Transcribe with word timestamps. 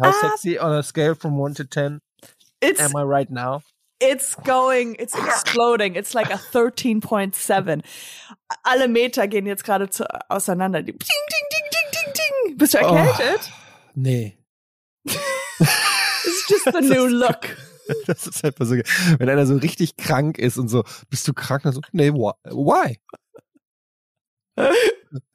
How 0.00 0.12
sexy 0.12 0.58
on 0.58 0.72
a 0.74 0.82
scale 0.82 1.14
from 1.14 1.38
1 1.38 1.54
to 1.54 1.64
10 1.64 2.00
It's 2.60 2.80
am 2.80 2.96
I 2.96 3.02
right 3.02 3.30
now? 3.30 3.62
it's 4.00 4.36
going, 4.36 4.94
it's 4.98 5.14
exploding. 5.14 5.96
It's 5.96 6.14
like 6.14 6.30
a 6.30 6.38
13.7. 6.38 7.82
Alle 8.64 8.88
Meter 8.88 9.26
gehen 9.26 9.46
jetzt 9.46 9.64
gerade 9.64 9.88
auseinander. 10.28 10.82
Ding, 10.82 10.96
ding, 10.98 11.46
ding, 11.50 11.64
ding, 11.72 11.90
ding, 11.92 12.12
ding. 12.14 12.56
Bist 12.58 12.74
du 12.74 12.78
erkältet? 12.78 13.50
Nee. 13.94 14.38
It's 15.04 16.48
just 16.48 16.64
the 16.72 16.80
new 16.94 17.06
look. 17.06 17.56
Das 18.06 18.26
ist 18.26 18.44
einfach 18.44 18.66
so, 18.66 18.74
wenn 19.18 19.30
einer 19.30 19.46
so 19.46 19.56
richtig 19.56 19.96
krank 19.96 20.36
ist 20.36 20.58
und 20.58 20.68
so, 20.68 20.84
bist 21.08 21.26
du 21.26 21.32
krank? 21.32 21.62
Dann 21.62 21.72
so, 21.72 21.80
nee, 21.92 22.12
why? 22.12 22.98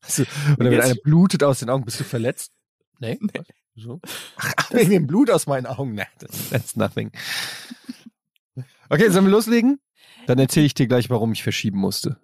Also, 0.02 0.24
oder 0.60 0.70
wenn 0.70 0.82
einer 0.82 0.96
blutet 0.96 1.44
aus 1.44 1.60
den 1.60 1.70
Augen, 1.70 1.86
bist 1.86 2.00
du 2.00 2.04
verletzt? 2.04 2.52
Nee. 3.00 3.18
Was? 3.34 3.46
So? 3.76 4.00
Ach, 4.36 4.72
wegen 4.72 4.92
dem 4.92 5.08
Blut 5.08 5.32
aus 5.32 5.48
meinen 5.48 5.66
Augen. 5.66 5.96
Nee, 5.96 6.06
that's, 6.20 6.50
that's 6.50 6.76
nothing. 6.76 7.12
Okay, 8.90 9.10
sollen 9.10 9.26
wir 9.26 9.32
loslegen? 9.32 9.80
Dann 10.28 10.38
erzähle 10.38 10.68
ich 10.68 10.74
dir 10.76 10.88
gleich, 10.88 11.10
warum 11.10 11.32
ich 11.32 11.42
verschieben 11.42 11.80
musste. 11.80 12.20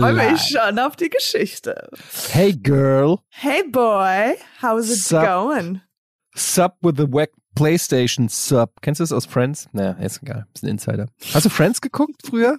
Freue 0.00 0.30
mich 0.32 0.40
schon 0.42 0.78
auf 0.78 0.96
die 0.96 1.08
Geschichte. 1.10 1.88
Hey 2.30 2.52
girl, 2.54 3.18
Hey 3.30 3.62
boy, 3.68 4.36
how's 4.62 4.90
it 4.90 4.98
Sup? 4.98 5.24
going? 5.24 5.80
sub 6.34 6.74
with 6.82 6.94
the 6.96 7.06
wack 7.10 7.30
PlayStation 7.56 8.28
sub. 8.28 8.80
Kennst 8.82 9.00
du 9.00 9.02
das 9.02 9.12
aus 9.12 9.26
Friends? 9.26 9.68
Naja, 9.72 9.92
ist 9.92 10.22
egal. 10.22 10.46
Ist 10.54 10.62
ein 10.64 10.68
Insider. 10.68 11.06
Hast 11.34 11.46
du 11.46 11.50
Friends 11.50 11.80
geguckt 11.80 12.22
früher? 12.24 12.58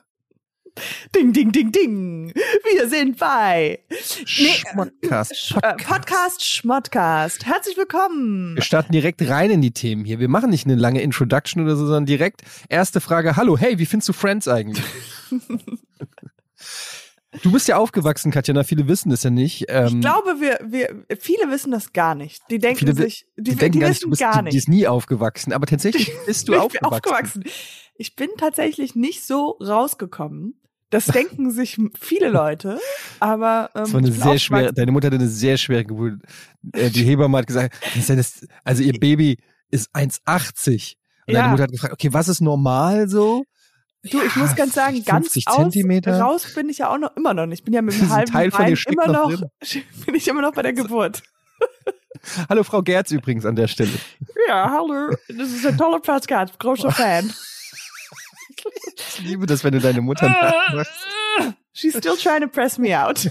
Ding, 1.15 1.33
ding, 1.33 1.51
ding, 1.51 1.71
ding. 1.71 2.31
Wir 2.73 2.87
sind 2.87 3.17
bei 3.17 3.79
Nee, 3.89 3.95
Schmodcast. 4.71 5.35
Sch 5.35 5.55
äh, 5.61 5.75
Podcast 5.75 6.45
Schmodcast. 6.45 7.45
Herzlich 7.45 7.75
willkommen. 7.75 8.55
Wir 8.55 8.61
starten 8.63 8.91
direkt 8.93 9.27
rein 9.27 9.49
in 9.51 9.61
die 9.61 9.71
Themen 9.71 10.05
hier. 10.05 10.19
Wir 10.19 10.29
machen 10.29 10.49
nicht 10.51 10.65
eine 10.67 10.75
lange 10.75 11.01
Introduction 11.01 11.63
oder 11.63 11.75
so, 11.75 11.85
sondern 11.85 12.05
direkt 12.05 12.43
erste 12.69 13.01
Frage. 13.01 13.35
Hallo, 13.35 13.57
hey, 13.57 13.77
wie 13.79 13.85
findest 13.85 14.09
du 14.09 14.13
Friends 14.13 14.47
eigentlich? 14.47 14.85
du 17.43 17.51
bist 17.51 17.67
ja 17.67 17.77
aufgewachsen, 17.77 18.31
Katjana. 18.31 18.63
Viele 18.63 18.87
wissen 18.87 19.09
das 19.09 19.23
ja 19.23 19.29
nicht. 19.29 19.65
Ähm, 19.69 19.87
Ich 19.87 19.99
glaube, 20.01 20.35
wir, 20.39 20.59
wir, 20.65 21.05
viele 21.19 21.49
wissen 21.51 21.71
das 21.71 21.93
gar 21.93 22.15
nicht. 22.15 22.41
Die 22.49 22.59
denken 22.59 22.79
viele 22.79 22.93
sich, 22.95 23.25
die, 23.37 23.51
die 23.51 23.55
denken 23.55 23.73
die 23.73 23.79
gar 23.79 23.89
nicht, 23.89 23.97
wissen 24.01 24.09
bist, 24.09 24.21
gar 24.21 24.31
die, 24.33 24.37
die 24.39 24.43
nicht. 24.45 24.55
ist 24.55 24.67
nie 24.69 24.87
aufgewachsen. 24.87 25.53
Aber 25.53 25.65
tatsächlich 25.65 26.11
bist 26.25 26.47
du 26.47 26.53
ich 26.53 26.59
aufgewachsen. 26.59 26.89
bin 26.91 26.93
aufgewachsen. 27.13 27.43
Ich 27.95 28.15
bin 28.15 28.29
tatsächlich 28.37 28.95
nicht 28.95 29.25
so 29.25 29.57
rausgekommen. 29.61 30.55
Das 30.91 31.05
denken 31.07 31.51
sich 31.51 31.77
viele 31.99 32.29
Leute, 32.29 32.79
aber 33.19 33.69
ähm, 33.75 33.81
Das 33.83 33.93
war 33.93 33.99
eine 33.99 34.11
sehr 34.11 34.39
schwere, 34.39 34.73
deine 34.73 34.91
Mutter 34.91 35.07
hatte 35.07 35.17
eine 35.17 35.27
sehr 35.27 35.57
schwere 35.57 35.85
Geburt. 35.85 36.21
Äh, 36.73 36.89
Die 36.89 37.03
Hebamme 37.03 37.37
hat 37.37 37.45
gesagt, 37.47 37.75
also 38.63 38.81
ihr 38.81 38.99
Baby 38.99 39.37
ist 39.69 39.93
1,80. 39.95 40.95
Und 41.27 41.33
Ja. 41.35 41.41
deine 41.41 41.51
Mutter 41.51 41.63
hat 41.63 41.71
gefragt, 41.71 41.93
okay, 41.93 42.11
was 42.11 42.27
ist 42.27 42.41
normal 42.41 43.07
so? 43.07 43.43
Du, 44.03 44.21
ich 44.21 44.35
muss 44.37 44.55
ganz 44.55 44.73
sagen, 44.73 45.03
ganz 45.03 45.33
50 45.33 45.47
aus, 45.47 45.75
raus 46.07 46.53
bin 46.53 46.69
ich 46.69 46.77
ja 46.77 46.89
auch 46.89 46.97
noch 46.97 47.15
immer 47.17 47.33
noch 47.33 47.45
nicht. 47.45 47.59
Ich 47.59 47.65
bin 47.65 47.73
ja 47.73 47.81
mit 47.81 47.95
dem 47.99 48.09
halben 48.09 48.31
Teil 48.31 48.51
von 48.51 48.65
Bein 48.65 48.77
immer 48.87 49.07
noch 49.07 49.29
noch, 49.31 49.41
bin 50.05 50.15
ich 50.15 50.27
immer 50.27 50.41
noch 50.41 50.53
bei 50.53 50.61
der 50.61 50.73
Geburt. 50.73 51.21
Hallo 52.49 52.63
Frau 52.63 52.81
Gerz 52.81 53.11
übrigens 53.11 53.45
an 53.45 53.55
der 53.55 53.67
Stelle. 53.67 53.91
Ja, 54.47 54.69
hallo, 54.69 55.15
das 55.29 55.51
ist 55.51 55.65
ein 55.65 55.77
toller 55.77 55.99
Podcast, 55.99 56.59
großer 56.59 56.91
Fan. 56.91 57.31
Ich 58.97 59.19
liebe 59.21 59.45
das, 59.45 59.63
wenn 59.63 59.73
du 59.73 59.79
deine 59.79 60.01
Mutter 60.01 60.27
nachmachst. 60.27 60.91
She's 61.71 61.95
still 61.95 62.17
trying 62.17 62.41
to 62.41 62.47
press 62.47 62.77
me 62.77 62.99
out. 62.99 63.29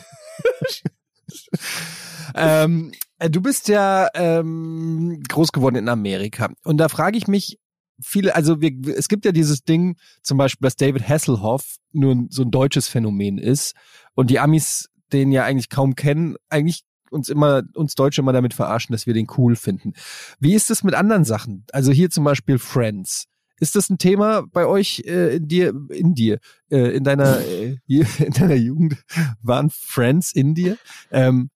ähm, 2.35 2.93
äh, 3.19 3.29
du 3.29 3.43
bist 3.43 3.69
ja 3.69 4.09
ähm, 4.15 5.23
groß 5.29 5.53
geworden 5.53 5.77
in 5.77 5.89
Amerika. 5.89 6.51
Und 6.65 6.79
da 6.79 6.89
frage 6.89 7.19
ich 7.19 7.27
mich, 7.27 7.59
viele, 8.01 8.35
also 8.35 8.61
wir, 8.61 8.73
es 8.97 9.09
gibt 9.09 9.25
ja 9.25 9.33
dieses 9.33 9.65
Ding, 9.65 9.97
zum 10.23 10.39
Beispiel, 10.39 10.67
dass 10.67 10.77
David 10.77 11.09
Hasselhoff 11.09 11.77
nur 11.93 12.27
so 12.31 12.43
ein 12.43 12.51
deutsches 12.51 12.89
Phänomen 12.89 13.39
ist 13.39 13.75
und 14.15 14.31
die 14.31 14.39
Amis 14.39 14.89
den 15.13 15.33
ja 15.33 15.45
eigentlich 15.45 15.71
kaum 15.71 15.95
kennen, 15.95 16.37
eigentlich 16.49 16.85
uns 17.11 17.29
immer, 17.29 17.63
uns 17.75 17.95
Deutsche 17.95 18.21
immer 18.21 18.33
damit 18.33 18.55
verarschen, 18.55 18.93
dass 18.93 19.07
wir 19.07 19.15
den 19.15 19.27
cool 19.39 19.57
finden. 19.57 19.95
Wie 20.39 20.55
ist 20.55 20.71
es 20.71 20.83
mit 20.83 20.95
anderen 20.95 21.25
Sachen? 21.25 21.65
Also 21.73 21.93
hier 21.93 22.11
zum 22.11 22.25
Beispiel 22.25 22.59
Friends. 22.59 23.25
Ist 23.61 23.75
das 23.75 23.91
ein 23.91 23.99
Thema 23.99 24.43
bei 24.53 24.67
euch 24.67 25.03
äh, 25.07 25.37
in 25.37 25.49
dir, 25.49 25.75
in 25.91 26.15
dir, 26.15 26.39
äh, 26.71 26.95
in 26.95 27.05
deiner, 27.05 27.41
äh, 27.41 27.79
in 27.89 28.33
deiner 28.33 28.55
Jugend 28.55 28.97
waren 29.43 29.71
Friends 29.71 30.33
in 30.33 30.55
dir? 30.55 30.77
Ähm, 31.11 31.51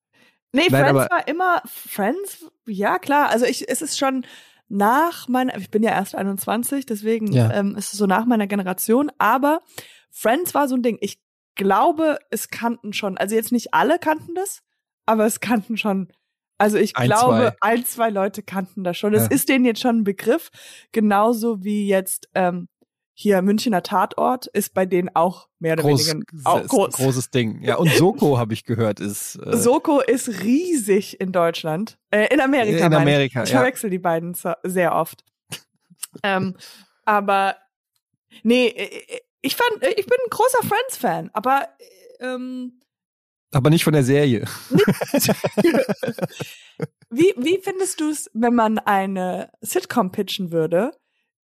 Nee, 0.55 0.67
Nein, 0.69 0.85
Friends 0.85 1.09
war 1.09 1.27
immer 1.27 1.63
Friends, 1.65 2.45
ja 2.67 2.99
klar. 2.99 3.29
Also 3.29 3.43
ich, 3.45 3.67
es 3.67 3.81
ist 3.81 3.97
schon 3.97 4.23
nach 4.73 5.27
meiner, 5.27 5.55
ich 5.57 5.69
bin 5.69 5.83
ja 5.83 5.91
erst 5.91 6.15
21, 6.15 6.85
deswegen 6.87 7.31
Ja. 7.31 7.51
ähm, 7.53 7.75
ist 7.75 7.93
es 7.93 7.99
so 7.99 8.07
nach 8.07 8.25
meiner 8.25 8.47
Generation. 8.47 9.11
Aber 9.19 9.61
Friends 10.09 10.53
war 10.55 10.67
so 10.67 10.75
ein 10.75 10.81
Ding. 10.81 10.97
Ich 10.99 11.19
glaube, 11.55 12.17
es 12.31 12.49
kannten 12.49 12.91
schon, 12.93 13.17
also 13.17 13.35
jetzt 13.35 13.51
nicht 13.51 13.73
alle 13.73 13.99
kannten 13.99 14.33
das, 14.33 14.61
aber 15.05 15.25
es 15.25 15.39
kannten 15.39 15.77
schon. 15.77 16.11
Also 16.57 16.77
ich 16.77 16.95
Ein, 16.97 17.05
glaube, 17.07 17.55
zwei. 17.59 17.69
ein, 17.73 17.85
zwei 17.85 18.09
Leute 18.09 18.41
kannten 18.41 18.83
das 18.83 18.97
schon. 18.97 19.13
Es 19.13 19.23
Ja. 19.23 19.29
ist 19.29 19.49
denen 19.49 19.65
jetzt 19.65 19.81
schon 19.81 19.99
ein 19.99 20.03
Begriff, 20.03 20.49
genauso 20.91 21.63
wie 21.63 21.87
jetzt 21.87 22.29
ähm, 22.33 22.67
hier 23.13 23.41
Münchner 23.41 23.83
Tatort 23.83 24.47
ist 24.47 24.73
bei 24.73 24.85
denen 24.85 25.09
auch 25.15 25.47
mehr 25.59 25.73
oder 25.73 25.83
groß, 25.83 26.09
weniger 26.09 26.25
auch 26.45 26.61
ein 26.61 26.67
groß. 26.67 26.95
großes 26.95 27.29
Ding. 27.29 27.61
Ja, 27.61 27.75
und 27.75 27.91
Soko 27.91 28.37
habe 28.37 28.53
ich 28.53 28.65
gehört 28.65 28.99
ist 28.99 29.35
äh, 29.35 29.55
Soko 29.57 29.99
ist 30.01 30.43
riesig 30.43 31.21
in 31.21 31.31
Deutschland. 31.31 31.99
Äh, 32.09 32.33
in 32.33 32.41
Amerika. 32.41 32.85
In 32.85 32.91
meine 32.91 32.95
ich. 32.95 33.01
Amerika, 33.01 33.43
Ich 33.43 33.49
ja. 33.51 33.57
verwechsel 33.57 33.89
die 33.89 33.99
beiden 33.99 34.35
sehr 34.63 34.95
oft. 34.95 35.23
ähm, 36.23 36.55
aber 37.05 37.57
nee, 38.41 38.67
äh, 38.67 39.19
ich 39.41 39.55
fand, 39.55 39.83
äh, 39.83 39.91
ich 39.91 40.07
bin 40.07 40.17
ein 40.25 40.29
großer 40.29 40.67
Friends-Fan, 40.67 41.29
aber 41.33 41.67
ähm, 42.19 42.79
aber 43.51 43.69
nicht 43.69 43.83
von 43.83 43.93
der 43.93 44.03
Serie. 44.03 44.45
wie, 47.11 47.33
wie 47.37 47.59
findest 47.61 48.01
du 48.01 48.09
es, 48.09 48.31
wenn 48.33 48.55
man 48.55 48.79
eine 48.79 49.51
Sitcom 49.61 50.11
pitchen 50.11 50.51
würde, 50.51 50.91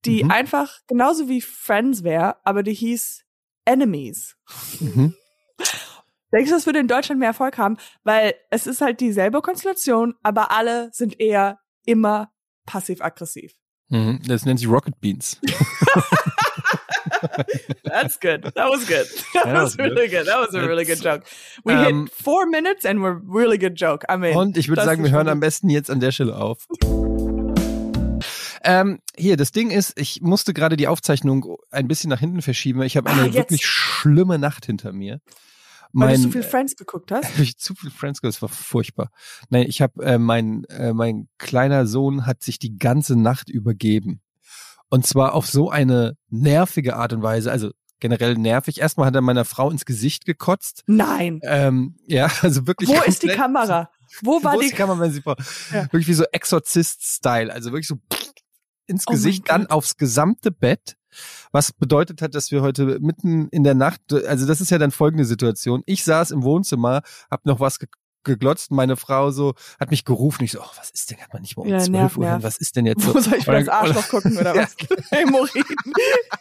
die 0.04 0.24
Mhm. 0.24 0.30
einfach 0.30 0.78
genauso 0.86 1.28
wie 1.28 1.40
Friends 1.40 2.04
wäre, 2.04 2.36
aber 2.44 2.62
die 2.62 2.74
hieß 2.74 3.24
Enemies? 3.64 4.36
Mhm. 4.80 5.14
Denkst 6.32 6.50
du, 6.50 6.56
das 6.56 6.66
würde 6.66 6.80
in 6.80 6.88
Deutschland 6.88 7.18
mehr 7.20 7.28
Erfolg 7.28 7.56
haben? 7.56 7.76
Weil 8.04 8.34
es 8.50 8.66
ist 8.66 8.80
halt 8.80 9.00
dieselbe 9.00 9.40
Konstellation, 9.42 10.14
aber 10.22 10.50
alle 10.50 10.90
sind 10.92 11.18
eher 11.20 11.58
immer 11.84 12.30
passiv-aggressiv. 12.66 13.54
Mhm. 13.88 14.20
Das 14.26 14.44
nennt 14.44 14.58
sich 14.58 14.68
Rocket 14.68 15.00
Beans. 15.00 15.40
That's 17.84 18.18
good. 18.18 18.42
That 18.54 18.68
was 18.70 18.86
good. 18.86 19.06
That 19.32 19.46
was 19.46 19.62
was 19.62 19.76
good. 19.76 19.92
really 19.92 20.08
good. 20.08 20.26
That 20.26 20.40
was 20.40 20.54
a 20.54 20.60
really 20.66 20.84
good 20.84 21.02
joke. 21.02 21.22
We 21.64 21.72
Ähm, 21.72 22.04
hit 22.06 22.12
four 22.12 22.46
minutes 22.46 22.84
and 22.84 23.00
we're 23.00 23.20
really 23.26 23.58
good 23.58 23.76
joke. 23.80 24.04
I 24.10 24.16
mean, 24.16 24.36
Und 24.36 24.56
ich 24.56 24.68
würde 24.68 24.84
sagen, 24.84 25.04
wir 25.04 25.10
hören 25.12 25.28
am 25.28 25.40
besten 25.40 25.70
jetzt 25.70 25.90
an 25.90 26.00
der 26.00 26.10
Stelle 26.12 26.36
auf. 26.36 26.66
Ähm, 28.66 28.98
hier, 29.16 29.36
das 29.36 29.52
Ding 29.52 29.70
ist, 29.70 29.98
ich 29.98 30.20
musste 30.20 30.52
gerade 30.52 30.76
die 30.76 30.88
Aufzeichnung 30.88 31.56
ein 31.70 31.88
bisschen 31.88 32.10
nach 32.10 32.20
hinten 32.20 32.42
verschieben. 32.42 32.80
weil 32.80 32.86
Ich 32.86 32.96
habe 32.96 33.08
eine 33.08 33.22
Ah, 33.30 33.32
wirklich 33.32 33.64
schlimme 33.64 34.38
Nacht 34.38 34.66
hinter 34.66 34.92
mir. 34.92 35.20
Weil 35.92 36.08
Mein, 36.08 36.16
du 36.16 36.22
so 36.24 36.30
viel 36.32 36.42
Friends 36.42 36.76
geguckt 36.76 37.10
hast. 37.12 37.24
Hab 37.34 37.38
ich 37.38 37.56
zu 37.58 37.74
viel 37.74 37.90
Friends 37.90 38.20
geguckt, 38.20 38.34
das 38.36 38.42
war 38.42 38.48
furchtbar. 38.48 39.10
Nein, 39.48 39.66
ich 39.68 39.80
habe 39.80 40.04
äh, 40.04 40.18
mein 40.18 40.64
äh, 40.64 40.92
mein 40.92 41.28
kleiner 41.38 41.86
Sohn 41.86 42.26
hat 42.26 42.42
sich 42.42 42.58
die 42.58 42.76
ganze 42.76 43.16
Nacht 43.16 43.48
übergeben. 43.48 44.20
Und 44.88 45.06
zwar 45.06 45.34
auf 45.34 45.46
so 45.46 45.70
eine 45.70 46.16
nervige 46.28 46.96
Art 46.96 47.12
und 47.12 47.22
Weise, 47.22 47.50
also 47.50 47.70
generell 47.98 48.34
nervig. 48.34 48.80
Erstmal 48.80 49.06
hat 49.06 49.14
er 49.14 49.20
meiner 49.22 49.44
Frau 49.44 49.70
ins 49.70 49.84
Gesicht 49.84 50.26
gekotzt. 50.26 50.82
Nein. 50.86 51.40
Ähm, 51.44 51.96
ja, 52.06 52.30
also 52.42 52.66
wirklich. 52.66 52.88
Wo 52.90 53.00
ist 53.02 53.22
die 53.22 53.28
Kamera? 53.28 53.88
Wo 54.22 54.42
war 54.44 54.54
Wo 54.54 54.60
die 54.60 54.66
ist 54.66 54.72
die 54.72 54.76
Kamera, 54.76 55.00
wenn 55.00 55.12
sie 55.12 55.22
vor, 55.22 55.36
Ja. 55.72 55.84
wirklich 55.84 56.08
wie 56.08 56.14
so 56.14 56.24
Exorzist-Style, 56.30 57.52
also 57.52 57.70
wirklich 57.72 57.88
so 57.88 57.96
ins 58.86 59.04
Oh 59.08 59.12
Gesicht, 59.12 59.48
dann 59.50 59.66
aufs 59.66 59.96
gesamte 59.96 60.50
Bett. 60.50 60.96
Was 61.50 61.72
bedeutet 61.72 62.20
hat, 62.20 62.34
dass 62.34 62.50
wir 62.50 62.60
heute 62.62 62.98
mitten 63.00 63.48
in 63.48 63.64
der 63.64 63.74
Nacht, 63.74 64.00
also 64.12 64.46
das 64.46 64.60
ist 64.60 64.70
ja 64.70 64.78
dann 64.78 64.90
folgende 64.90 65.24
Situation. 65.24 65.82
Ich 65.86 66.04
saß 66.04 66.30
im 66.30 66.42
Wohnzimmer, 66.42 67.00
hab 67.30 67.46
noch 67.46 67.58
was 67.60 67.78
ge 67.78 67.88
geglotzt. 68.24 68.72
Meine 68.72 68.96
Frau 68.96 69.30
so 69.30 69.54
hat 69.78 69.92
mich 69.92 70.04
gerufen. 70.04 70.42
Ich 70.42 70.50
so, 70.50 70.60
oh, 70.60 70.66
was 70.76 70.90
ist 70.90 71.12
denn? 71.12 71.18
Hat 71.18 71.32
man 71.32 71.42
nicht 71.42 71.56
mal 71.56 71.62
um 71.62 71.68
Ja, 71.68 71.78
12 71.78 71.88
nerv, 71.90 72.16
Uhr 72.16 72.24
hin? 72.24 72.32
nerv. 72.32 72.42
Was 72.42 72.58
ist 72.58 72.74
denn 72.74 72.84
jetzt 72.84 73.02
so? 73.04 73.14
Wo 73.14 73.20
soll 73.20 73.34
ich 73.38 73.44
das 73.44 73.64
dann- 73.64 73.68
Arschloch 73.68 74.08
gucken 74.08 74.36
oder 74.36 74.52
was? 74.56 74.74
Hämorrhoiden. 75.12 75.76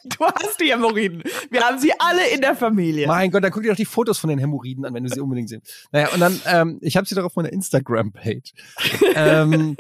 Du 0.06 0.26
hast 0.26 0.60
die 0.60 0.72
Hämorrhoiden. 0.72 1.22
Wir 1.52 1.62
haben 1.62 1.78
sie 1.78 1.92
alle 2.00 2.28
in 2.34 2.42
der 2.42 2.56
Familie. 2.56 3.06
Mein 3.06 3.30
Gott, 3.30 3.44
dann 3.44 3.52
guck 3.52 3.62
dir 3.62 3.70
doch 3.70 3.76
die 3.78 3.86
Fotos 3.86 4.18
von 4.18 4.32
den 4.32 4.40
Hämorrhoiden 4.40 4.84
an, 4.84 4.96
wenn 4.96 5.04
du 5.04 5.12
sie 5.14 5.20
unbedingt 5.20 5.48
sehen. 5.48 5.62
Naja, 5.92 6.10
und 6.12 6.20
dann, 6.20 6.42
ähm, 6.48 6.80
ich 6.82 6.98
habe 6.98 7.08
sie 7.08 7.14
doch 7.14 7.24
auf 7.24 7.36
meiner 7.36 7.54
Instagram-Page. 7.54 8.54
ähm, 9.16 9.78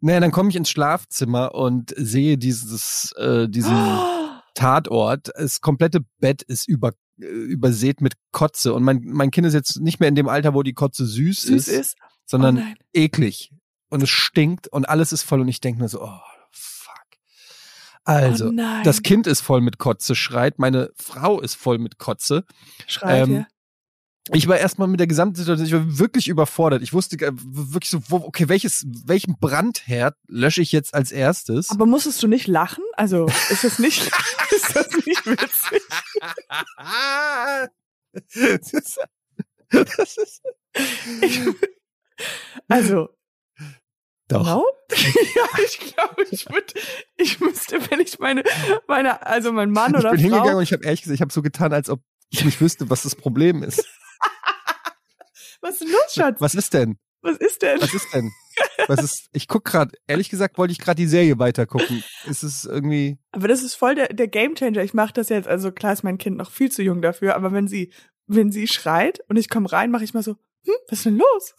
naja, 0.00 0.20
dann 0.20 0.30
komme 0.30 0.50
ich 0.50 0.56
ins 0.56 0.70
Schlafzimmer 0.70 1.54
und 1.54 1.94
sehe 1.96 2.38
dieses, 2.38 3.12
äh, 3.12 3.48
diesen 3.48 3.76
Tatort. 4.54 5.30
Das 5.36 5.60
komplette 5.60 6.00
Bett 6.18 6.42
ist 6.42 6.68
über, 6.68 6.92
äh, 7.20 7.26
übersät 7.26 8.00
mit 8.00 8.14
Kotze. 8.32 8.72
Und 8.74 8.82
mein, 8.82 9.02
mein 9.04 9.30
Kind 9.30 9.46
ist 9.46 9.54
jetzt 9.54 9.80
nicht 9.80 10.00
mehr 10.00 10.08
in 10.08 10.14
dem 10.14 10.28
Alter, 10.28 10.54
wo 10.54 10.62
die 10.62 10.72
Kotze 10.72 11.06
süß, 11.06 11.42
Süß 11.42 11.68
ist, 11.68 11.68
ist. 11.68 11.96
Oh 12.00 12.06
sondern 12.26 12.54
nein. 12.56 12.74
eklig. 12.92 13.52
Und 13.90 14.02
es 14.02 14.10
stinkt 14.10 14.68
und 14.68 14.88
alles 14.88 15.12
ist 15.12 15.22
voll. 15.22 15.40
Und 15.40 15.48
ich 15.48 15.60
denke 15.60 15.82
mir 15.82 15.88
so, 15.88 16.02
oh, 16.02 16.20
fuck. 16.50 17.04
Also, 18.04 18.48
oh 18.48 18.82
das 18.84 19.02
Kind 19.02 19.26
ist 19.26 19.40
voll 19.40 19.60
mit 19.60 19.78
Kotze, 19.78 20.14
schreit. 20.14 20.58
Meine 20.58 20.90
Frau 20.96 21.40
ist 21.40 21.56
voll 21.56 21.78
mit 21.78 21.98
Kotze. 21.98 22.44
schreit 22.86 23.24
ähm, 23.24 23.28
hier. 23.28 23.46
Ich 24.32 24.46
war 24.48 24.58
erstmal 24.58 24.86
mit 24.88 25.00
der 25.00 25.06
gesamten 25.06 25.34
Situation, 25.36 25.66
ich 25.66 25.72
war 25.72 25.98
wirklich 25.98 26.28
überfordert. 26.28 26.82
Ich 26.82 26.92
wusste 26.92 27.16
äh, 27.16 27.32
wirklich 27.34 27.90
so, 27.90 28.00
wo, 28.08 28.16
okay, 28.16 28.48
welches, 28.48 28.86
welchen 29.04 29.36
Brandherd 29.38 30.16
lösche 30.28 30.62
ich 30.62 30.72
jetzt 30.72 30.94
als 30.94 31.10
erstes? 31.12 31.70
Aber 31.70 31.86
musstest 31.86 32.22
du 32.22 32.28
nicht 32.28 32.46
lachen? 32.46 32.84
Also, 32.94 33.26
ist 33.50 33.64
das 33.64 33.78
nicht, 33.78 34.06
ist 34.54 34.76
das 34.76 34.88
nicht 35.04 35.26
witzig? 35.26 35.82
das 38.12 38.72
ist, 38.72 38.98
das 39.70 40.16
ist, 40.16 40.42
Ich, 41.22 41.40
also, 42.68 43.08
doch. 44.28 44.44
no? 44.46 44.64
ja, 44.90 45.62
ich 45.64 45.78
glaube, 45.94 46.24
ich 46.30 46.48
würde, 46.48 46.74
ich 47.16 47.40
müsste, 47.40 47.80
wenn 47.90 48.00
ich 48.00 48.18
meine, 48.18 48.42
meine, 48.86 49.24
also 49.26 49.52
mein 49.52 49.70
Mann 49.70 49.92
Ich 49.94 50.00
oder 50.00 50.10
bin 50.10 50.20
Frau. 50.20 50.26
hingegangen 50.26 50.56
und 50.56 50.62
ich 50.62 50.72
habe 50.72 50.84
ehrlich 50.84 51.02
gesagt, 51.02 51.14
ich 51.16 51.20
habe 51.20 51.32
so 51.32 51.42
getan, 51.42 51.72
als 51.72 51.88
ob 51.88 52.00
ich 52.30 52.44
nicht 52.44 52.60
wüsste, 52.60 52.90
was 52.90 53.02
das 53.02 53.16
Problem 53.16 53.62
ist. 53.62 53.84
Was 55.60 55.74
ist 55.74 55.82
denn 55.82 55.92
los, 55.92 56.14
Schatz? 56.14 56.40
Was 56.40 56.54
ist 56.54 56.74
denn? 56.74 56.98
Was 57.22 57.36
ist 57.36 57.62
denn? 57.62 57.80
Was 57.80 57.94
ist 57.94 58.14
denn? 58.14 58.30
Was 58.88 59.02
ist? 59.02 59.28
Ich 59.32 59.46
guck 59.46 59.64
gerade. 59.64 59.92
Ehrlich 60.06 60.30
gesagt 60.30 60.58
wollte 60.58 60.72
ich 60.72 60.78
gerade 60.78 60.96
die 60.96 61.06
Serie 61.06 61.38
weitergucken. 61.38 62.02
Ist 62.26 62.42
es 62.42 62.64
irgendwie? 62.64 63.18
Aber 63.30 63.46
das 63.46 63.62
ist 63.62 63.74
voll 63.74 63.94
der, 63.94 64.08
der 64.08 64.28
Gamechanger. 64.28 64.82
Ich 64.82 64.94
mache 64.94 65.12
das 65.12 65.28
jetzt, 65.28 65.46
also 65.46 65.70
klar 65.70 65.92
ist 65.92 66.02
mein 66.02 66.18
Kind 66.18 66.36
noch 66.36 66.50
viel 66.50 66.70
zu 66.70 66.82
jung 66.82 67.02
dafür, 67.02 67.36
aber 67.36 67.52
wenn 67.52 67.68
sie, 67.68 67.92
wenn 68.26 68.50
sie 68.50 68.66
schreit 68.66 69.20
und 69.28 69.36
ich 69.36 69.48
komme 69.48 69.70
rein, 69.70 69.90
mache 69.90 70.04
ich 70.04 70.14
mal 70.14 70.22
so, 70.22 70.36
hm, 70.64 70.74
was 70.88 70.98
ist 70.98 71.06
denn 71.06 71.18
los? 71.18 71.54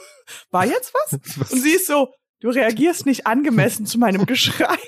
War 0.50 0.66
jetzt 0.66 0.92
was? 0.94 1.20
Was? 1.38 1.52
Und 1.52 1.60
sie 1.60 1.72
ist 1.72 1.86
so, 1.86 2.12
du 2.40 2.50
reagierst 2.50 3.06
nicht 3.06 3.26
angemessen 3.26 3.86
zu 3.86 3.98
meinem 3.98 4.26
Geschrei. 4.26 4.78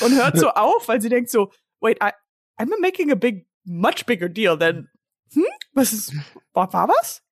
Und 0.00 0.14
hört 0.14 0.38
so 0.38 0.50
auf, 0.50 0.86
weil 0.88 1.00
sie 1.00 1.08
denkt 1.08 1.30
so, 1.30 1.50
wait, 1.80 1.98
I, 2.02 2.10
I'm 2.58 2.70
making 2.80 3.10
a 3.10 3.14
big, 3.14 3.48
much 3.64 4.06
bigger 4.06 4.28
deal 4.28 4.58
than, 4.58 4.88
hm, 5.32 5.42
was 5.72 5.92
ist, 5.92 6.12
war, 6.52 6.72
war 6.72 6.88
was? 6.88 7.22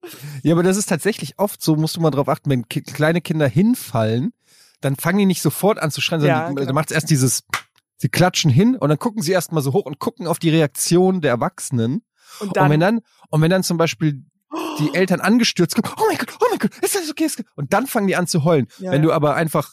Ja, 0.42 0.52
aber 0.54 0.62
das 0.62 0.76
ist 0.76 0.88
tatsächlich 0.88 1.38
oft 1.38 1.62
so, 1.62 1.76
musst 1.76 1.96
du 1.96 2.00
mal 2.00 2.10
drauf 2.10 2.28
achten, 2.28 2.50
wenn 2.50 2.68
ki 2.68 2.82
kleine 2.82 3.20
Kinder 3.20 3.48
hinfallen, 3.48 4.32
dann 4.80 4.96
fangen 4.96 5.18
die 5.18 5.26
nicht 5.26 5.42
sofort 5.42 5.78
an 5.78 5.90
zu 5.90 6.00
schreien, 6.00 6.20
sondern 6.20 6.38
Ja, 6.38 6.48
die, 6.48 6.54
genau. 6.56 6.66
da 6.66 6.72
macht 6.72 6.90
es 6.90 6.94
erst 6.94 7.10
dieses, 7.10 7.44
sie 7.96 8.08
klatschen 8.08 8.50
hin 8.50 8.76
und 8.76 8.88
dann 8.88 8.98
gucken 8.98 9.22
sie 9.22 9.32
erst 9.32 9.52
mal 9.52 9.62
so 9.62 9.72
hoch 9.72 9.86
und 9.86 9.98
gucken 9.98 10.26
auf 10.26 10.38
die 10.38 10.50
Reaktion 10.50 11.20
der 11.20 11.30
Erwachsenen. 11.30 12.04
Und 12.40 12.48
und 12.48 12.56
dann, 12.56 12.70
wenn 12.70 12.80
dann, 12.80 13.00
und 13.30 13.40
wenn 13.40 13.50
dann 13.50 13.62
zum 13.62 13.78
Beispiel 13.78 14.24
die 14.78 14.90
Eltern 14.94 15.20
angestürzt 15.20 15.74
kommen, 15.76 15.94
oh 15.98 16.04
mein 16.08 16.18
Gott, 16.18 16.36
oh 16.40 16.46
mein 16.50 16.58
Gott, 16.58 16.72
ist 16.82 16.94
das 16.94 17.08
okay? 17.10 17.24
Ist 17.24 17.38
das- 17.38 17.46
Und 17.54 17.72
dann 17.72 17.86
fangen 17.86 18.06
die 18.08 18.16
an 18.16 18.26
zu 18.26 18.44
heulen. 18.44 18.66
Ja, 18.78 18.90
wenn 18.90 19.02
ja. 19.02 19.08
du 19.08 19.12
aber 19.12 19.34
einfach 19.36 19.70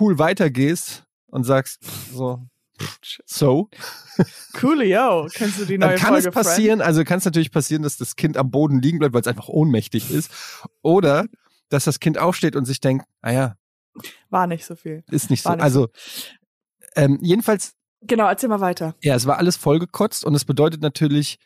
cool 0.00 0.18
weitergehst 0.18 1.04
und 1.26 1.44
sagst, 1.44 1.80
so, 2.12 2.44
so, 3.26 3.68
coolio, 4.60 5.28
kennst 5.32 5.60
du 5.60 5.64
die 5.64 5.78
neue 5.78 5.90
dann 5.90 5.98
kann 5.98 6.08
Folge 6.14 6.28
es 6.28 6.34
passieren, 6.34 6.80
also 6.80 7.04
kann 7.04 7.18
es 7.18 7.24
natürlich 7.24 7.50
passieren, 7.50 7.82
dass 7.82 7.96
das 7.96 8.16
Kind 8.16 8.36
am 8.36 8.50
Boden 8.50 8.80
liegen 8.80 8.98
bleibt, 8.98 9.14
weil 9.14 9.20
es 9.20 9.26
einfach 9.26 9.48
ohnmächtig 9.48 10.10
ist. 10.10 10.30
Oder 10.82 11.26
dass 11.68 11.84
das 11.84 12.00
Kind 12.00 12.18
aufsteht 12.18 12.56
und 12.56 12.64
sich 12.64 12.80
denkt, 12.80 13.06
ah 13.22 13.30
ja? 13.32 13.56
War 14.30 14.46
nicht 14.46 14.64
so 14.64 14.74
viel. 14.74 15.04
ist 15.10 15.30
nicht 15.30 15.42
so. 15.42 15.50
War 15.50 15.56
nicht 15.56 15.64
also 15.64 15.88
ähm, 16.96 17.18
jedenfalls, 17.22 17.74
Genau, 18.04 18.26
erzähl 18.26 18.48
mal 18.48 18.60
weiter. 18.60 18.96
ja, 19.00 19.14
es 19.14 19.26
war 19.26 19.38
alles 19.38 19.56
vollgekotzt 19.56 20.24
und 20.24 20.34
es 20.34 20.44
bedeutet 20.44 20.82
natürlich 20.82 21.38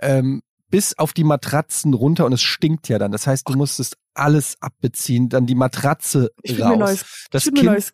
ähm, 0.00 0.42
bis 0.70 0.98
auf 0.98 1.12
die 1.12 1.24
Matratzen 1.24 1.92
runter 1.94 2.24
und 2.24 2.32
es 2.32 2.42
stinkt 2.42 2.88
ja 2.88 2.98
dann. 2.98 3.12
Das 3.12 3.26
heißt, 3.26 3.48
du 3.48 3.56
musstest 3.56 3.96
alles 4.14 4.56
abbeziehen, 4.60 5.28
dann 5.28 5.46
die 5.46 5.54
Matratze 5.54 6.30
Ich 6.42 6.60
raus. 6.60 6.78
neues, 6.78 7.26
das 7.30 7.48
ein 7.48 7.54
neues 7.64 7.92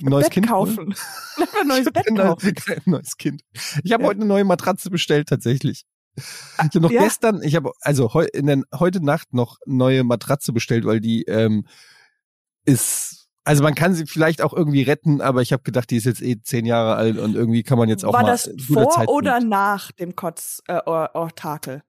neues 0.00 0.24
Bett 0.26 0.32
Kind 0.34 0.48
kaufen. 0.48 0.94
Ein 1.60 1.66
neues 1.66 1.86
Bett 1.92 2.06
kaufen. 2.16 2.54
ein 2.68 2.82
neues 2.86 3.16
Kind. 3.16 3.42
Ich 3.82 3.92
habe 3.92 4.02
Ja. 4.02 4.08
heute 4.08 4.20
eine 4.20 4.28
neue 4.28 4.44
Matratze 4.44 4.90
bestellt 4.90 5.28
tatsächlich. 5.28 5.84
Ich 6.16 6.24
habe 6.58 6.80
noch 6.80 6.90
Ja. 6.90 7.02
gestern, 7.02 7.42
ich 7.42 7.54
habe 7.56 7.72
also 7.80 8.12
heu, 8.14 8.24
in 8.32 8.46
der, 8.46 8.62
heute 8.78 9.04
Nacht 9.04 9.32
noch 9.34 9.58
neue 9.66 10.02
Matratze 10.04 10.52
bestellt, 10.52 10.84
weil 10.84 11.00
die 11.00 11.22
ähm, 11.24 11.66
ist, 12.64 13.28
also 13.44 13.62
man 13.62 13.74
kann 13.74 13.94
sie 13.94 14.06
vielleicht 14.06 14.42
auch 14.42 14.52
irgendwie 14.52 14.82
retten, 14.82 15.20
aber 15.20 15.42
ich 15.42 15.52
habe 15.52 15.62
gedacht, 15.62 15.90
die 15.90 15.96
ist 15.96 16.04
jetzt 16.04 16.20
eh 16.22 16.40
zehn 16.42 16.66
Jahre 16.66 16.96
alt 16.96 17.18
und 17.18 17.34
irgendwie 17.34 17.62
kann 17.62 17.78
man 17.78 17.88
jetzt 17.88 18.04
auch 18.04 18.12
War 18.12 18.22
mal 18.22 18.28
das 18.30 18.44
guter 18.44 18.64
vor 18.82 18.90
Zeitpunkt. 18.90 19.10
oder 19.10 19.40
nach 19.40 19.92
dem 19.92 20.14
Kotz 20.16 20.60
äh, 20.68 20.80
Or- 20.86 21.14
Ortakel? 21.14 21.82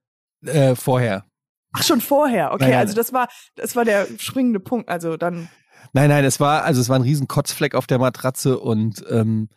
äh, 0.46 0.76
vorher. 0.76 1.26
Ach, 1.74 1.84
schon 1.84 2.02
vorher. 2.02 2.52
Okay, 2.54 2.64
Nein, 2.64 2.70
nein. 2.72 2.80
also 2.80 2.96
das 2.96 3.14
war, 3.14 3.28
das 3.56 3.76
war 3.76 3.84
der 3.86 4.08
springende 4.18 4.60
Punkt. 4.60 4.90
Also 4.90 5.18
dann, 5.18 5.50
Nein, 5.94 6.10
nein, 6.10 6.24
es 6.24 6.40
war 6.40 6.64
also 6.64 6.82
es 6.82 6.90
war 6.90 6.98
ein 6.98 7.04
riesen 7.04 7.28
Kotzfleck 7.28 7.76
auf 7.76 7.88
der 7.88 8.00
Matratze 8.00 8.60
und 8.60 9.04
ähm, 9.10 9.50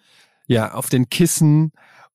ja 0.47 0.75
auf 0.75 0.89
den 0.89 1.09
Kissen 1.09 1.73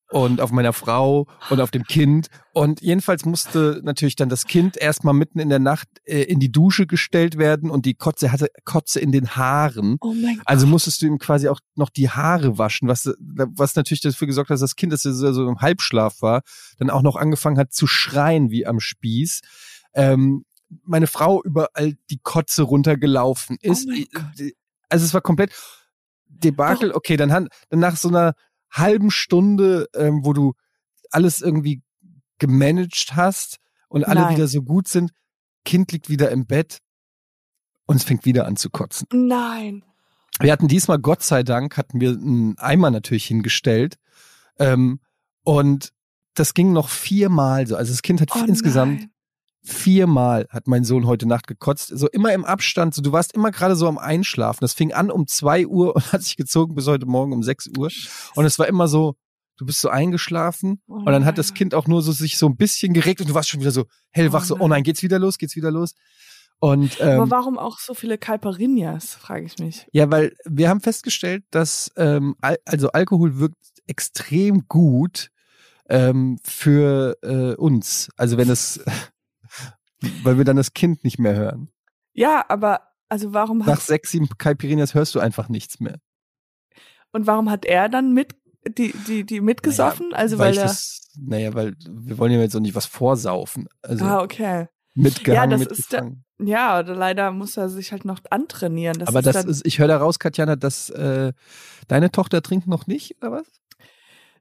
und 0.09 0.39
auf 0.39 0.51
meiner 0.51 0.73
Frau 0.73 1.27
und 1.49 1.59
auf 1.59 1.71
dem 1.71 1.83
Kind 1.83 2.27
und 2.53 2.81
jedenfalls 2.81 3.25
musste 3.25 3.81
natürlich 3.83 4.15
dann 4.15 4.29
das 4.29 4.45
Kind 4.45 4.77
erstmal 4.77 5.13
mitten 5.13 5.39
in 5.39 5.49
der 5.49 5.59
Nacht 5.59 5.87
äh, 6.05 6.21
in 6.23 6.39
die 6.39 6.51
Dusche 6.51 6.87
gestellt 6.87 7.37
werden 7.37 7.69
und 7.69 7.85
die 7.85 7.93
Kotze 7.93 8.31
hatte 8.31 8.47
Kotze 8.63 8.99
in 8.99 9.11
den 9.11 9.35
Haaren. 9.35 9.97
oh 9.99 10.13
mein 10.13 10.37
Gott. 10.37 10.43
Also 10.45 10.65
musstest 10.65 11.01
du 11.01 11.07
ihm 11.07 11.19
quasi 11.19 11.49
auch 11.49 11.59
noch 11.75 11.89
die 11.89 12.09
Haare 12.09 12.57
waschen, 12.57 12.87
was, 12.87 13.13
was 13.19 13.75
natürlich 13.75 14.01
dafür 14.01 14.27
gesorgt 14.27 14.49
hat, 14.49 14.55
dass 14.55 14.61
das 14.61 14.75
Kind, 14.75 14.93
das 14.93 15.03
ja 15.03 15.11
so 15.11 15.47
im 15.47 15.59
Halbschlaf 15.59 16.21
war, 16.21 16.41
dann 16.77 16.89
auch 16.89 17.01
noch 17.01 17.17
angefangen 17.17 17.57
hat 17.57 17.73
zu 17.73 17.85
schreien 17.85 18.49
wie 18.49 18.65
am 18.65 18.79
Spieß. 18.79 19.41
Ähm, 19.93 20.45
meine 20.83 21.07
Frau 21.07 21.41
überall 21.43 21.97
die 22.09 22.19
Kotze 22.21 22.63
runtergelaufen 22.63 23.57
ist. 23.61 23.87
Oh 23.87 23.91
mein 23.91 24.05
Gott. 24.11 24.51
also 24.89 25.05
es 25.05 25.13
war 25.13 25.21
komplett 25.21 25.51
Debakel. 26.27 26.91
Okay, 26.91 27.17
dann, 27.17 27.29
dann 27.29 27.79
nach 27.79 27.97
so 27.97 28.09
einer 28.09 28.33
halben 28.69 29.11
Stunde, 29.11 29.87
ähm, 29.95 30.21
wo 30.23 30.33
du 30.33 30.53
alles 31.11 31.41
irgendwie 31.41 31.81
gemanagt 32.37 33.15
hast 33.15 33.57
und 33.87 34.05
alle 34.05 34.21
Nein. 34.21 34.35
wieder 34.35 34.47
so 34.47 34.61
gut 34.61 34.87
sind, 34.87 35.11
Kind 35.63 35.91
liegt 35.91 36.09
wieder 36.09 36.31
im 36.31 36.45
Bett 36.45 36.79
und 37.85 37.95
es 37.95 38.03
fängt 38.03 38.25
wieder 38.25 38.45
an 38.45 38.55
zu 38.55 38.69
kotzen. 38.69 39.07
Nein. 39.11 39.83
Wir 40.39 40.51
hatten 40.51 40.67
diesmal, 40.67 40.99
Gott 40.99 41.23
sei 41.23 41.43
Dank, 41.43 41.77
hatten 41.77 41.99
wir 41.99 42.11
einen 42.11 42.57
Eimer 42.59 42.91
natürlich 42.91 43.25
hingestellt. 43.25 43.95
Ähm, 44.59 44.99
und 45.43 45.93
das 46.35 46.53
ging 46.53 46.71
noch 46.73 46.89
viermal 46.89 47.65
so. 47.65 47.75
Also 47.75 47.91
das 47.91 48.01
Kind 48.01 48.21
hat 48.21 48.29
Oh 48.35 48.43
insgesamt 48.45 48.99
nein. 48.99 49.11
Viermal 49.67 50.47
hat 50.49 50.67
mein 50.67 50.83
Sohn 50.83 51.05
heute 51.05 51.27
Nacht 51.27 51.47
gekotzt. 51.47 51.89
So 51.93 52.07
immer 52.07 52.33
im 52.33 52.45
Abstand. 52.45 52.93
So, 52.93 53.01
du 53.01 53.11
warst 53.11 53.33
immer 53.33 53.51
gerade 53.51 53.75
so 53.75 53.87
am 53.87 53.97
Einschlafen. 53.97 54.59
Das 54.61 54.73
fing 54.73 54.93
an 54.93 55.11
um 55.11 55.27
zwei 55.27 55.67
Uhr 55.67 55.95
und 55.95 56.11
hat 56.13 56.23
sich 56.23 56.37
gezogen 56.37 56.75
bis 56.75 56.87
heute 56.87 57.05
Morgen 57.05 57.33
um 57.33 57.43
sechs 57.43 57.69
Uhr. 57.77 57.89
Und 58.35 58.45
es 58.45 58.57
war 58.59 58.67
immer 58.67 58.87
so, 58.87 59.15
du 59.57 59.65
bist 59.65 59.81
so 59.81 59.89
eingeschlafen. 59.89 60.81
Oh 60.87 60.93
Und 60.93 61.07
dann 61.07 61.25
hat 61.25 61.37
das 61.37 61.53
Kind 61.53 61.75
auch 61.75 61.87
nur 61.87 62.01
so 62.01 62.11
sich 62.11 62.37
so 62.37 62.47
ein 62.47 62.55
bisschen 62.55 62.93
geregt 62.93 63.21
und 63.21 63.29
du 63.29 63.33
warst 63.33 63.49
schon 63.49 63.59
wieder 63.59 63.71
so 63.71 63.85
hellwach, 64.11 64.43
Oh 64.43 64.45
so, 64.45 64.59
oh 64.59 64.67
nein. 64.67 64.83
geht's 64.83 65.03
wieder 65.03 65.19
los, 65.19 65.37
geht's 65.37 65.55
wieder 65.55 65.71
los. 65.71 65.93
Und 66.59 66.99
ähm, 67.01 67.21
Aber 67.21 67.29
warum 67.29 67.59
auch 67.59 67.77
so 67.79 67.93
viele 67.93 68.17
Calperinas, 68.17 69.13
frage 69.13 69.45
ich 69.45 69.59
mich. 69.59 69.85
Ja, 69.91 70.09
weil 70.09 70.33
wir 70.45 70.69
haben 70.69 70.79
festgestellt, 70.79 71.43
dass 71.51 71.91
ähm, 71.97 72.35
Al 72.41 72.57
also 72.65 72.89
Alkohol 72.91 73.37
wirkt 73.37 73.55
extrem 73.85 74.67
gut 74.67 75.29
ähm, 75.89 76.39
für 76.43 77.17
äh, 77.21 77.53
uns. 77.55 78.09
Also 78.17 78.37
wenn 78.37 78.49
es, 78.49 78.79
weil 80.23 80.37
wir 80.37 80.45
dann 80.45 80.57
das 80.57 80.73
Kind 80.73 81.03
nicht 81.03 81.19
mehr 81.19 81.35
hören. 81.35 81.69
Ja, 82.13 82.45
aber 82.49 82.81
also 83.09 83.33
warum 83.33 83.59
Nach 83.59 83.67
hat 83.67 83.81
sechs, 83.81 84.11
sieben 84.11 84.27
Caipirinhas 84.37 84.93
hörst 84.93 85.15
du 85.15 85.19
einfach 85.19 85.49
nichts 85.49 85.79
mehr. 85.79 85.99
und 87.11 87.25
warum 87.27 87.49
hat 87.49 87.65
er 87.65 87.89
dann 87.89 88.13
mit 88.13 88.35
die 88.67 88.91
die 89.07 89.23
die 89.23 89.39
mitgesoffen? 89.41 90.13
also 90.13 90.37
weil, 90.39 90.51
ich 90.53 90.57
er 90.59 90.63
das, 90.65 91.09
naja, 91.17 91.53
weil 91.53 91.75
wir 91.89 92.17
wollen 92.17 92.31
ja 92.33 92.39
jetzt 92.39 92.55
auch 92.55 92.59
nicht 92.59 92.75
was 92.75 92.85
vorsaufen. 92.85 93.67
Also 93.81 94.03
Ah, 94.03 94.21
okay. 94.21 94.67
mitgehangen, 94.93 95.51
das 95.51 95.61
ist 95.61 95.91
mitgefangen. 95.91 96.23
Ja, 96.39 96.79
oder 96.79 96.93
leider 96.95 97.31
muss 97.31 97.57
er 97.57 97.69
sich 97.69 97.91
halt 97.91 98.05
noch 98.05 98.19
antrainieren. 98.29 98.99
Das 98.99 99.07
Aber 99.09 99.19
ist 99.19 99.25
das 99.25 99.45
ist, 99.45 99.65
ich 99.65 99.79
höre 99.79 99.87
da 99.87 99.97
raus, 99.97 100.19
Katjana, 100.19 100.55
dass 100.55 100.89
äh, 100.91 101.33
deine 101.87 102.11
Tochter 102.11 102.41
trinkt 102.43 102.67
noch 102.67 102.85
nicht, 102.87 103.15
oder 103.21 103.31
was? 103.31 103.47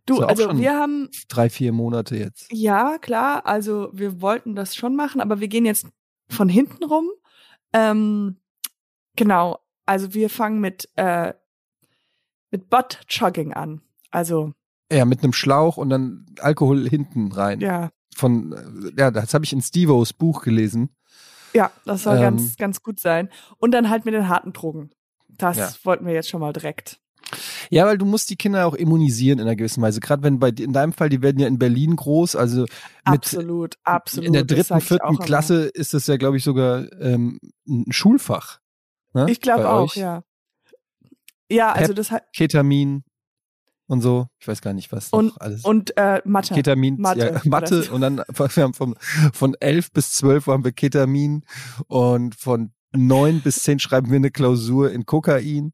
Du, 0.07 0.23
also 0.23 0.57
wir 0.59 0.73
haben 0.75 1.09
Drei, 1.29 1.51
vier 1.51 1.73
Monate 1.73 2.17
jetzt. 2.17 2.51
Ja, 2.53 2.99
klar. 2.99 3.45
Also 3.47 3.91
wir 3.93 4.21
wollten 4.21 4.55
das 4.55 4.75
schon 4.75 4.97
machen, 4.97 5.21
aber 5.21 5.41
wir 5.41 5.49
gehen 5.49 5.67
jetzt 5.67 5.87
von 6.29 6.49
hinten 6.49 6.85
rum. 6.85 7.09
Ähm, 7.73 8.37
genau. 9.17 9.59
Also 9.85 10.15
wir 10.15 10.31
fangen 10.31 10.61
mit, 10.61 10.89
äh, 10.97 11.35
mit 12.51 12.71
Butt-Chugging 12.71 13.53
an. 13.53 13.83
Also. 14.11 14.53
Ja, 14.91 15.05
mit 15.05 15.23
einem 15.23 15.33
Schlauch 15.33 15.77
und 15.77 15.91
dann 15.91 16.27
Alkohol 16.41 16.89
hinten 16.89 17.33
rein. 17.33 17.61
Ja. 17.61 17.91
Von, 18.15 18.53
äh, 18.53 18.93
ja, 19.01 19.11
das 19.11 19.35
habe 19.35 19.45
ich 19.45 19.53
in 19.53 19.61
Stevos 19.63 20.13
Buch 20.13 20.43
gelesen. 20.43 20.91
Ja, 21.55 21.71
das 21.85 22.03
soll 22.05 22.17
Ähm. 22.17 22.23
ganz, 22.23 22.57
ganz 22.57 22.83
gut 22.83 23.01
sein. 23.01 23.29
Und 23.59 23.73
dann 23.73 23.89
halt 23.91 24.05
mit 24.05 24.15
den 24.15 24.29
harten 24.29 24.53
Drogen. 24.53 24.91
Das 25.29 25.57
Ja. 25.57 25.71
wollten 25.85 26.07
wir 26.07 26.15
jetzt 26.15 26.29
schon 26.29 26.41
mal 26.41 26.53
direkt. 26.53 27.01
Ja, 27.71 27.87
weil 27.87 27.99
du 27.99 28.04
musst 28.04 28.30
die 28.30 28.37
Kinder 28.37 28.66
auch 28.66 28.75
immunisieren 28.75 29.38
in 29.38 29.47
einer 29.47 29.56
gewissen 29.56 29.83
Weise. 29.83 30.00
Gerade 30.00 30.23
wenn 30.23 30.38
bei 30.38 30.50
in 30.50 30.73
deinem 30.73 30.92
Fall, 30.92 31.09
die 31.09 31.23
werden 31.23 31.38
ja 31.40 31.49
in 31.49 31.59
Berlin 31.59 31.97
groß, 31.97 32.37
also 32.37 32.61
mit 32.62 32.71
absolut, 33.04 33.76
absolut. 33.85 34.26
in 34.26 34.33
der 34.33 34.45
dritten, 34.45 34.80
vierten 34.80 35.14
immer. 35.14 35.25
Klasse 35.25 35.64
ist 35.66 35.95
das 35.95 36.06
ja, 36.06 36.16
glaube 36.16 36.37
ich, 36.37 36.45
sogar 36.45 36.90
ähm, 37.00 37.40
ein 37.68 37.90
Schulfach. 37.90 38.61
Ne? 39.14 39.26
Ich 39.30 39.40
glaube 39.40 39.68
auch, 39.68 39.90
euch. 39.90 39.97
ja. 39.97 40.23
Ja, 41.50 41.73
also 41.73 41.92
das 41.92 42.11
hat 42.11 42.33
Ketamin 42.35 43.04
und 43.87 44.00
so. 44.00 44.26
Ich 44.40 44.49
weiß 44.49 44.62
gar 44.62 44.73
nicht, 44.73 44.90
was 44.92 45.12
noch 45.12 45.18
Und- 45.21 45.40
alles. 45.40 45.64
und 45.64 45.97
äh, 45.97 46.21
Mathe. 46.25 46.54
Ketamin, 46.54 46.97
Mathe 47.00 47.33
ja, 47.35 47.40
Mathe 47.45 47.88
und 47.92 48.00
dann 48.00 48.16
wir 48.28 48.62
haben 48.64 48.75
vom, 48.75 48.95
von 49.33 49.54
elf 49.61 49.92
bis 49.92 50.12
zwölf 50.12 50.47
haben 50.47 50.64
wir 50.64 50.73
Ketamin 50.73 51.45
und 51.87 52.35
von 52.35 52.73
neun 52.93 53.40
bis 53.40 53.57
zehn 53.62 53.78
schreiben 53.78 54.11
wir 54.11 54.16
eine 54.16 54.31
Klausur 54.31 54.90
in 54.90 55.05
Kokain. 55.07 55.73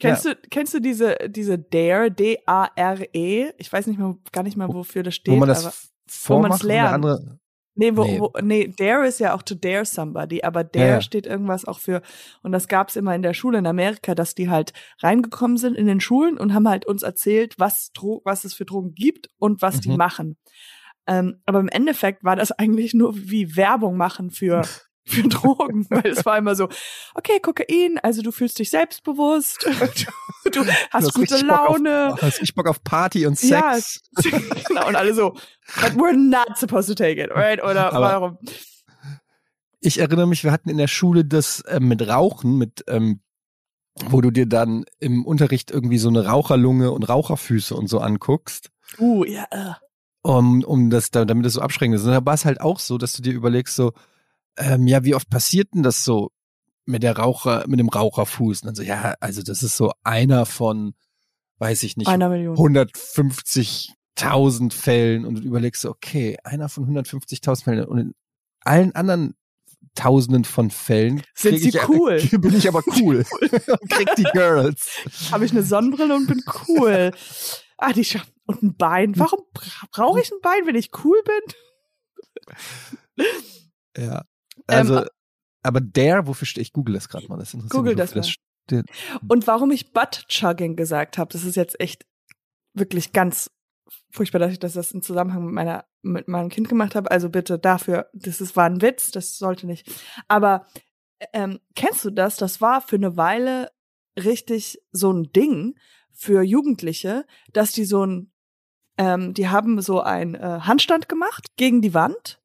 Kennst 0.00 0.24
du 0.24 0.34
kennst 0.50 0.74
du 0.74 0.80
diese 0.80 1.16
diese 1.28 1.58
Dare 1.58 2.10
D 2.10 2.38
A 2.46 2.68
R 2.74 3.14
E? 3.14 3.50
Ich 3.58 3.72
weiß 3.72 3.86
nicht 3.86 3.98
mehr 3.98 4.16
gar 4.32 4.42
nicht 4.42 4.56
mehr 4.56 4.68
wofür 4.72 5.02
das 5.02 5.14
steht, 5.14 5.32
wo 5.34 5.38
man 5.38 5.48
das 5.48 5.60
aber 5.60 5.68
f- 5.68 5.88
wo 6.06 6.34
vormacht, 6.34 6.62
eine 6.62 6.72
lernt. 6.72 6.94
andere. 6.94 7.38
nee, 7.76 7.96
wo, 7.96 8.04
nee. 8.04 8.20
Wo, 8.20 8.32
nee, 8.42 8.68
Dare 8.76 9.06
ist 9.06 9.20
ja 9.20 9.34
auch 9.34 9.42
to 9.42 9.54
dare 9.54 9.84
somebody, 9.84 10.42
aber 10.42 10.64
Dare 10.64 10.86
Ja, 10.86 10.92
ja. 10.94 11.00
steht 11.00 11.26
irgendwas 11.26 11.64
auch 11.64 11.78
für 11.80 12.02
und 12.42 12.52
das 12.52 12.68
gab's 12.68 12.96
immer 12.96 13.14
in 13.14 13.22
der 13.22 13.34
Schule 13.34 13.58
in 13.58 13.66
Amerika, 13.66 14.14
dass 14.14 14.34
die 14.34 14.48
halt 14.50 14.72
reingekommen 15.00 15.56
sind 15.58 15.76
in 15.76 15.86
den 15.86 16.00
Schulen 16.00 16.38
und 16.38 16.54
haben 16.54 16.68
halt 16.68 16.86
uns 16.86 17.02
erzählt, 17.02 17.54
was 17.58 17.92
Dro 17.92 18.20
was 18.24 18.44
es 18.44 18.54
für 18.54 18.64
Drogen 18.64 18.94
gibt 18.94 19.28
und 19.38 19.60
was 19.62 19.80
die 19.80 19.90
Mhm. 19.90 19.96
machen. 19.96 20.36
Ähm, 21.06 21.40
aber 21.46 21.60
im 21.60 21.68
Endeffekt 21.68 22.24
war 22.24 22.36
das 22.36 22.50
eigentlich 22.58 22.94
nur 22.94 23.14
wie 23.16 23.56
Werbung 23.56 23.96
machen 23.96 24.30
für 24.30 24.62
für 25.06 25.22
Drogen, 25.28 25.86
weil 25.90 26.06
es 26.06 26.24
war 26.24 26.38
immer 26.38 26.54
so, 26.54 26.68
okay, 27.14 27.38
Kokain, 27.40 27.98
also 28.02 28.22
du 28.22 28.32
fühlst 28.32 28.58
dich 28.58 28.70
selbstbewusst, 28.70 29.64
du, 30.44 30.50
du 30.50 30.66
hast 30.66 30.88
hast 30.92 31.14
gute 31.14 31.38
Bock 31.46 31.58
auf- 31.58 31.68
Laune. 31.78 32.14
Hast 32.20 32.40
richtig 32.40 32.54
Bock 32.54 32.68
auf 32.68 32.82
Party 32.82 33.26
und 33.26 33.40
Ja, 33.42 33.74
Sex. 33.74 34.00
genau, 34.68 34.88
und 34.88 34.96
alle 34.96 35.14
so, 35.14 35.32
but 35.80 35.92
we're 35.96 36.16
not 36.16 36.56
supposed 36.58 36.88
to 36.88 36.94
take 36.94 37.20
it, 37.22 37.30
right? 37.30 37.62
Oder 37.62 37.92
Aber- 37.92 38.00
warum? 38.00 38.38
Ich 39.80 39.98
erinnere 40.00 40.26
mich, 40.26 40.44
wir 40.44 40.52
hatten 40.52 40.70
in 40.70 40.78
der 40.78 40.88
Schule 40.88 41.24
das 41.26 41.60
äh, 41.60 41.78
mit 41.80 42.06
Rauchen, 42.08 42.56
mit 42.56 42.84
ähm, 42.88 43.20
wo 44.06 44.20
du 44.22 44.30
dir 44.30 44.46
dann 44.46 44.84
im 44.98 45.24
Unterricht 45.26 45.70
irgendwie 45.70 45.98
so 45.98 46.08
eine 46.08 46.26
Raucherlunge 46.26 46.90
und 46.90 47.02
Raucherfüße 47.08 47.74
und 47.76 47.88
so 47.88 47.98
anguckst, 48.00 48.70
Uh, 48.98 49.24
ja, 49.24 49.44
äh. 49.50 49.72
um, 50.22 50.62
um 50.64 50.88
das, 50.90 51.10
da- 51.10 51.24
damit 51.24 51.44
das 51.46 51.52
so 51.54 51.60
abschreckend 51.60 51.96
ist. 51.96 52.04
Und 52.04 52.12
da 52.12 52.24
war 52.24 52.34
es 52.34 52.44
halt 52.44 52.60
auch 52.60 52.78
so, 52.78 52.96
dass 52.98 53.12
du 53.12 53.22
dir 53.22 53.32
überlegst, 53.34 53.74
so, 53.76 53.92
ähm, 54.56 54.86
ja, 54.86 55.04
wie 55.04 55.14
oft 55.14 55.28
passiert 55.30 55.74
denn 55.74 55.82
das 55.82 56.04
so 56.04 56.30
mit 56.86 57.02
der 57.02 57.16
Raucher, 57.16 57.64
mit 57.66 57.80
dem 57.80 57.88
Raucherfuß? 57.88 58.62
Und 58.62 58.66
dann 58.66 58.74
so, 58.74 58.82
ja, 58.82 59.14
also 59.20 59.42
das 59.42 59.62
ist 59.62 59.76
so 59.76 59.92
einer 60.02 60.46
von, 60.46 60.94
weiß 61.58 61.82
ich 61.82 61.96
nicht, 61.96 62.08
einer 62.08 62.28
Million. 62.28 62.56
150.000 62.56 64.72
Fällen 64.72 65.24
und 65.24 65.36
du 65.36 65.42
überlegst 65.42 65.82
so, 65.82 65.90
okay, 65.90 66.36
einer 66.44 66.68
von 66.68 66.86
150.000 66.86 67.64
Fällen 67.64 67.86
und 67.86 67.98
in 67.98 68.14
allen 68.60 68.94
anderen 68.94 69.34
Tausenden 69.94 70.44
von 70.44 70.70
Fällen 70.70 71.22
Sind 71.34 71.60
sie 71.60 71.68
ich, 71.68 71.88
cool. 71.88 72.20
bin 72.40 72.56
ich 72.56 72.66
aber 72.66 72.82
cool 73.00 73.24
und 73.40 73.90
krieg 73.90 74.08
die 74.16 74.24
Girls. 74.32 74.88
Habe 75.30 75.44
ich 75.44 75.52
eine 75.52 75.62
Sonnenbrille 75.62 76.16
und 76.16 76.26
bin 76.26 76.42
cool. 76.68 77.12
Ah, 77.78 77.92
die 77.92 78.04
Scha 78.04 78.22
und 78.46 78.62
ein 78.62 78.76
Bein. 78.76 79.18
Warum 79.18 79.40
bra 79.52 79.86
brauche 79.92 80.20
ich 80.20 80.32
ein 80.32 80.40
Bein, 80.42 80.66
wenn 80.66 80.74
ich 80.74 80.90
cool 81.04 81.22
bin? 81.24 81.34
Ja, 83.96 84.24
also, 84.66 84.98
Ähm, 84.98 85.08
aber 85.62 85.80
der, 85.80 86.26
wofür 86.26 86.46
steht, 86.46 86.62
ich 86.62 86.72
google 86.72 86.94
das 86.94 87.08
gerade 87.08 87.26
mal, 87.28 87.38
das 87.38 87.54
interessiert 87.54 87.72
Google 87.72 87.96
mich, 87.96 88.10
das 88.12 88.28
steht. 88.28 88.86
Und 89.28 89.46
warum 89.46 89.70
ich 89.70 89.92
Butt-Chugging 89.92 90.76
gesagt 90.76 91.18
habe, 91.18 91.32
das 91.32 91.44
ist 91.44 91.56
jetzt 91.56 91.80
echt 91.80 92.06
wirklich 92.74 93.12
ganz 93.12 93.50
furchtbar, 94.10 94.38
dass 94.38 94.52
ich 94.52 94.58
das, 94.58 94.74
das 94.74 94.92
in 94.92 95.02
Zusammenhang 95.02 95.44
mit 95.46 95.54
meiner 95.54 95.84
mit 96.02 96.28
meinem 96.28 96.50
Kind 96.50 96.68
gemacht 96.68 96.94
habe. 96.94 97.10
Also 97.10 97.30
bitte 97.30 97.58
dafür, 97.58 98.08
das 98.12 98.40
ist, 98.40 98.56
war 98.56 98.66
ein 98.66 98.82
Witz, 98.82 99.10
das 99.10 99.38
sollte 99.38 99.66
nicht. 99.66 99.90
Aber 100.28 100.66
ähm, 101.32 101.60
kennst 101.74 102.04
du 102.04 102.10
das? 102.10 102.36
Das 102.36 102.60
war 102.60 102.80
für 102.82 102.96
eine 102.96 103.16
Weile 103.16 103.70
richtig 104.16 104.80
so 104.92 105.12
ein 105.12 105.32
Ding 105.32 105.76
für 106.12 106.42
Jugendliche, 106.42 107.24
dass 107.52 107.72
die 107.72 107.84
so 107.84 108.04
ein, 108.04 108.32
ähm, 108.98 109.34
die 109.34 109.48
haben 109.48 109.80
so 109.80 110.00
einen 110.00 110.34
äh, 110.34 110.60
Handstand 110.60 111.08
gemacht 111.08 111.56
gegen 111.56 111.80
die 111.82 111.94
Wand 111.94 112.40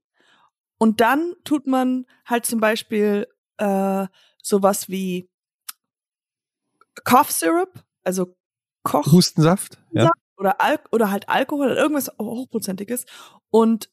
und 0.79 1.01
dann 1.01 1.36
tut 1.43 1.67
man 1.67 2.05
halt 2.25 2.45
zum 2.45 2.59
Beispiel 2.59 3.27
äh, 3.57 4.07
sowas 4.41 4.89
wie 4.89 5.29
Cough 7.03 7.31
Syrup, 7.31 7.83
also 8.03 8.36
Koch 8.83 9.12
Hustensaft? 9.12 9.77
Ja. 9.91 10.09
oder 10.38 10.62
Al 10.62 10.79
oder 10.91 11.12
halt 11.12 11.29
Alkohol 11.29 11.67
oder 11.67 11.77
irgendwas 11.77 12.12
hochprozentiges 12.19 13.05
und 13.50 13.89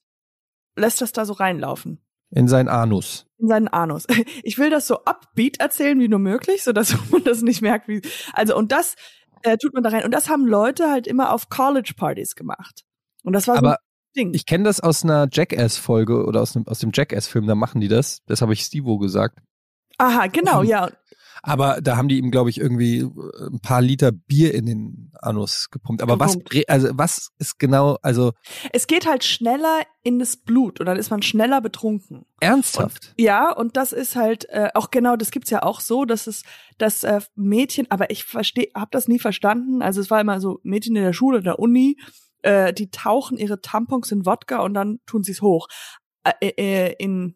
lässt 0.76 1.00
das 1.00 1.12
da 1.12 1.24
so 1.24 1.32
reinlaufen 1.32 2.00
In 2.30 2.46
sein 2.48 2.68
Anus. 2.68 3.26
in 3.38 3.48
seinen 3.48 3.68
Anus. 3.68 4.06
Ich 4.44 4.58
will 4.58 4.70
das 4.70 4.86
so 4.86 5.04
upbeat 5.04 5.58
erzählen 5.58 5.98
wie 5.98 6.08
nur 6.08 6.20
möglich, 6.20 6.62
so 6.62 6.72
dass 6.72 6.94
man 7.10 7.24
das 7.24 7.42
nicht 7.42 7.62
merkt, 7.62 7.88
wie 7.88 8.00
also 8.32 8.56
und 8.56 8.70
das 8.70 8.94
äh, 9.42 9.58
tut 9.58 9.74
man 9.74 9.82
da 9.82 9.90
rein 9.90 10.04
und 10.04 10.12
das 10.12 10.28
haben 10.28 10.46
Leute 10.46 10.90
halt 10.90 11.06
immer 11.08 11.32
auf 11.32 11.48
College 11.48 11.94
Partys 11.96 12.36
gemacht. 12.36 12.84
Und 13.24 13.32
das 13.32 13.48
war 13.48 13.56
so 13.56 13.58
Aber 13.58 13.78
Ding. 14.16 14.32
ich 14.34 14.46
kenne 14.46 14.64
das 14.64 14.80
aus 14.80 15.04
einer 15.04 15.28
Jackass-Folge 15.30 16.24
oder 16.24 16.42
aus, 16.42 16.56
einem, 16.56 16.66
aus 16.66 16.78
dem 16.80 16.90
Jackass-Film, 16.92 17.46
da 17.46 17.54
machen 17.54 17.80
die 17.80 17.88
das. 17.88 18.20
Das 18.26 18.42
habe 18.42 18.52
ich 18.52 18.60
Stevo 18.62 18.98
gesagt. 18.98 19.38
Aha, 19.98 20.26
genau, 20.26 20.62
ja. 20.62 20.90
Aber 21.42 21.80
da 21.80 21.96
haben 21.96 22.08
die 22.08 22.18
ihm, 22.18 22.30
glaube 22.32 22.50
ich, 22.50 22.58
irgendwie 22.58 22.98
äh, 23.00 23.10
ein 23.52 23.60
paar 23.60 23.80
Liter 23.80 24.10
Bier 24.10 24.52
in 24.52 24.66
den 24.66 25.12
Anus 25.20 25.68
gepumpt. 25.70 26.02
Aber 26.02 26.18
was, 26.18 26.32
Gepumpt. 26.32 26.52
bre- 26.52 26.64
also 26.68 26.88
was 26.94 27.28
ist 27.38 27.58
genau, 27.58 27.98
also 28.02 28.32
Es 28.72 28.86
geht 28.88 29.06
halt 29.06 29.22
schneller 29.22 29.82
in 30.02 30.18
das 30.18 30.36
Blut 30.38 30.80
und 30.80 30.86
dann 30.86 30.96
ist 30.96 31.10
man 31.10 31.22
schneller 31.22 31.60
betrunken. 31.60 32.24
ernsthaft? 32.40 33.14
Ja, 33.16 33.52
und 33.52 33.76
das 33.76 33.92
ist 33.92 34.16
halt 34.16 34.48
äh, 34.48 34.70
auch 34.74 34.90
genau, 34.90 35.14
das 35.16 35.30
gibt's 35.30 35.50
ja 35.50 35.62
auch 35.62 35.80
so, 35.80 36.04
dass 36.04 36.26
es 36.26 36.42
das 36.78 37.04
äh, 37.04 37.20
Mädchen, 37.36 37.86
aber 37.90 38.10
ich 38.10 38.24
verstehe, 38.24 38.68
habe 38.74 38.88
das 38.90 39.06
nie 39.06 39.18
verstanden. 39.20 39.82
Also 39.82 40.00
es 40.00 40.10
war 40.10 40.20
immer 40.20 40.40
so 40.40 40.58
Mädchen 40.64 40.96
in 40.96 41.04
der 41.04 41.12
Schule, 41.12 41.38
in 41.38 41.44
der 41.44 41.58
Uni, 41.60 41.96
äh, 42.42 42.72
die 42.72 42.90
tauchen 42.90 43.36
ihre 43.38 43.60
Tampons 43.60 44.10
in 44.12 44.26
Wodka 44.26 44.58
und 44.60 44.74
dann 44.74 45.00
tun 45.06 45.22
sie 45.24 45.32
es 45.32 45.42
hoch. 45.42 45.68
Äh, 46.40 46.48
äh, 46.56 46.94
in 46.98 47.34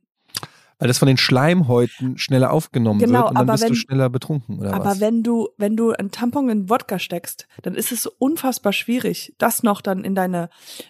Weil 0.78 0.88
das 0.88 0.98
von 0.98 1.06
den 1.08 1.16
Schleimhäuten 1.16 2.18
schneller 2.18 2.52
aufgenommen 2.52 2.98
Genau, 3.00 3.20
wird 3.20 3.28
und 3.30 3.34
dann 3.36 3.42
aber 3.44 3.52
bist 3.52 3.64
du 3.64 3.68
wenn- 3.68 3.74
schneller 3.76 4.08
betrunken, 4.10 4.58
oder 4.60 4.74
aber 4.74 4.84
was? 4.86 5.00
wenn 5.00 5.22
du 5.22 5.48
wenn 5.58 5.76
du 5.76 5.92
einen 5.92 6.10
Tampon 6.10 6.48
in 6.48 6.68
Wodka 6.70 6.98
steckst, 6.98 7.46
dann 7.62 7.74
ist 7.74 7.92
es 7.92 8.06
unfassbar 8.06 8.72
schwierig, 8.72 9.34
das 9.38 9.62
noch 9.62 9.80
dann 9.80 10.04
in 10.04 10.14
deine 10.14 10.48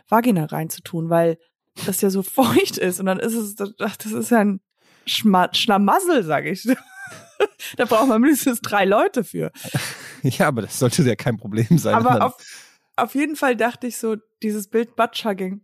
Vagina 0.08 0.44
reinzutun, 0.46 1.10
weil 1.10 1.38
das 1.86 2.00
ja 2.00 2.10
so 2.10 2.22
feucht 2.22 2.78
ist 2.78 3.00
und 3.00 3.06
dann 3.06 3.20
ist 3.20 3.34
es 3.34 3.54
das 3.54 3.72
ist 4.06 4.30
ja 4.30 4.38
ein 4.38 4.60
Schma 5.06 5.48
Schlamassel, 5.52 6.22
sag 6.24 6.44
ich. 6.46 6.62
da 7.76 7.84
braucht 7.86 8.06
man 8.08 8.20
mindestens 8.20 8.60
drei 8.60 8.84
Leute 8.84 9.24
für. 9.24 9.50
ja, 10.22 10.46
aber 10.48 10.62
das 10.62 10.78
sollte 10.78 11.02
ja 11.02 11.16
kein 11.16 11.36
Problem 11.38 11.78
sein. 11.78 11.94
Aber 11.94 12.26
auf, 12.26 12.34
auf 13.02 13.14
jeden 13.14 13.36
Fall 13.36 13.56
dachte 13.56 13.86
ich 13.86 13.98
so, 13.98 14.16
dieses 14.42 14.68
Bild 14.68 14.96
Buttchugging. 14.96 15.60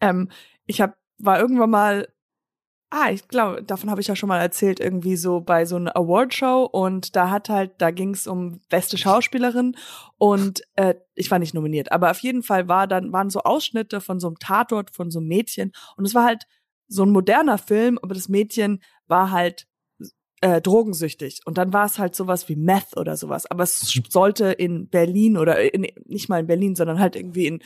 Ähm, 0.00 0.30
ich 0.66 0.80
hab, 0.80 0.96
war 1.18 1.38
irgendwann 1.38 1.70
mal, 1.70 2.08
ah, 2.90 3.10
ich 3.10 3.28
glaube, 3.28 3.62
davon 3.62 3.90
habe 3.90 4.00
ich 4.00 4.06
ja 4.06 4.16
schon 4.16 4.28
mal 4.28 4.40
erzählt, 4.40 4.80
irgendwie 4.80 5.16
so 5.16 5.40
bei 5.40 5.64
so 5.64 5.76
einer 5.76 5.96
Awardshow 5.96 6.64
und 6.64 7.16
da 7.16 7.30
hat 7.30 7.48
halt, 7.48 7.72
da 7.78 7.90
ging 7.90 8.10
es 8.10 8.26
um 8.26 8.60
beste 8.68 8.98
Schauspielerin 8.98 9.76
und 10.18 10.62
äh, 10.76 10.94
ich 11.14 11.30
war 11.30 11.38
nicht 11.38 11.54
nominiert, 11.54 11.92
aber 11.92 12.10
auf 12.10 12.20
jeden 12.20 12.42
Fall 12.42 12.68
war 12.68 12.86
dann, 12.86 13.12
waren 13.12 13.30
so 13.30 13.40
Ausschnitte 13.40 14.00
von 14.00 14.20
so 14.20 14.28
einem 14.28 14.38
Tatort 14.38 14.90
von 14.90 15.10
so 15.10 15.18
einem 15.18 15.28
Mädchen 15.28 15.72
und 15.96 16.04
es 16.04 16.14
war 16.14 16.24
halt 16.24 16.46
so 16.88 17.04
ein 17.04 17.10
moderner 17.10 17.58
Film, 17.58 17.98
aber 18.02 18.14
das 18.14 18.28
Mädchen 18.28 18.82
war 19.08 19.30
halt 19.30 19.66
äh, 20.40 20.60
drogensüchtig. 20.60 21.40
Und 21.44 21.58
dann 21.58 21.72
war 21.72 21.86
es 21.86 21.98
halt 21.98 22.14
sowas 22.14 22.48
wie 22.48 22.56
Meth 22.56 22.96
oder 22.96 23.16
sowas. 23.16 23.46
Aber 23.46 23.64
es 23.64 24.00
sollte 24.08 24.52
in 24.52 24.88
Berlin 24.88 25.36
oder 25.36 25.72
in, 25.72 25.86
nicht 26.04 26.28
mal 26.28 26.40
in 26.40 26.46
Berlin, 26.46 26.74
sondern 26.74 26.98
halt 26.98 27.16
irgendwie 27.16 27.46
in, 27.46 27.62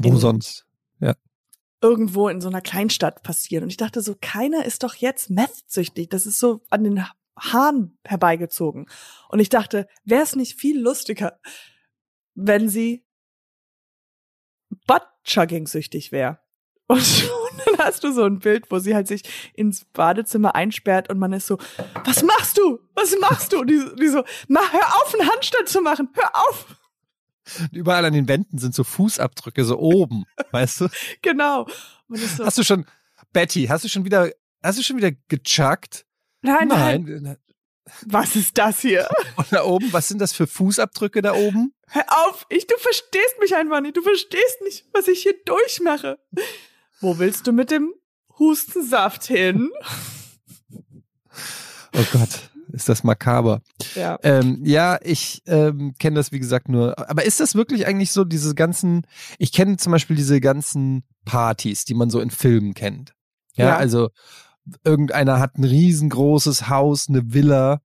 Wo 0.00 0.08
in 0.08 0.16
sonst? 0.16 0.66
irgendwo 1.82 2.28
in 2.28 2.40
so 2.40 2.48
einer 2.48 2.60
Kleinstadt 2.60 3.22
passieren. 3.22 3.64
Und 3.64 3.70
ich 3.70 3.76
dachte 3.76 4.00
so, 4.00 4.16
keiner 4.20 4.64
ist 4.64 4.84
doch 4.84 4.94
jetzt 4.94 5.28
Meth-süchtig. 5.30 6.08
Das 6.08 6.26
ist 6.26 6.38
so 6.38 6.62
an 6.70 6.84
den 6.84 7.04
Haaren 7.36 7.98
herbeigezogen. 8.04 8.86
Und 9.28 9.40
ich 9.40 9.48
dachte, 9.48 9.88
wäre 10.04 10.22
es 10.22 10.36
nicht 10.36 10.58
viel 10.58 10.80
lustiger, 10.80 11.40
wenn 12.34 12.68
sie 12.68 13.04
Butt-Chugging 14.86 15.66
süchtig 15.66 16.12
wäre? 16.12 16.38
Und, 16.88 17.30
dann 17.64 17.78
hast 17.78 18.04
du 18.04 18.12
so 18.12 18.24
ein 18.24 18.38
Bild, 18.40 18.70
wo 18.70 18.78
sie 18.78 18.94
halt 18.94 19.08
sich 19.08 19.22
ins 19.54 19.84
Badezimmer 19.92 20.54
einsperrt 20.54 21.10
und 21.10 21.18
man 21.18 21.32
ist 21.32 21.46
so, 21.46 21.58
was 22.04 22.22
machst 22.22 22.58
du? 22.58 22.80
Was 22.94 23.16
machst 23.20 23.52
du? 23.52 23.60
Und 23.60 23.68
die, 23.68 23.80
die 23.98 24.08
so, 24.08 24.24
mach, 24.48 24.72
hör 24.72 24.86
auf, 24.96 25.14
einen 25.18 25.28
Handstand 25.30 25.68
zu 25.68 25.80
machen, 25.80 26.08
hör 26.14 26.30
auf. 26.48 26.66
Überall 27.72 28.04
an 28.04 28.12
den 28.12 28.28
Wänden 28.28 28.58
sind 28.58 28.74
so 28.74 28.84
Fußabdrücke, 28.84 29.64
so 29.64 29.78
oben, 29.78 30.24
weißt 30.52 30.82
du? 30.82 30.88
Genau. 31.22 31.66
So, 32.08 32.44
Hast 32.44 32.58
du 32.58 32.62
schon, 32.62 32.86
Betty, 33.32 33.66
hast 33.66 33.84
du 33.84 33.88
schon 33.88 34.04
wieder, 34.04 34.30
hast 34.62 34.78
du 34.78 34.82
schon 34.82 34.96
wieder 34.96 35.12
gechuckt? 35.28 36.04
nein, 36.42 36.68
nein, 36.68 37.36
was 38.06 38.36
ist 38.36 38.58
das 38.58 38.80
hier? 38.80 39.08
Und 39.36 39.52
da 39.52 39.64
oben, 39.64 39.92
was 39.92 40.08
sind 40.08 40.20
das 40.20 40.32
für 40.32 40.46
Fußabdrücke 40.46 41.22
da 41.22 41.34
oben? 41.34 41.74
Hör 41.88 42.04
auf, 42.26 42.46
ich, 42.48 42.66
du 42.66 42.76
verstehst 42.78 43.38
mich 43.40 43.54
einfach 43.54 43.80
nicht. 43.80 43.96
Du 43.96 44.02
verstehst 44.02 44.60
nicht, 44.62 44.86
was 44.92 45.08
ich 45.08 45.22
hier 45.22 45.34
durchmache. 45.44 46.18
Wo 47.02 47.18
willst 47.18 47.46
du 47.46 47.52
mit 47.52 47.70
dem 47.70 47.92
Hustensaft 48.38 49.24
hin? 49.24 49.68
Oh 51.94 52.04
Gott, 52.12 52.50
ist 52.72 52.88
das 52.88 53.04
makaber. 53.04 53.60
Ja. 53.94 54.18
Ähm, 54.22 54.62
ja, 54.64 54.98
ich 55.02 55.42
ähm, 55.46 55.94
kenne 55.98 56.16
das 56.16 56.32
wie 56.32 56.38
gesagt 56.38 56.68
nur. 56.68 56.98
Aber 57.10 57.24
ist 57.24 57.40
das 57.40 57.54
wirklich 57.54 57.86
eigentlich 57.86 58.12
so 58.12 58.24
diese 58.24 58.54
ganzen? 58.54 59.06
Ich 59.38 59.52
kenne 59.52 59.76
zum 59.76 59.92
Beispiel 59.92 60.16
diese 60.16 60.40
ganzen 60.40 61.04
Partys, 61.24 61.84
die 61.84 61.94
man 61.94 62.08
so 62.08 62.20
in 62.20 62.30
Filmen 62.30 62.72
kennt. 62.74 63.12
Ja, 63.54 63.66
Ja. 63.68 63.76
also 63.76 64.08
irgendeiner 64.84 65.40
hat 65.40 65.58
ein 65.58 65.64
riesengroßes 65.64 66.68
Haus, 66.68 67.08
eine 67.08 67.34
Villa 67.34 67.82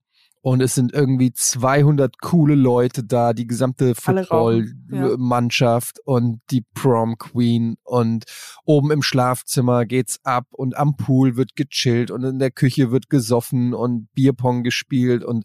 und 0.48 0.62
es 0.62 0.75
sind 0.75 0.94
irgendwie 0.94 1.34
200 1.34 2.22
coole 2.22 2.56
Leute 2.56 3.04
da, 3.04 3.34
die 3.34 3.48
gesamte 3.48 3.94
rauchen, 3.98 4.88
ja. 4.89 5.01
Football-Mannschaft 5.01 6.00
und 6.06 6.39
die 6.51 6.63
Prom 6.74 7.18
Queen 7.18 7.75
und 7.84 8.24
oben 8.63 8.92
im 8.92 9.01
Schlafzimmer 9.01 9.86
geht's 9.86 10.22
ab 10.24 10.46
und 10.51 10.77
am 10.77 10.96
Pool 10.96 11.36
wird 11.36 11.58
gechillt 11.58 12.12
und 12.12 12.24
in 12.24 12.39
der 12.39 12.51
Küche 12.51 12.92
wird 12.92 13.10
gesoffen 13.10 13.74
und 13.74 14.08
Bierpong 14.13 14.63
gespielt 14.63 15.22
und 15.22 15.44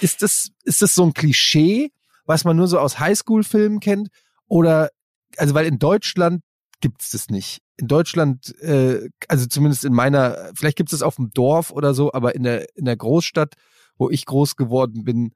ist 0.00 0.22
das, 0.22 0.50
ist 0.62 0.82
das 0.82 0.94
so 0.94 1.02
ein 1.02 1.14
Klischee, 1.14 1.90
was 2.24 2.44
man 2.44 2.56
nur 2.56 2.68
so 2.68 2.78
aus 2.78 3.00
Highschool-Filmen 3.00 3.80
kennt 3.80 4.06
oder, 4.46 4.90
also 5.36 5.54
weil 5.54 5.66
in 5.66 5.80
Deutschland 5.80 6.42
gibt's 6.80 7.10
das 7.10 7.28
nicht. 7.28 7.58
In 7.76 7.88
Deutschland, 7.88 8.56
äh, 8.60 9.08
also 9.26 9.46
zumindest 9.46 9.84
in 9.84 9.94
meiner, 9.94 10.52
vielleicht 10.54 10.76
gibt's 10.76 10.92
das 10.92 11.02
auf 11.02 11.16
dem 11.16 11.30
Dorf 11.30 11.72
oder 11.72 11.92
so, 11.92 12.12
aber 12.12 12.36
in 12.36 12.44
der, 12.44 12.68
in 12.76 12.84
der 12.84 12.96
Großstadt, 12.96 13.54
wo 13.96 14.10
ich 14.10 14.26
groß 14.26 14.56
geworden 14.56 15.04
bin, 15.04 15.34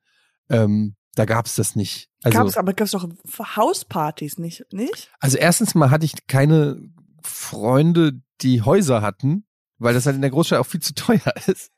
ähm, 0.50 0.96
da 1.14 1.24
gab's 1.24 1.56
das 1.56 1.74
nicht. 1.74 2.08
Also, 2.22 2.38
gab's, 2.38 2.56
aber 2.56 2.72
gab's 2.74 2.92
doch 2.92 3.08
Hauspartys, 3.56 4.38
nicht? 4.38 4.64
Nicht? 4.72 5.10
also 5.18 5.36
erstens 5.36 5.74
mal 5.74 5.90
hatte 5.90 6.04
ich 6.04 6.26
keine 6.26 6.80
Freunde, 7.22 8.20
die 8.40 8.62
Häuser 8.62 9.02
hatten, 9.02 9.44
weil 9.78 9.94
das 9.94 10.06
halt 10.06 10.16
in 10.16 10.22
der 10.22 10.30
Großstadt 10.30 10.58
auch 10.60 10.66
viel 10.66 10.80
zu 10.80 10.94
teuer 10.94 11.20
ist. 11.46 11.70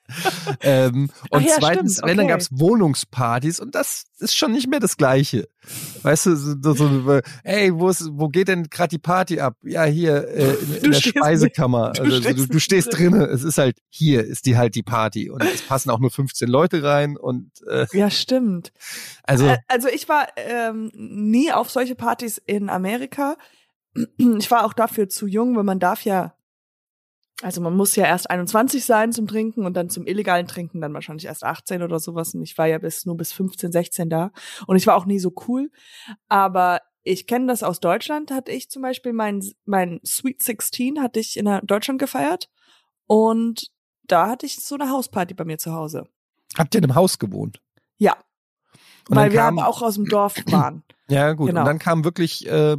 ähm, 0.62 1.11
und 1.30 1.42
ja, 1.42 1.54
zweitens, 1.59 1.95
stimmt, 1.95 2.09
wenn 2.09 2.16
dann 2.16 2.26
okay. 2.26 2.33
gab's 2.35 2.49
Wohnungspartys 2.50 3.61
und 3.61 3.75
das 3.75 4.04
ist 4.19 4.35
schon 4.37 4.52
nicht 4.52 4.69
mehr 4.69 4.80
das 4.80 4.97
Gleiche. 4.97 5.49
Weißt 6.02 6.26
du, 6.26 6.37
so, 6.37 6.75
so, 6.75 7.21
ey, 7.45 7.73
wo 7.75 7.88
ist, 7.90 8.09
wo 8.12 8.28
geht 8.28 8.49
denn 8.49 8.64
gerade 8.71 8.88
die 8.88 8.99
Party 8.99 9.40
ab? 9.40 9.57
Ja, 9.62 9.85
hier 9.85 10.26
äh, 10.28 10.54
in, 10.54 10.75
in 10.76 10.83
Du 10.83 10.90
der 10.90 10.92
stehst 10.95 11.16
Speisekammer. 11.19 11.88
nicht- 11.90 11.99
du 11.99 12.02
also, 12.04 12.16
du, 12.21 12.23
stehst 12.33 12.54
du 12.54 12.59
stehst 12.61 12.87
nicht 12.88 12.99
drinne. 12.99 13.25
Es 13.26 13.45
ist 13.45 13.59
halt 13.59 13.78
hier 13.88 14.25
ist 14.25 14.47
die 14.47 14.57
halt 14.57 14.75
die 14.75 14.83
Party 14.83 15.30
und 15.30 15.42
es 15.45 15.62
passen 15.62 15.90
auch 15.90 16.00
nur 16.00 16.11
15 16.11 16.49
Leute 16.49 16.83
rein 16.83 17.16
und 17.16 17.50
äh, 17.69 17.87
Ja, 17.92 18.11
stimmt. 18.11 18.73
also 19.25 19.54
Also 19.69 19.88
ich 19.88 20.09
war 20.09 20.26
ähm, 20.37 20.90
nie 20.95 21.52
auf 21.52 21.71
solche 21.71 21.95
Partys 21.95 22.38
in 22.45 22.69
Amerika. 22.71 23.37
Ich 24.16 24.50
war 24.50 24.64
auch 24.64 24.73
dafür 24.73 25.09
zu 25.09 25.26
jung, 25.26 25.57
weil 25.57 25.64
man 25.64 25.78
darf 25.80 26.02
ja, 26.04 26.35
also 27.42 27.61
man 27.61 27.75
muss 27.75 27.97
ja 27.97 28.04
erst 28.04 28.28
21 28.28 28.85
sein 28.85 29.12
zum 29.12 29.26
Trinken 29.26 29.64
und 29.64 29.75
dann 29.75 29.88
zum 29.88 30.06
illegalen 30.06 30.47
Trinken 30.47 30.80
dann 30.80 30.92
wahrscheinlich 30.92 31.26
erst 31.26 31.44
18 31.44 31.82
oder 31.82 31.99
sowas. 31.99 32.35
Und 32.35 32.42
ich 32.42 32.56
war 32.59 32.66
ja 32.66 32.78
bis 32.78 33.06
nur 33.06 33.16
bis 33.16 33.32
15, 33.32 33.73
16 33.73 34.11
da. 34.11 34.30
Und 34.66 34.76
ich 34.76 34.87
war 34.87 34.97
auch 34.97 35.06
nie 35.06 35.18
so 35.18 35.32
cool. 35.49 35.70
Aber 36.28 36.80
ich 37.02 37.26
kenne 37.26 37.46
das 37.46 37.62
aus 37.62 37.81
Deutschland, 37.81 38.31
hatte 38.31 38.53
ich 38.53 38.68
zum 38.68 38.83
Beispiel 38.83 39.14
mein, 39.14 39.42
mein 39.64 40.00
Sweet 40.05 40.42
16 40.42 41.00
hatte 41.00 41.20
ich 41.20 41.38
in 41.38 41.61
Deutschland 41.62 41.98
gefeiert. 41.98 42.50
Und 43.07 43.68
da 44.03 44.29
hatte 44.29 44.44
ich 44.44 44.57
so 44.57 44.74
eine 44.74 44.90
Hausparty 44.90 45.35
bei 45.35 45.44
mir 45.44 45.59
zu 45.59 45.72
Hause. 45.72 46.07
habt 46.59 46.74
ihr 46.74 46.79
in 46.79 46.85
einem 46.85 46.94
Haus 46.94 47.18
gewohnt? 47.18 47.62
Ja. 47.96 48.16
Und 49.09 49.16
weil 49.16 49.33
wir 49.33 49.44
aber 49.44 49.66
auch 49.66 49.81
aus 49.83 49.94
dem 49.94 50.05
Dorf 50.05 50.35
waren. 50.46 50.85
Ja, 51.09 51.33
gut. 51.33 51.48
Genau. 51.48 51.61
Und 51.61 51.66
dann 51.66 51.79
kam 51.79 52.05
wirklich, 52.05 52.46
äh, 52.46 52.76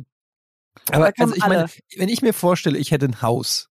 aber 0.91 1.11
also 1.17 1.35
ich 1.35 1.45
meine, 1.45 1.67
wenn 1.97 2.09
ich 2.09 2.21
mir 2.21 2.33
vorstelle, 2.33 2.77
ich 2.77 2.91
hätte 2.91 3.05
ein 3.05 3.21
Haus, 3.21 3.70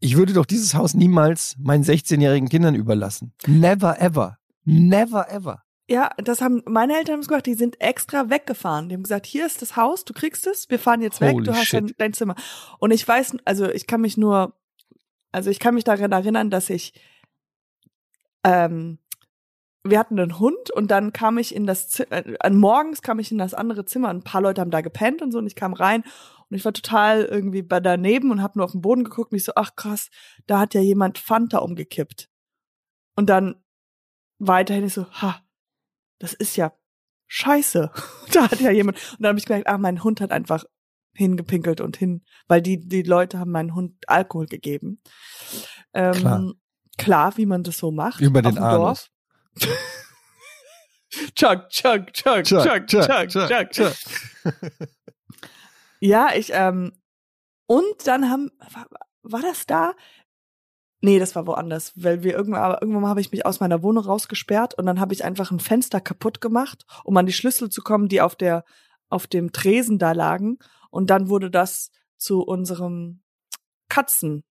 ich 0.00 0.16
würde 0.16 0.32
doch 0.32 0.46
dieses 0.46 0.74
Haus 0.74 0.94
niemals 0.94 1.56
meinen 1.58 1.84
16-jährigen 1.84 2.48
Kindern 2.48 2.74
überlassen. 2.74 3.32
Never 3.46 4.00
ever. 4.00 4.38
Never 4.64 5.30
ever. 5.30 5.62
Ja, 5.88 6.10
das 6.18 6.40
haben 6.40 6.62
meine 6.66 6.96
Eltern 6.96 7.14
haben 7.14 7.20
es 7.20 7.28
gemacht, 7.28 7.46
die 7.46 7.54
sind 7.54 7.80
extra 7.80 8.30
weggefahren. 8.30 8.88
Die 8.88 8.94
haben 8.94 9.02
gesagt, 9.02 9.26
hier 9.26 9.44
ist 9.44 9.60
das 9.60 9.76
Haus, 9.76 10.04
du 10.04 10.14
kriegst 10.14 10.46
es, 10.46 10.70
wir 10.70 10.78
fahren 10.78 11.02
jetzt 11.02 11.20
weg, 11.20 11.34
Holy 11.34 11.46
du 11.46 11.52
hast 11.52 11.72
dein, 11.72 11.92
dein 11.98 12.12
Zimmer. 12.12 12.36
Und 12.78 12.92
ich 12.92 13.06
weiß, 13.06 13.36
also 13.44 13.68
ich 13.68 13.86
kann 13.86 14.00
mich 14.00 14.16
nur, 14.16 14.54
also 15.32 15.50
ich 15.50 15.58
kann 15.58 15.74
mich 15.74 15.84
daran 15.84 16.12
erinnern, 16.12 16.48
dass 16.48 16.70
ich, 16.70 16.94
ähm, 18.44 18.98
wir 19.82 19.98
hatten 19.98 20.18
einen 20.18 20.38
Hund 20.38 20.70
und 20.70 20.92
dann 20.92 21.12
kam 21.12 21.38
ich 21.38 21.54
in 21.54 21.66
das 21.66 21.88
Zimmer, 21.88 22.12
äh, 22.12 22.50
morgens 22.50 23.02
kam 23.02 23.18
ich 23.18 23.32
in 23.32 23.38
das 23.38 23.52
andere 23.52 23.84
Zimmer, 23.84 24.10
ein 24.10 24.22
paar 24.22 24.42
Leute 24.42 24.60
haben 24.60 24.70
da 24.70 24.82
gepennt 24.82 25.22
und 25.22 25.32
so 25.32 25.38
und 25.38 25.46
ich 25.48 25.56
kam 25.56 25.72
rein 25.72 26.04
und 26.50 26.56
ich 26.56 26.64
war 26.64 26.72
total 26.72 27.24
irgendwie 27.24 27.62
bei 27.62 27.78
daneben 27.78 28.32
und 28.32 28.42
habe 28.42 28.58
nur 28.58 28.64
auf 28.64 28.72
den 28.72 28.80
Boden 28.80 29.04
geguckt 29.04 29.30
und 29.30 29.36
ich 29.36 29.44
so, 29.44 29.52
ach 29.54 29.76
krass, 29.76 30.10
da 30.46 30.58
hat 30.58 30.74
ja 30.74 30.80
jemand 30.80 31.18
Fanta 31.18 31.58
umgekippt. 31.58 32.28
Und 33.14 33.30
dann 33.30 33.62
weiterhin 34.38 34.84
ich 34.84 34.94
so, 34.94 35.06
ha, 35.12 35.40
das 36.18 36.34
ist 36.34 36.56
ja 36.56 36.72
scheiße. 37.28 37.92
da 38.32 38.50
hat 38.50 38.60
ja 38.60 38.72
jemand. 38.72 38.98
Und 39.12 39.22
dann 39.22 39.28
habe 39.28 39.38
ich 39.38 39.46
gemerkt, 39.46 39.68
ach, 39.68 39.78
mein 39.78 40.02
Hund 40.02 40.20
hat 40.20 40.32
einfach 40.32 40.64
hingepinkelt 41.14 41.80
und 41.80 41.96
hin, 41.96 42.24
weil 42.48 42.62
die, 42.62 42.80
die 42.80 43.02
Leute 43.02 43.38
haben 43.38 43.52
meinen 43.52 43.74
Hund 43.74 44.08
Alkohol 44.08 44.46
gegeben. 44.46 45.00
Ähm, 45.92 46.12
Klar. 46.12 46.52
klar. 46.98 47.36
wie 47.36 47.46
man 47.46 47.62
das 47.62 47.78
so 47.78 47.92
macht. 47.92 48.20
Über 48.20 48.42
den 48.42 48.58
Anus. 48.58 49.10
Chug, 51.34 51.68
chug, 51.70 52.12
chug, 52.12 52.44
chug, 52.44 52.86
chug, 52.86 53.28
chug, 53.28 53.70
chug. 53.72 53.92
Ja, 56.00 56.30
ich, 56.34 56.50
ähm, 56.52 56.92
und 57.66 58.06
dann 58.06 58.30
haben, 58.30 58.50
war, 58.72 58.88
war 59.22 59.42
das 59.42 59.66
da? 59.66 59.94
Nee, 61.02 61.18
das 61.18 61.34
war 61.34 61.46
woanders, 61.46 61.92
weil 61.94 62.22
wir 62.22 62.34
irgendwann, 62.34 62.62
aber 62.62 62.82
irgendwann 62.82 63.02
mal 63.02 63.08
habe 63.10 63.20
ich 63.20 63.32
mich 63.32 63.46
aus 63.46 63.60
meiner 63.60 63.82
Wohnung 63.82 64.04
rausgesperrt 64.04 64.74
und 64.74 64.86
dann 64.86 65.00
habe 65.00 65.14
ich 65.14 65.24
einfach 65.24 65.50
ein 65.50 65.60
Fenster 65.60 66.00
kaputt 66.00 66.40
gemacht, 66.40 66.84
um 67.04 67.16
an 67.16 67.26
die 67.26 67.32
Schlüssel 67.32 67.70
zu 67.70 67.82
kommen, 67.82 68.08
die 68.08 68.20
auf 68.20 68.34
der, 68.34 68.64
auf 69.08 69.26
dem 69.26 69.52
Tresen 69.52 69.98
da 69.98 70.12
lagen. 70.12 70.58
Und 70.90 71.08
dann 71.08 71.28
wurde 71.28 71.50
das 71.50 71.90
zu 72.16 72.42
unserem 72.42 73.22
Katzen, 73.88 74.44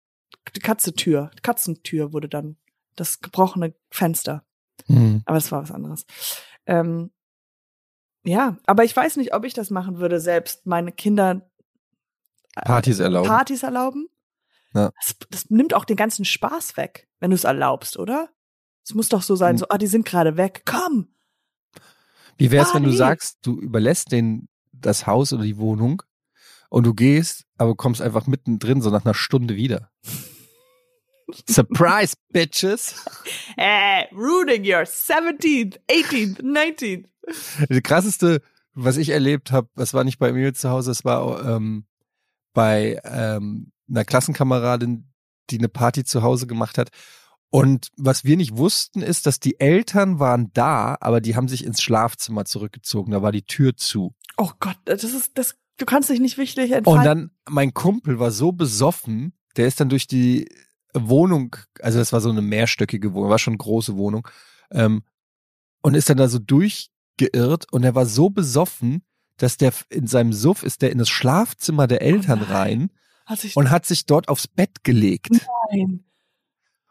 die 0.55 0.59
Katzetür, 0.59 1.31
Katzentür 1.43 2.13
wurde 2.13 2.29
dann 2.29 2.57
das 2.95 3.19
gebrochene 3.19 3.75
Fenster. 3.89 4.43
Hm. 4.85 5.21
Aber 5.25 5.35
das 5.35 5.51
war 5.51 5.61
was 5.61 5.71
anderes. 5.71 6.05
Ähm, 6.65 7.11
ja, 8.23 8.57
aber 8.65 8.83
ich 8.83 8.95
weiß 8.95 9.17
nicht, 9.17 9.33
ob 9.33 9.45
ich 9.45 9.53
das 9.53 9.69
machen 9.69 9.99
würde, 9.99 10.19
selbst 10.19 10.65
meine 10.65 10.91
Kinder 10.91 11.49
äh, 12.55 12.61
Partys 12.61 12.99
erlauben. 12.99 13.27
Partys 13.27 13.63
erlauben. 13.63 14.07
Ja. 14.73 14.91
Das, 15.01 15.15
das 15.29 15.49
nimmt 15.49 15.73
auch 15.73 15.85
den 15.85 15.95
ganzen 15.95 16.25
Spaß 16.25 16.77
weg, 16.77 17.07
wenn 17.19 17.31
du 17.31 17.35
es 17.35 17.43
erlaubst, 17.43 17.97
oder? 17.97 18.29
Es 18.85 18.93
muss 18.93 19.09
doch 19.09 19.21
so 19.21 19.35
sein, 19.35 19.51
Hm. 19.51 19.57
so, 19.59 19.65
ah, 19.69 19.77
die 19.77 19.87
sind 19.87 20.05
gerade 20.05 20.37
weg, 20.37 20.63
komm. 20.65 21.09
Wie 22.37 22.51
wär's, 22.51 22.73
wenn 22.73 22.83
du 22.83 22.91
sagst, 22.91 23.39
du 23.41 23.59
überlässt 23.59 24.11
den 24.11 24.47
das 24.71 25.05
Haus 25.05 25.33
oder 25.33 25.43
die 25.43 25.57
Wohnung 25.57 26.01
und 26.69 26.85
du 26.85 26.93
gehst, 26.93 27.45
aber 27.57 27.75
kommst 27.75 28.01
einfach 28.01 28.27
mittendrin 28.27 28.81
so 28.81 28.89
nach 28.89 29.03
einer 29.03 29.13
Stunde 29.13 29.55
wieder. 29.55 29.91
Surprise, 31.47 32.15
bitches! 32.31 32.95
Äh, 33.57 34.05
ruining 34.13 34.63
your 34.63 34.83
17th, 34.83 35.79
18th, 35.91 36.41
19th. 36.41 37.05
Das 37.67 37.83
krasseste, 37.83 38.41
was 38.73 38.97
ich 38.97 39.09
erlebt 39.09 39.51
habe, 39.51 39.69
das 39.75 39.93
war 39.93 40.03
nicht 40.03 40.19
bei 40.19 40.31
mir 40.33 40.53
zu 40.53 40.69
Hause, 40.69 40.91
es 40.91 41.05
war 41.05 41.45
ähm, 41.45 41.85
bei 42.53 42.99
ähm, 43.03 43.71
einer 43.89 44.05
Klassenkameradin, 44.05 45.11
die 45.49 45.57
eine 45.57 45.69
Party 45.69 46.03
zu 46.03 46.21
Hause 46.21 46.47
gemacht 46.47 46.77
hat. 46.77 46.89
Und 47.51 47.89
was 47.97 48.23
wir 48.23 48.37
nicht 48.37 48.57
wussten, 48.57 49.01
ist, 49.01 49.25
dass 49.25 49.39
die 49.39 49.59
Eltern 49.59 50.19
waren 50.19 50.51
da, 50.53 50.97
aber 50.99 51.19
die 51.19 51.35
haben 51.35 51.47
sich 51.47 51.65
ins 51.65 51.81
Schlafzimmer 51.81 52.45
zurückgezogen. 52.45 53.11
Da 53.11 53.23
war 53.23 53.31
die 53.31 53.41
Tür 53.41 53.75
zu. 53.75 54.13
Oh 54.37 54.51
Gott, 54.59 54.77
das 54.85 55.03
ist, 55.03 55.31
das, 55.35 55.55
du 55.77 55.85
kannst 55.85 56.09
dich 56.09 56.19
nicht 56.19 56.37
wichtig 56.37 56.65
Und 56.71 56.77
entfalten. 56.77 57.03
dann, 57.05 57.31
mein 57.49 57.73
Kumpel 57.73 58.19
war 58.19 58.29
so 58.31 58.51
besoffen, 58.51 59.33
der 59.57 59.67
ist 59.67 59.79
dann 59.79 59.89
durch 59.89 60.05
die 60.05 60.47
Wohnung, 60.93 61.55
also 61.81 61.97
das 61.97 62.13
war 62.13 62.21
so 62.21 62.29
eine 62.29 62.41
mehrstöckige 62.41 63.13
Wohnung, 63.13 63.31
war 63.31 63.39
schon 63.39 63.53
eine 63.53 63.59
große 63.59 63.95
Wohnung, 63.95 64.27
ähm, 64.71 65.03
und 65.81 65.95
ist 65.95 66.09
dann 66.09 66.17
da 66.17 66.27
so 66.27 66.39
durchgeirrt 67.19 67.71
und 67.71 67.83
er 67.83 67.95
war 67.95 68.05
so 68.05 68.29
besoffen, 68.29 69.03
dass 69.37 69.57
der 69.57 69.73
in 69.89 70.07
seinem 70.07 70.33
Suff 70.33 70.63
ist 70.63 70.81
der 70.81 70.91
in 70.91 70.97
das 70.97 71.09
Schlafzimmer 71.09 71.87
der 71.87 72.01
Eltern 72.01 72.39
nein. 72.39 72.51
rein, 72.51 72.89
Hat 73.25 73.45
und 73.55 73.69
hat 73.69 73.85
sich 73.85 74.05
dort 74.05 74.27
aufs 74.27 74.47
Bett 74.47 74.83
gelegt 74.83 75.29
nein. 75.71 76.03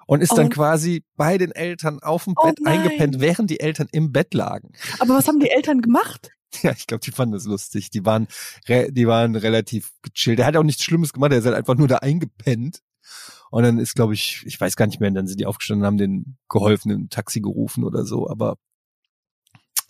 und 0.07 0.23
ist 0.23 0.33
Oh. 0.33 0.37
dann 0.37 0.49
quasi 0.51 1.05
bei 1.17 1.37
den 1.39 1.53
Eltern 1.53 2.01
auf 2.01 2.25
dem 2.25 2.35
Oh 2.37 2.47
Bett 2.47 2.59
nein. 2.63 2.81
eingepennt, 2.81 3.21
während 3.21 3.51
die 3.51 3.61
Eltern 3.61 3.89
im 3.93 4.13
Bett 4.13 4.33
lagen. 4.35 4.73
Aber 4.99 5.15
was 5.15 5.29
haben 5.29 5.41
die 5.41 5.51
Eltern 5.51 5.81
gemacht? 5.81 6.31
Ja, 6.63 6.73
ich 6.73 6.87
glaube, 6.87 7.03
die 7.05 7.11
fanden 7.11 7.35
das 7.35 7.45
lustig. 7.45 7.91
Die 7.91 8.07
waren, 8.07 8.27
re 8.67 8.91
die 8.91 9.07
waren 9.07 9.37
relativ 9.37 9.93
gechillt. 10.01 10.39
Der 10.39 10.47
hat 10.47 10.57
auch 10.57 10.63
nichts 10.63 10.83
Schlimmes 10.83 11.13
gemacht. 11.13 11.31
Er 11.33 11.41
ist 11.41 11.45
halt 11.45 11.55
einfach 11.55 11.75
nur 11.75 11.89
da 11.89 11.97
eingepennt. 11.97 12.81
Und 13.51 13.65
dann 13.65 13.79
ist, 13.79 13.95
glaube 13.95 14.15
ich, 14.15 14.45
ich 14.47 14.59
weiß 14.59 14.75
gar 14.75 14.87
nicht 14.87 14.99
mehr, 14.99 15.11
dann 15.11 15.27
sind 15.27 15.39
die 15.41 15.45
aufgestanden 15.45 15.83
und 15.83 15.87
haben 15.87 15.99
den 15.99 16.39
geholfen, 16.49 16.91
ein 16.91 17.11
Taxi 17.11 17.43
gerufen 17.43 17.85
oder 17.85 18.07
so. 18.07 18.31
Aber 18.31 18.57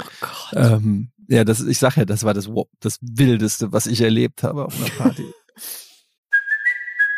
Oh 0.00 0.56
ähm, 0.56 1.10
ja, 1.28 1.44
das, 1.44 1.60
ich 1.60 1.78
sag 1.78 1.96
ja, 1.96 2.04
das 2.04 2.24
war 2.24 2.34
das, 2.34 2.48
das 2.80 2.98
Wildeste, 3.02 3.72
was 3.72 3.86
ich 3.86 4.00
erlebt 4.00 4.42
habe 4.42 4.64
auf 4.64 4.74
einer 4.78 4.90
Party. 4.90 5.24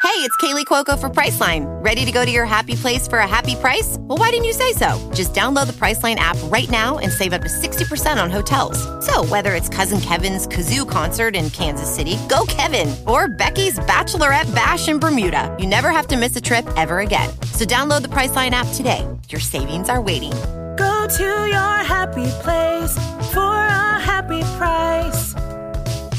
Hey, 0.03 0.27
it's 0.27 0.37
Kaylee 0.38 0.64
Cuoco 0.64 0.99
for 0.99 1.09
Priceline. 1.09 1.66
Ready 1.85 2.05
to 2.05 2.11
go 2.11 2.25
to 2.25 2.33
your 2.33 2.47
happy 2.47 2.75
place 2.75 3.07
for 3.07 3.19
a 3.19 3.29
happy 3.29 3.55
price? 3.55 3.97
Well, 4.01 4.19
why 4.19 4.31
didn't 4.31 4.47
you 4.47 4.53
say 4.53 4.73
so? 4.73 4.99
Just 5.14 5.35
download 5.35 5.66
the 5.66 5.73
Priceline 5.75 6.16
app 6.16 6.37
right 6.45 6.69
now 6.71 6.99
and 6.99 7.12
save 7.12 7.33
up 7.33 7.43
to 7.43 7.49
60% 7.49 8.23
on 8.23 8.31
hotels. 8.31 8.79
So, 9.07 9.25
whether 9.27 9.55
it's 9.55 9.69
Cousin 9.69 10.01
Kevin's 10.01 10.49
Kazoo 10.49 10.88
concert 10.88 11.37
in 11.37 11.51
Kansas 11.51 11.88
City, 11.95 12.16
go 12.29 12.45
Kevin, 12.49 12.95
or 13.07 13.29
Becky's 13.29 13.79
Bachelorette 13.79 14.53
Bash 14.55 14.88
in 14.88 14.99
Bermuda, 14.99 15.55
you 15.61 15.66
never 15.66 15.90
have 15.90 16.07
to 16.09 16.16
miss 16.16 16.35
a 16.35 16.40
trip 16.40 16.66
ever 16.77 17.01
again. 17.01 17.31
So, 17.53 17.64
download 17.64 18.03
the 18.03 18.09
Priceline 18.09 18.51
app 18.51 18.66
today. 18.75 19.07
Your 19.29 19.40
savings 19.40 19.88
are 19.88 20.01
waiting. 20.01 20.33
Go 20.81 21.07
to 21.07 21.47
your 21.47 21.85
happy 21.85 22.27
place 22.43 22.95
for 23.35 23.43
a 23.43 24.01
happy 24.01 24.40
price. 24.57 25.35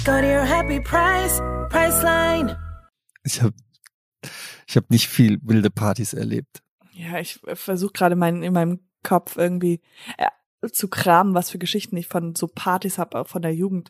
Go 0.06 0.22
to 0.22 0.28
your 0.28 0.46
happy 0.46 0.80
price, 0.80 1.40
Priceline. 1.70 2.56
Ich 3.24 3.42
habe 3.42 3.56
ich 4.68 4.78
hab 4.78 4.92
nicht 4.92 5.08
viel 5.08 5.40
wilde 5.42 5.72
Partys 5.72 6.14
erlebt. 6.14 6.62
Ja, 6.92 7.18
ich 7.18 7.40
versuche 7.56 7.94
gerade 7.94 8.16
mein, 8.16 8.44
in 8.44 8.54
meinem 8.54 8.82
Kopf 9.02 9.36
irgendwie 9.36 9.82
äh, 10.18 10.70
zu 10.70 10.90
kramen, 10.90 11.34
was 11.34 11.50
für 11.50 11.58
Geschichten 11.58 11.98
ich 11.98 12.08
von 12.08 12.36
so 12.36 12.48
Partys 12.48 13.00
habe, 13.00 13.26
von 13.26 13.42
der 13.42 13.56
Jugend. 13.56 13.90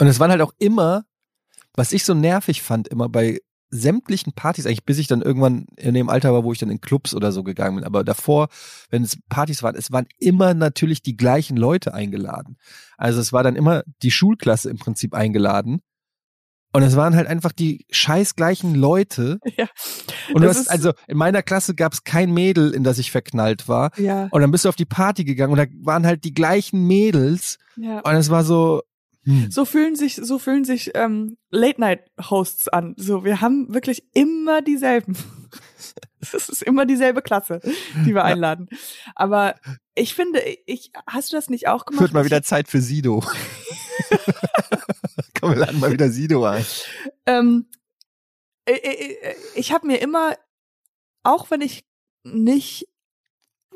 Und 0.00 0.08
es 0.08 0.18
waren 0.18 0.32
halt 0.32 0.42
auch 0.42 0.54
immer, 0.58 1.04
was 1.74 1.92
ich 1.92 2.02
so 2.02 2.14
nervig 2.14 2.60
fand, 2.60 2.88
immer 2.88 3.08
bei 3.08 3.40
sämtlichen 3.72 4.34
Partys, 4.34 4.66
eigentlich 4.66 4.84
bis 4.84 4.98
ich 4.98 5.06
dann 5.06 5.22
irgendwann 5.22 5.64
in 5.76 5.94
dem 5.94 6.10
Alter 6.10 6.32
war, 6.32 6.44
wo 6.44 6.52
ich 6.52 6.58
dann 6.58 6.70
in 6.70 6.80
Clubs 6.82 7.14
oder 7.14 7.32
so 7.32 7.42
gegangen 7.42 7.76
bin. 7.76 7.84
Aber 7.84 8.04
davor, 8.04 8.48
wenn 8.90 9.02
es 9.02 9.18
Partys 9.30 9.62
waren, 9.62 9.74
es 9.74 9.90
waren 9.90 10.06
immer 10.18 10.52
natürlich 10.54 11.02
die 11.02 11.16
gleichen 11.16 11.56
Leute 11.56 11.94
eingeladen. 11.94 12.58
Also 12.98 13.18
es 13.18 13.32
war 13.32 13.42
dann 13.42 13.56
immer 13.56 13.82
die 14.02 14.10
Schulklasse 14.10 14.68
im 14.68 14.78
Prinzip 14.78 15.14
eingeladen. 15.14 15.80
Und 16.74 16.82
es 16.82 16.96
waren 16.96 17.14
halt 17.16 17.26
einfach 17.26 17.52
die 17.52 17.84
scheiß 17.90 18.34
gleichen 18.36 18.74
Leute. 18.74 19.38
Ja. 19.56 19.66
Und 20.32 20.42
du 20.42 20.48
hast, 20.48 20.70
also 20.70 20.92
in 21.06 21.18
meiner 21.18 21.42
Klasse 21.42 21.74
gab 21.74 21.92
es 21.92 22.04
kein 22.04 22.32
Mädel, 22.32 22.72
in 22.72 22.84
das 22.84 22.98
ich 22.98 23.10
verknallt 23.10 23.68
war. 23.68 23.90
Ja, 23.98 24.28
Und 24.30 24.40
dann 24.40 24.50
bist 24.50 24.64
du 24.64 24.68
auf 24.70 24.76
die 24.76 24.86
Party 24.86 25.24
gegangen 25.24 25.52
und 25.52 25.58
da 25.58 25.66
waren 25.82 26.06
halt 26.06 26.24
die 26.24 26.32
gleichen 26.32 26.86
Mädels. 26.86 27.58
ja. 27.76 28.00
Und 28.00 28.14
es 28.14 28.30
war 28.30 28.44
so, 28.44 28.82
hm. 29.24 29.50
So 29.50 29.64
fühlen 29.64 29.94
sich, 29.94 30.16
so 30.16 30.38
fühlen 30.38 30.64
sich 30.64 30.90
ähm, 30.94 31.36
Late-Night-Hosts 31.50 32.68
an. 32.68 32.94
So, 32.96 33.24
wir 33.24 33.40
haben 33.40 33.72
wirklich 33.72 34.04
immer 34.14 34.62
dieselben. 34.62 35.16
Es 36.20 36.48
ist 36.48 36.62
immer 36.62 36.86
dieselbe 36.86 37.20
Klasse, 37.20 37.58
die 38.06 38.14
wir 38.14 38.22
einladen. 38.24 38.68
Aber 39.16 39.56
ich 39.96 40.14
finde, 40.14 40.40
ich, 40.66 40.92
hast 41.04 41.32
du 41.32 41.36
das 41.36 41.50
nicht 41.50 41.66
auch 41.66 41.84
gemacht? 41.84 42.00
Wird 42.00 42.12
mal 42.12 42.24
wieder 42.24 42.44
Zeit 42.44 42.68
für 42.68 42.80
Sido. 42.80 43.24
Komm, 45.40 45.50
wir 45.50 45.56
laden 45.56 45.80
mal 45.80 45.90
wieder 45.90 46.10
Sido 46.10 46.44
ein. 46.44 46.64
ähm, 47.26 47.66
äh, 48.66 48.74
äh, 48.74 49.14
äh, 49.14 49.34
ich 49.56 49.72
habe 49.72 49.88
mir 49.88 50.00
immer, 50.00 50.36
auch 51.24 51.50
wenn 51.50 51.60
ich 51.60 51.84
nicht 52.22 52.88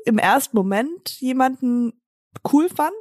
im 0.05 0.19
ersten 0.19 0.57
Moment 0.57 1.21
jemanden 1.21 2.01
cool 2.53 2.69
fand, 2.69 2.95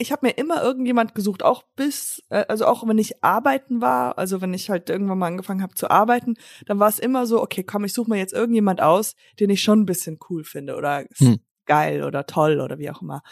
ich 0.00 0.12
habe 0.12 0.26
mir 0.26 0.32
immer 0.32 0.62
irgendjemand 0.62 1.14
gesucht, 1.14 1.42
auch 1.42 1.62
bis, 1.76 2.22
äh, 2.30 2.44
also 2.48 2.66
auch 2.66 2.86
wenn 2.88 2.96
ich 2.98 3.22
arbeiten 3.22 3.80
war, 3.82 4.16
also 4.18 4.40
wenn 4.40 4.54
ich 4.54 4.70
halt 4.70 4.88
irgendwann 4.88 5.18
mal 5.18 5.26
angefangen 5.26 5.62
habe 5.62 5.74
zu 5.74 5.90
arbeiten, 5.90 6.34
dann 6.66 6.78
war 6.78 6.88
es 6.88 6.98
immer 6.98 7.26
so, 7.26 7.42
okay, 7.42 7.62
komm, 7.62 7.84
ich 7.84 7.92
suche 7.92 8.08
mir 8.10 8.16
jetzt 8.18 8.32
irgendjemand 8.32 8.80
aus, 8.80 9.14
den 9.38 9.50
ich 9.50 9.60
schon 9.62 9.80
ein 9.80 9.86
bisschen 9.86 10.18
cool 10.30 10.42
finde 10.44 10.76
oder 10.76 11.04
Hm. 11.18 11.40
geil 11.66 12.02
oder 12.02 12.24
toll 12.26 12.60
oder 12.60 12.78
wie 12.78 12.90
auch 12.90 13.02
immer. 13.02 13.22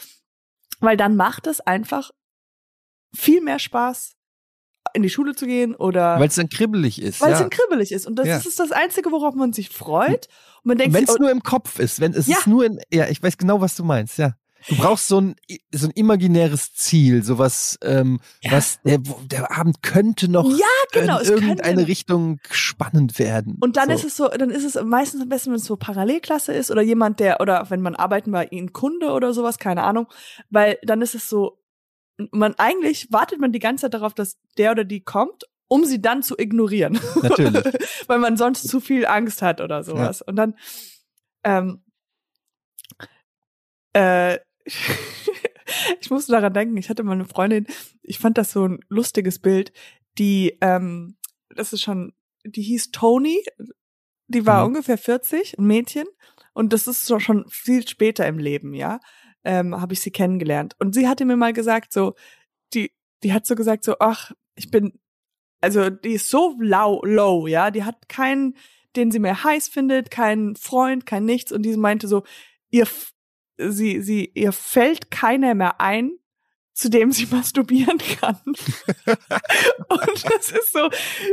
Weil 0.81 0.96
dann 0.98 1.16
macht 1.16 1.46
es 1.46 1.61
einfach 1.61 2.11
viel 3.14 3.40
mehr 3.40 3.59
Spaß, 3.59 4.12
in 4.94 5.02
die 5.02 5.11
Schule 5.11 5.35
zu 5.35 5.46
gehen 5.46 5.74
oder 5.74 6.18
Weil 6.20 6.28
es 6.28 6.35
dann 6.35 6.48
kribbelig 6.48 7.00
ist. 7.00 7.20
weil 7.20 7.33
es 7.33 7.38
ja. 7.38 7.44
dann 7.44 7.50
kribbelig 7.50 7.92
ist. 7.92 8.07
Und 8.07 8.16
das 8.16 8.26
Ja. 8.26 8.37
ist 8.37 8.59
das 8.61 8.72
Einzige, 8.72 9.11
worauf 9.11 9.35
man 9.35 9.52
sich 9.52 9.70
freut. 9.70 10.28
Und 10.62 10.64
man 10.66 10.78
denkt 10.78 10.94
Wenn 10.94 11.04
es 11.04 11.11
oh, 11.11 11.16
nur 11.18 11.31
im 11.31 11.42
Kopf 11.42 11.78
ist, 11.78 12.00
wenn 12.00 12.12
es 12.12 12.26
Ja. 12.26 12.38
ist 12.38 12.46
nur 12.46 12.64
in, 12.64 12.78
ja, 12.92 13.09
ich 13.09 13.22
weiß 13.22 13.38
genau, 13.38 13.61
was 13.61 13.74
du 13.74 13.85
meinst, 13.85 14.18
ja. 14.18 14.35
Du 14.68 14.76
brauchst 14.76 15.08
so 15.08 15.20
ein, 15.20 15.36
so 15.72 15.86
ein 15.86 15.92
imaginäres 15.92 16.72
Ziel, 16.74 17.22
sowas, 17.22 17.78
ähm, 17.82 18.20
Ja. 18.42 18.52
was 18.52 18.80
der, 18.82 18.98
der 18.98 19.56
Abend 19.56 19.82
könnte 19.82 20.28
noch 20.28 20.50
ja, 20.50 20.66
genau, 20.92 21.18
in 21.20 21.26
irgendeine 21.26 21.74
könnte- 21.76 21.86
Richtung 21.88 22.40
spannend 22.50 23.18
werden. 23.18 23.56
Und 23.60 23.76
dann 23.76 23.88
so. 23.88 23.94
ist 23.94 24.04
es 24.04 24.16
so, 24.16 24.28
dann 24.28 24.50
ist 24.50 24.64
es 24.64 24.82
meistens 24.82 25.22
am 25.22 25.28
besten, 25.28 25.50
wenn 25.50 25.56
es 25.58 25.64
so 25.64 25.76
Parallelklasse 25.76 26.52
ist 26.52 26.70
oder 26.70 26.82
jemand, 26.82 27.20
der, 27.20 27.40
oder 27.40 27.70
wenn 27.70 27.80
man 27.82 27.94
arbeiten 27.94 28.32
bei 28.32 28.46
ihnen 28.46 28.72
Kunde 28.72 29.10
oder 29.12 29.32
sowas, 29.32 29.58
keine 29.58 29.84
Ahnung, 29.84 30.06
weil 30.50 30.78
dann 30.82 31.02
ist 31.02 31.14
es 31.14 31.28
so, 31.28 31.62
man 32.32 32.54
eigentlich 32.58 33.12
wartet 33.12 33.38
man 33.38 33.52
die 33.52 33.60
ganze 33.60 33.82
Zeit 33.82 33.94
darauf, 33.94 34.12
dass 34.12 34.38
der 34.56 34.72
oder 34.72 34.82
die 34.84 35.00
kommt, 35.04 35.44
um 35.68 35.84
sie 35.84 36.02
dann 36.02 36.22
zu 36.24 36.36
ignorieren. 36.36 36.98
Natürlich. 37.22 37.62
weil 38.08 38.18
man 38.18 38.36
sonst 38.36 38.66
zu 38.68 38.80
viel 38.80 39.06
Angst 39.06 39.40
hat 39.40 39.60
oder 39.60 39.84
sowas. 39.84 40.20
Und 40.22 40.34
dann, 40.36 40.54
ähm, 41.44 41.82
äh, 43.92 44.38
ich 46.00 46.11
musste 46.11 46.33
daran 46.33 46.52
denken, 46.52 46.76
ich 46.76 46.88
hatte 46.88 47.02
mal 47.02 47.12
eine 47.12 47.24
Freundin, 47.24 47.66
ich 48.02 48.18
fand 48.18 48.38
das 48.38 48.52
so 48.52 48.66
ein 48.66 48.81
lustiges 48.88 49.38
Bild, 49.38 49.72
die, 50.18 50.57
ähm, 50.61 51.16
das 51.54 51.72
ist 51.72 51.83
schon, 51.83 52.12
die 52.44 52.62
hieß 52.62 52.90
Tony, 52.90 53.42
die 54.28 54.46
war 54.46 54.62
Mhm. 54.62 54.68
ungefähr 54.68 54.98
40, 54.98 55.59
ein 55.59 55.66
Mädchen, 55.66 56.07
und 56.54 56.72
das 56.72 56.87
ist 56.87 57.07
schon 57.22 57.44
viel 57.48 57.87
später 57.87 58.26
im 58.26 58.38
Leben, 58.38 58.74
ja, 58.74 59.00
ähm, 59.44 59.81
habe 59.81 59.92
ich 59.94 60.00
sie 60.00 60.11
kennengelernt. 60.11 60.74
Und 60.78 60.94
sie 60.94 61.07
hatte 61.09 61.24
mir 61.24 61.37
mal 61.37 61.52
gesagt, 61.52 61.92
so, 61.92 62.14
die, 62.74 62.92
die 63.22 63.33
hat 63.33 63.46
so 63.46 63.54
gesagt, 63.54 63.85
so, 63.85 63.96
ach, 64.00 64.33
ich 64.57 64.70
bin, 64.70 64.98
also 65.61 65.88
die 65.90 66.14
ist 66.14 66.28
so 66.31 66.57
low, 66.59 67.00
low, 67.04 67.46
ja, 67.46 67.70
die 67.70 67.85
hat 67.85 68.09
keinen, 68.09 68.57
den 68.96 69.11
sie 69.11 69.20
mehr 69.20 69.44
heiß 69.44 69.68
findet, 69.68 70.11
keinen 70.11 70.57
Freund, 70.57 71.07
kein 71.07 71.24
nichts, 71.24 71.52
und 71.52 71.62
die 71.62 71.76
meinte 71.76 72.09
so, 72.09 72.24
ihr, 72.70 72.87
sie, 73.58 74.00
sie, 74.02 74.30
ihr 74.34 74.52
fällt 74.52 75.10
keiner 75.10 75.54
mehr 75.54 75.80
ein, 75.80 76.12
zu 76.74 76.88
dem 76.90 77.10
sie 77.12 77.26
masturbieren 77.30 77.98
kann. 77.98 78.40
und 79.88 80.24
das 80.24 80.50
ist 80.52 80.72
so, 80.72 80.88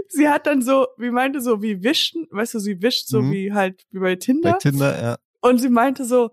sie 0.10 0.28
hat 0.28 0.48
dann 0.48 0.62
so, 0.62 0.88
wie 0.98 1.12
meinte 1.12 1.42
so, 1.42 1.62
wie 1.62 1.84
wischen, 1.84 2.28
weißt 2.32 2.56
du, 2.56 2.60
sie 2.60 2.82
wischt 2.82 3.08
so 3.08 3.22
Mhm. 3.22 3.32
wie 3.32 3.54
halt, 3.54 3.86
wie 3.92 4.00
bei 4.00 4.16
Tinder. 4.16 4.54
bei 4.54 4.58
Tinder, 4.58 5.02
ja. 5.02 5.18
Und 5.42 5.60
sie 5.60 5.70
meinte 5.70 6.06
so, 6.06 6.32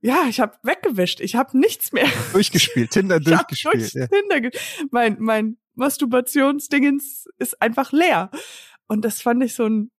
ja, 0.00 0.24
ich 0.28 0.40
habe 0.40 0.56
weggewischt, 0.62 1.20
ich 1.20 1.34
habe 1.36 1.58
nichts 1.58 1.92
mehr. 1.92 2.06
Durchgespielt, 2.32 2.90
Tinder 2.90 3.18
durchgespielt. 3.20 3.74
durchs 3.74 3.92
Ja. 3.94 4.06
Tinder 4.06 4.40
ge 4.40 4.50
mein 4.90 5.16
mein 5.18 5.56
Masturbationsdingens 5.74 7.26
ist 7.38 7.60
einfach 7.60 7.92
leer. 7.92 8.30
Und 8.88 9.04
das 9.04 9.20
fand 9.20 9.42
ich 9.42 9.54
so 9.54 9.66
ein 9.66 9.90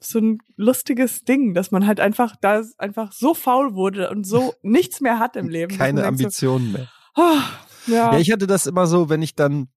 so 0.00 0.18
ein 0.18 0.38
lustiges 0.56 1.24
Ding, 1.24 1.54
dass 1.54 1.70
man 1.70 1.86
halt 1.86 2.00
einfach 2.00 2.36
da 2.40 2.62
einfach 2.78 3.12
so 3.12 3.34
faul 3.34 3.74
wurde 3.74 4.10
und 4.10 4.26
so 4.26 4.54
nichts 4.62 5.00
mehr 5.00 5.18
hat 5.18 5.36
im 5.36 5.48
Leben. 5.48 5.76
Keine 5.76 6.04
Ambitionen 6.04 6.72
mehr. 6.72 6.88
So, 7.16 7.22
oh, 7.22 7.40
ja, 7.86 8.12
Ja, 8.12 8.18
ich 8.18 8.30
hatte 8.30 8.46
das 8.46 8.66
immer 8.66 8.86
so, 8.86 9.08
wenn 9.08 9.22
ich 9.22 9.34
dann, 9.34 9.68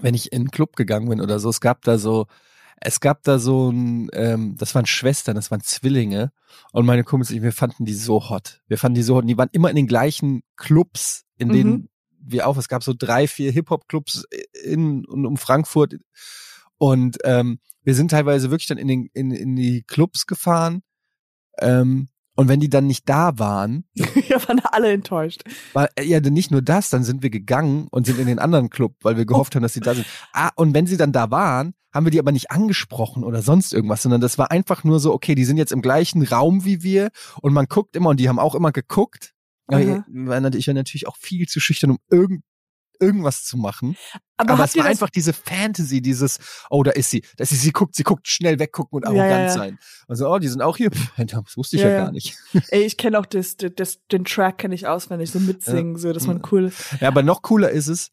wenn 0.00 0.14
ich 0.14 0.32
in 0.32 0.42
einen 0.42 0.50
Club 0.50 0.76
gegangen 0.76 1.08
bin 1.08 1.20
oder 1.20 1.38
so, 1.38 1.48
es 1.48 1.60
gab 1.60 1.82
da 1.82 1.98
so, 1.98 2.26
es 2.80 3.00
gab 3.00 3.22
da 3.22 3.38
so 3.38 3.70
ein, 3.70 4.08
ähm, 4.12 4.56
das 4.58 4.74
waren 4.74 4.86
Schwestern, 4.86 5.36
das 5.36 5.50
waren 5.50 5.60
Zwillinge 5.60 6.32
und 6.72 6.84
meine 6.84 7.04
Kumpels, 7.04 7.30
ich, 7.30 7.42
wir 7.42 7.52
fanden 7.52 7.84
die 7.84 7.94
so 7.94 8.28
hot. 8.28 8.60
Wir 8.66 8.76
fanden 8.78 8.96
die 8.96 9.02
so 9.02 9.14
hot 9.14 9.22
und 9.22 9.28
die 9.28 9.38
waren 9.38 9.48
immer 9.52 9.70
in 9.70 9.76
den 9.76 9.86
gleichen 9.86 10.42
Clubs, 10.56 11.24
in 11.38 11.50
denen 11.50 11.72
Mhm. 11.72 11.88
wir 12.18 12.46
auch, 12.48 12.56
es 12.56 12.68
gab 12.68 12.82
so 12.82 12.92
drei, 12.96 13.28
vier 13.28 13.52
Hip-Hop-Clubs 13.52 14.26
in 14.64 15.04
und 15.06 15.24
um 15.26 15.36
Frankfurt 15.36 15.96
und 16.76 17.18
ähm, 17.24 17.60
wir 17.84 17.94
sind 17.94 18.10
teilweise 18.10 18.50
wirklich 18.50 18.68
dann 18.68 18.78
in, 18.78 18.88
den, 18.88 19.08
in, 19.12 19.30
in 19.30 19.56
die 19.56 19.82
Clubs 19.82 20.26
gefahren 20.26 20.82
ähm, 21.58 22.08
und 22.36 22.48
wenn 22.48 22.60
die 22.60 22.68
dann 22.68 22.86
nicht 22.86 23.08
da 23.08 23.38
waren, 23.38 23.84
wir 23.94 24.48
waren 24.48 24.60
alle 24.72 24.92
enttäuscht. 24.92 25.42
war, 25.72 25.88
äh, 25.96 26.04
ja, 26.04 26.20
denn 26.20 26.32
nicht 26.32 26.50
nur 26.50 26.62
das, 26.62 26.90
dann 26.90 27.04
sind 27.04 27.22
wir 27.22 27.30
gegangen 27.30 27.86
und 27.90 28.06
sind 28.06 28.18
in 28.18 28.26
den 28.26 28.40
anderen 28.40 28.70
Club, 28.70 28.96
weil 29.02 29.16
wir 29.16 29.24
gehofft 29.24 29.54
haben, 29.54 29.62
dass 29.62 29.74
sie 29.74 29.80
da 29.80 29.94
sind. 29.94 30.06
Ah, 30.32 30.50
und 30.56 30.74
wenn 30.74 30.86
sie 30.86 30.96
dann 30.96 31.12
da 31.12 31.30
waren, 31.30 31.74
haben 31.92 32.06
wir 32.06 32.10
die 32.10 32.18
aber 32.18 32.32
nicht 32.32 32.50
angesprochen 32.50 33.22
oder 33.22 33.40
sonst 33.40 33.72
irgendwas, 33.72 34.02
sondern 34.02 34.20
das 34.20 34.36
war 34.36 34.50
einfach 34.50 34.82
nur 34.82 34.98
so, 34.98 35.12
okay, 35.12 35.36
die 35.36 35.44
sind 35.44 35.58
jetzt 35.58 35.70
im 35.70 35.80
gleichen 35.80 36.24
Raum 36.24 36.64
wie 36.64 36.82
wir 36.82 37.10
und 37.40 37.52
man 37.52 37.66
guckt 37.66 37.94
immer 37.94 38.10
und 38.10 38.18
die 38.18 38.28
haben 38.28 38.40
auch 38.40 38.56
immer 38.56 38.72
geguckt. 38.72 39.32
Natürlich, 39.68 40.02
ich 40.08 40.26
war 40.26 40.40
natürlich 40.40 41.06
auch 41.06 41.16
viel 41.16 41.46
zu 41.46 41.60
schüchtern, 41.60 41.92
um 41.92 41.98
irgend, 42.10 42.42
irgendwas 43.00 43.44
zu 43.44 43.56
machen. 43.56 43.96
Aber, 44.36 44.54
Aber, 44.54 44.64
es 44.64 44.76
war 44.76 44.84
einfach 44.84 45.10
diese 45.10 45.32
Fantasy, 45.32 46.02
dieses, 46.02 46.38
oh, 46.70 46.82
da 46.82 46.90
ist 46.90 47.10
sie, 47.10 47.24
dass 47.36 47.50
sie, 47.50 47.56
sie 47.56 47.70
guckt, 47.70 47.94
sie 47.94 48.02
guckt 48.02 48.26
schnell 48.26 48.58
weggucken 48.58 48.96
und 48.96 49.02
Ja, 49.04 49.08
arrogant 49.10 49.30
ja, 49.30 49.46
ja. 49.46 49.52
sein. 49.52 49.78
Also, 50.08 50.28
oh, 50.28 50.38
die 50.38 50.48
sind 50.48 50.60
auch 50.60 50.76
hier. 50.76 50.90
Pff, 50.92 51.12
das 51.16 51.56
wusste 51.56 51.76
ich 51.76 51.82
Ja, 51.82 51.88
ja, 51.88 51.94
ja. 51.94 52.04
gar 52.04 52.12
nicht. 52.12 52.36
ey, 52.68 52.82
ich 52.82 52.96
kenne 52.96 53.18
auch 53.18 53.26
das, 53.26 53.56
das, 53.56 54.00
den 54.10 54.24
Track 54.24 54.58
kenne 54.58 54.74
ich 54.74 54.86
auswendig, 54.86 55.30
so 55.30 55.38
mitsingen, 55.38 55.96
so, 55.96 56.12
dass 56.12 56.26
man 56.26 56.42
cool 56.50 56.64
ist. 56.66 56.96
Ja, 57.00 57.08
aber 57.08 57.22
noch 57.22 57.42
cooler 57.42 57.70
ist 57.70 57.88
es, 57.88 58.10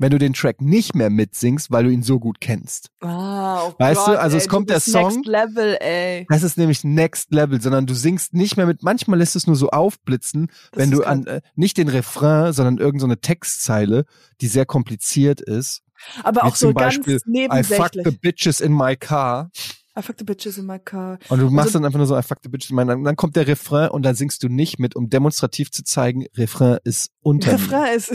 wenn 0.00 0.10
du 0.10 0.18
den 0.18 0.32
Track 0.32 0.60
nicht 0.62 0.94
mehr 0.94 1.10
mitsingst, 1.10 1.70
weil 1.70 1.84
du 1.84 1.90
ihn 1.90 2.02
so 2.02 2.18
gut 2.18 2.40
kennst. 2.40 2.88
Ah, 3.02 3.64
oh 3.66 3.74
Weißt 3.78 4.00
du, 4.00 4.10
Gott, 4.12 4.16
also 4.18 4.36
ey, 4.36 4.42
es 4.42 4.48
kommt 4.48 4.70
du 4.70 4.72
der 4.72 4.80
Song. 4.80 5.12
Next 5.14 5.26
Level, 5.26 5.76
ey. 5.80 6.26
Das 6.30 6.42
ist 6.42 6.56
nämlich 6.58 6.82
Next 6.84 7.32
Level, 7.32 7.60
sondern 7.60 7.86
du 7.86 7.94
singst 7.94 8.32
nicht 8.32 8.56
mehr 8.56 8.66
mit, 8.66 8.82
manchmal 8.82 9.18
lässt 9.18 9.36
es 9.36 9.46
nur 9.46 9.56
so 9.56 9.68
aufblitzen, 9.68 10.48
Das 10.72 10.80
wenn 10.82 10.90
du 10.90 11.02
an, 11.04 11.26
äh, 11.26 11.42
nicht 11.54 11.76
den 11.76 11.88
Refrain, 11.88 12.52
sondern 12.52 12.78
irgendeine 12.78 13.00
so 13.00 13.06
eine 13.06 13.20
Textzeile, 13.20 14.04
die 14.40 14.48
sehr 14.48 14.64
kompliziert 14.66 15.40
ist. 15.40 15.82
Aber 16.24 16.44
auch 16.44 16.56
so 16.56 16.68
zum 16.68 16.74
Beispiel, 16.74 17.20
ganz 17.20 17.26
I 17.26 17.62
fucked 17.74 17.94
nebensächlich. 17.96 18.06
the 18.06 18.18
bitches 18.20 18.60
in 18.60 18.72
my 18.72 18.96
car. 18.96 19.50
I 19.98 20.02
fuck 20.02 20.14
the 20.18 20.24
bitches 20.24 20.56
in 20.56 20.66
my 20.66 20.78
car. 20.78 21.18
Und 21.28 21.40
du 21.40 21.50
machst 21.50 21.68
Also- 21.68 21.78
dann 21.80 21.84
einfach 21.86 21.98
nur 21.98 22.06
so, 22.06 22.16
I 22.16 22.22
fucked 22.22 22.44
the 22.44 22.48
bitches 22.48 22.70
in 22.70 22.76
my 22.76 22.86
car. 22.86 22.96
Dann 23.02 23.16
kommt 23.16 23.36
der 23.36 23.46
Refrain 23.46 23.90
und 23.90 24.02
dann 24.04 24.14
singst 24.14 24.42
du 24.42 24.48
nicht 24.48 24.78
mit, 24.78 24.96
um 24.96 25.10
demonstrativ 25.10 25.70
zu 25.70 25.82
zeigen, 25.84 26.26
Refrain 26.36 26.78
ist 26.84 27.10
unter. 27.20 27.52
Refrain 27.52 27.96
ist, 27.96 28.12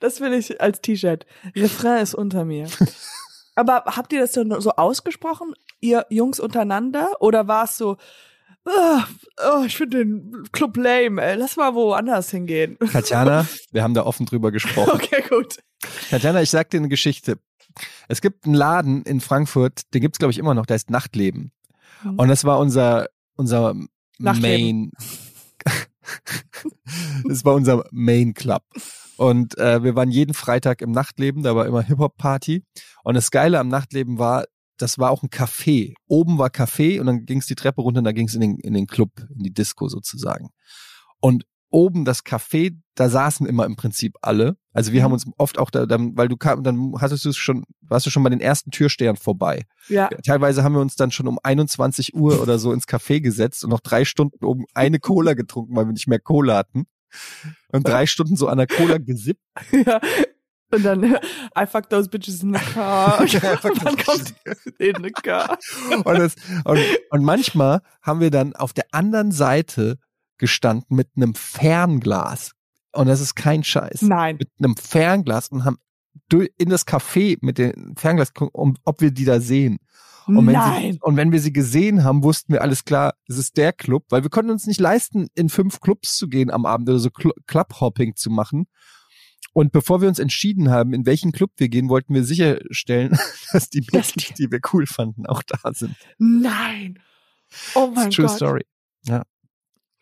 das 0.00 0.20
will 0.20 0.32
ich 0.32 0.60
als 0.60 0.80
T-Shirt. 0.80 1.26
Refrain 1.54 2.02
ist 2.02 2.14
unter 2.14 2.44
mir. 2.44 2.68
Aber 3.54 3.84
habt 3.86 4.12
ihr 4.12 4.20
das 4.20 4.32
so, 4.32 4.60
so 4.60 4.70
ausgesprochen, 4.72 5.52
ihr 5.80 6.06
Jungs 6.10 6.38
untereinander? 6.38 7.10
Oder 7.20 7.48
war 7.48 7.64
es 7.64 7.76
so, 7.76 7.96
ah, 8.64 9.04
oh, 9.44 9.64
ich 9.64 9.76
finde 9.76 10.04
den 10.04 10.48
Club 10.52 10.76
lame, 10.76 11.20
ey, 11.22 11.36
lass 11.36 11.56
mal 11.56 11.74
woanders 11.74 12.30
hingehen? 12.30 12.78
Tatjana, 12.92 13.46
wir 13.72 13.82
haben 13.82 13.94
da 13.94 14.04
offen 14.04 14.26
drüber 14.26 14.52
gesprochen. 14.52 14.92
Okay, 14.92 15.24
gut. 15.28 15.58
Tatjana, 16.10 16.42
ich 16.42 16.50
sag 16.50 16.70
dir 16.70 16.78
eine 16.78 16.88
Geschichte. 16.88 17.38
Es 18.08 18.20
gibt 18.20 18.44
einen 18.44 18.54
Laden 18.54 19.02
in 19.02 19.20
Frankfurt, 19.20 19.82
den 19.92 20.00
gibt's 20.00 20.18
glaube 20.18 20.32
ich 20.32 20.38
immer 20.38 20.54
noch, 20.54 20.66
der 20.66 20.74
heißt 20.74 20.90
Nachtleben. 20.90 21.52
Mhm. 22.02 22.18
Und 22.18 22.28
das 22.28 22.44
war 22.44 22.58
unser 22.58 23.08
unser 23.36 23.74
Nachtleben. 24.18 24.92
Main. 24.92 24.92
das 27.28 27.44
war 27.44 27.54
unser 27.54 27.84
Main 27.90 28.34
Club. 28.34 28.62
Und 29.18 29.58
äh, 29.58 29.82
wir 29.82 29.94
waren 29.96 30.10
jeden 30.10 30.32
Freitag 30.32 30.80
im 30.80 30.92
Nachtleben, 30.92 31.42
da 31.42 31.54
war 31.56 31.66
immer 31.66 31.82
Hip-Hop-Party. 31.82 32.64
Und 33.04 33.14
das 33.14 33.30
Geile 33.30 33.58
am 33.58 33.68
Nachtleben 33.68 34.18
war, 34.18 34.44
das 34.78 34.98
war 34.98 35.10
auch 35.10 35.22
ein 35.24 35.28
Café. 35.28 35.94
Oben 36.06 36.38
war 36.38 36.48
Café 36.50 37.00
und 37.00 37.06
dann 37.06 37.24
ging's 37.24 37.46
die 37.46 37.56
Treppe 37.56 37.80
runter 37.82 37.98
und 37.98 38.04
da 38.04 38.12
ging's 38.12 38.34
in 38.34 38.40
den, 38.40 38.58
in 38.60 38.74
den 38.74 38.86
Club, 38.86 39.10
in 39.36 39.42
die 39.42 39.52
Disco 39.52 39.88
sozusagen. 39.88 40.50
Und 41.20 41.44
oben 41.70 42.04
das 42.04 42.24
Café, 42.24 42.78
da 42.94 43.08
saßen 43.10 43.46
immer 43.46 43.66
im 43.66 43.76
Prinzip 43.76 44.14
alle. 44.22 44.56
Also 44.72 44.92
wir 44.92 45.00
Mhm. 45.00 45.04
haben 45.04 45.12
uns 45.14 45.26
oft 45.36 45.58
auch 45.58 45.70
da, 45.70 45.84
dann, 45.84 46.16
weil 46.16 46.28
du 46.28 46.36
kam, 46.36 46.62
dann 46.62 46.92
hattest 47.00 47.24
du 47.24 47.30
es 47.30 47.36
schon, 47.36 47.64
warst 47.82 48.06
du 48.06 48.10
schon 48.10 48.22
bei 48.22 48.30
den 48.30 48.40
ersten 48.40 48.70
Türstehern 48.70 49.16
vorbei. 49.16 49.64
Ja. 49.88 50.08
Teilweise 50.24 50.62
haben 50.62 50.74
wir 50.74 50.80
uns 50.80 50.94
dann 50.94 51.10
schon 51.10 51.26
um 51.26 51.38
21 51.42 52.14
Uhr 52.14 52.40
oder 52.40 52.58
so 52.58 52.72
ins 52.72 52.86
Café 52.86 53.20
gesetzt 53.20 53.64
und 53.64 53.70
noch 53.70 53.80
drei 53.80 54.04
Stunden 54.04 54.44
oben 54.44 54.64
eine 54.74 54.98
Cola 55.00 55.34
getrunken, 55.34 55.74
weil 55.76 55.86
wir 55.86 55.92
nicht 55.92 56.06
mehr 56.08 56.20
Cola 56.20 56.56
hatten. 56.56 56.84
Und 57.68 57.86
drei 57.86 58.06
Stunden 58.06 58.36
so 58.36 58.48
an 58.48 58.58
der 58.58 58.66
Cola 58.66 58.98
gesippt. 58.98 59.40
ja. 59.72 60.00
Und 60.70 60.84
dann, 60.84 61.02
I 61.58 61.66
fuck 61.66 61.88
those 61.88 62.08
bitches 62.08 62.42
in 62.42 62.52
the 62.52 62.60
car. 62.60 63.20
Und 63.22 63.84
dann 63.84 63.96
kommt 63.96 64.34
in 64.78 65.02
the 65.02 65.10
car. 65.10 65.58
Und, 66.04 66.18
das, 66.18 66.34
und, 66.64 66.78
und 67.10 67.24
manchmal 67.24 67.80
haben 68.02 68.20
wir 68.20 68.30
dann 68.30 68.54
auf 68.54 68.74
der 68.74 68.84
anderen 68.92 69.32
Seite 69.32 69.98
gestanden 70.36 70.94
mit 70.94 71.08
einem 71.16 71.34
Fernglas. 71.34 72.52
Und 72.92 73.06
das 73.06 73.20
ist 73.20 73.34
kein 73.34 73.64
Scheiß. 73.64 74.02
Nein. 74.02 74.36
Mit 74.36 74.50
einem 74.58 74.76
Fernglas 74.76 75.48
und 75.48 75.64
haben 75.64 75.78
in 76.30 76.68
das 76.68 76.86
Café 76.86 77.38
mit 77.40 77.58
dem 77.58 77.96
Fernglas 77.96 78.34
geguckt, 78.34 78.54
um, 78.54 78.76
ob 78.84 79.00
wir 79.00 79.10
die 79.10 79.24
da 79.24 79.40
sehen. 79.40 79.78
Und 80.36 80.46
wenn, 80.46 80.52
Nein. 80.54 80.92
Sie, 80.94 80.98
und 81.00 81.16
wenn 81.16 81.32
wir 81.32 81.40
sie 81.40 81.52
gesehen 81.52 82.04
haben, 82.04 82.22
wussten 82.22 82.52
wir 82.52 82.62
alles 82.62 82.84
klar, 82.84 83.14
es 83.28 83.38
ist 83.38 83.56
der 83.56 83.72
Club, 83.72 84.04
weil 84.10 84.22
wir 84.22 84.30
konnten 84.30 84.50
uns 84.50 84.66
nicht 84.66 84.80
leisten, 84.80 85.28
in 85.34 85.48
fünf 85.48 85.80
Clubs 85.80 86.16
zu 86.16 86.28
gehen 86.28 86.50
am 86.50 86.66
Abend 86.66 86.88
oder 86.88 86.98
so 86.98 87.10
Cl 87.10 87.32
Clubhopping 87.46 88.14
zu 88.16 88.30
machen. 88.30 88.66
Und 89.54 89.72
bevor 89.72 90.00
wir 90.02 90.08
uns 90.08 90.18
entschieden 90.18 90.70
haben, 90.70 90.92
in 90.92 91.06
welchen 91.06 91.32
Club 91.32 91.50
wir 91.56 91.68
gehen, 91.68 91.88
wollten 91.88 92.14
wir 92.14 92.22
sicherstellen, 92.24 93.18
dass 93.52 93.70
die 93.70 93.80
Mädels, 93.80 94.12
die 94.38 94.50
wir 94.50 94.60
cool 94.72 94.86
fanden, 94.86 95.26
auch 95.26 95.42
da 95.42 95.72
sind. 95.72 95.96
Nein. 96.18 96.98
Oh 97.74 97.90
mein 97.94 98.10
True 98.10 98.26
Gott. 98.26 98.36
Story. 98.36 98.66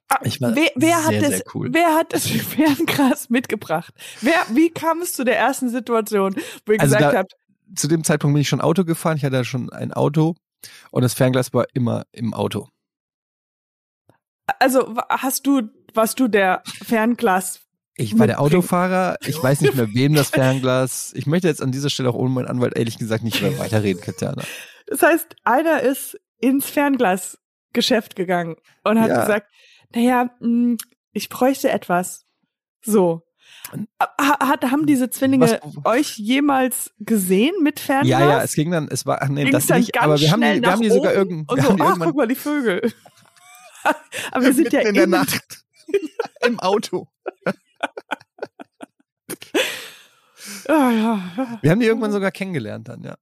Ah, 0.09 0.21
Ich 0.23 0.41
war 0.41 0.55
wer, 0.55 0.71
wer 0.77 1.03
hat 1.05 1.11
sehr, 1.11 1.21
das, 1.21 1.31
sehr 1.31 1.43
cool. 1.55 1.69
wer 1.73 1.95
hat 1.95 2.13
das 2.13 2.27
Ferngras 2.29 3.29
mitgebracht? 3.29 3.93
Wer, 4.21 4.35
wie 4.53 4.71
kam 4.71 5.01
es 5.01 5.13
zu 5.15 5.25
der 5.25 5.37
ersten 5.39 5.69
Situation, 5.69 6.35
wo 6.65 6.73
ihr 6.73 6.81
Also 6.81 6.95
gesagt 6.97 7.15
da- 7.15 7.19
habt, 7.19 7.33
Zu 7.75 7.89
dem 7.89 8.05
Zeitpunkt 8.05 8.35
bin 8.35 8.43
ich 8.43 8.49
schon 8.49 8.61
Auto 8.61 8.85
gefahren. 8.85 9.17
Ich 9.17 9.25
hatte 9.25 9.45
schon 9.45 9.71
ein 9.71 9.93
Auto 9.93 10.35
und 10.91 11.03
das 11.03 11.15
Fernglas 11.15 11.53
war 11.53 11.67
immer 11.75 12.05
im 12.13 12.33
Auto. 12.35 12.69
also 14.59 14.95
hast 15.09 15.47
du, 15.47 15.63
warst 15.95 16.21
du 16.21 16.29
der 16.29 16.63
Fernglas? 16.85 17.61
Ich 17.99 18.19
war 18.19 18.27
der. 18.27 18.41
Autofahrer. 18.41 19.17
Ich 19.27 19.43
weiß 19.43 19.63
nicht 19.63 19.75
mehr, 19.75 19.93
wem 19.95 20.15
das 20.15 20.29
Fernglas. 20.31 21.13
Ich 21.15 21.27
möchte 21.27 21.49
jetzt 21.49 21.63
an 21.63 21.73
dieser 21.73 21.89
Stelle 21.91 22.11
auch 22.11 22.15
ohne 22.15 22.29
meinen 22.31 22.47
Anwalt 22.49 22.77
ehrlich 22.77 22.99
gesagt 22.99 23.25
nicht 23.25 23.41
mehr 23.41 23.59
weiterreden, 23.59 24.03
Katjana. 24.03 24.43
Das 24.87 25.03
heißt, 25.03 25.35
einer 25.45 25.81
ist 25.81 26.19
ins 26.39 26.69
Fernglasgeschäft 26.69 28.15
gegangen 28.15 28.57
und 28.85 29.01
hat 29.01 29.09
Ja. 29.09 29.21
gesagt, 29.23 29.51
naja, 29.95 30.31
mh, 30.41 30.77
ich 31.13 31.29
bräuchte 31.31 31.71
etwas. 31.71 32.27
So. 32.85 33.23
Ha- 34.01 34.49
Hat, 34.49 34.65
haben 34.65 34.87
diese 34.87 35.11
Zwillinge 35.11 35.45
Was- 35.45 35.85
euch 35.85 36.19
jemals 36.19 36.93
gesehen 36.99 37.55
mit 37.63 37.81
Fernglas? 37.81 38.09
Ja, 38.09 38.21
ja, 38.21 38.43
es 38.43 38.55
ging 38.55 38.71
dann, 38.71 38.89
es 38.89 39.07
war, 39.07 39.27
nee, 39.29 39.45
Ging's 39.45 39.67
das 39.67 39.79
nicht, 39.79 39.99
aber 40.01 40.21
wir 40.21 40.31
haben 40.31 40.41
die, 40.41 40.63
wir 40.63 40.73
haben 40.73 40.83
die 40.83 40.91
sogar 40.91 41.15
irgend, 41.15 41.51
wir 41.51 41.63
so, 41.63 41.69
haben 41.69 41.77
die 41.77 41.83
ach, 41.83 41.89
irgendwann 41.89 42.09
guck 42.09 42.17
mal, 42.17 42.29
die 42.29 42.35
Vögel. 42.35 42.93
Aber 44.33 44.45
wir 44.45 44.53
sind 44.53 44.73
ja 44.73 44.81
in 44.81 44.95
der 44.95 45.07
Nacht 45.07 45.65
im 46.45 46.59
Auto. 46.59 47.07
Ah, 50.69 50.91
ja. 50.91 51.59
Wir 51.63 51.71
haben 51.71 51.81
die 51.81 51.87
irgendwann 51.87 52.13
sogar 52.13 52.31
kennengelernt 52.31 52.89
dann, 52.89 53.03
ja. 53.03 53.17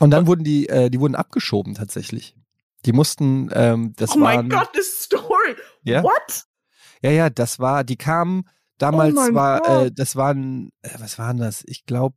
Und 0.00 0.10
dann 0.10 0.26
wurden 0.26 0.44
die, 0.44 0.68
äh, 0.68 0.90
die 0.90 1.00
wurden 1.00 1.16
abgeschoben 1.16 1.74
tatsächlich. 1.74 2.36
Die 2.84 2.92
mussten, 2.92 3.50
ähm, 3.52 3.94
das 3.96 4.10
oh 4.10 4.20
waren, 4.20 4.22
mein 4.22 4.48
Gott, 4.48 4.72
this 4.72 5.02
story. 5.02 5.56
Ja? 5.82 6.02
What? 6.04 6.44
Ja, 7.02 7.10
ja, 7.10 7.30
das 7.30 7.58
war, 7.58 7.82
die 7.84 7.96
kamen, 7.96 8.48
damals 8.78 9.14
Oh 9.16 9.34
war, 9.34 9.60
Gott. 9.60 9.86
äh, 9.86 9.92
das 9.92 10.16
waren, 10.16 10.70
äh, 10.82 10.90
was 10.98 11.18
waren 11.18 11.36
das? 11.38 11.62
Ich 11.66 11.84
glaube, 11.84 12.16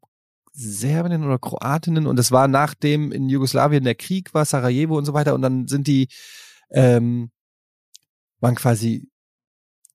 Serbinnen 0.54 1.24
oder 1.24 1.40
Kroatinnen 1.40 2.08
und 2.08 2.18
das 2.18 2.32
war 2.32 2.48
nachdem 2.48 3.12
in 3.12 3.30
Jugoslawien 3.30 3.84
der 3.84 3.96
Krieg 3.96 4.34
war, 4.34 4.46
Sarajevo 4.46 4.98
und 4.98 5.06
so 5.06 5.14
weiter 5.14 5.34
und 5.34 5.42
dann 5.42 5.68
sind 5.68 5.88
die, 5.88 6.08
ähm, 6.72 7.32
waren 8.40 8.56
quasi 8.56 9.10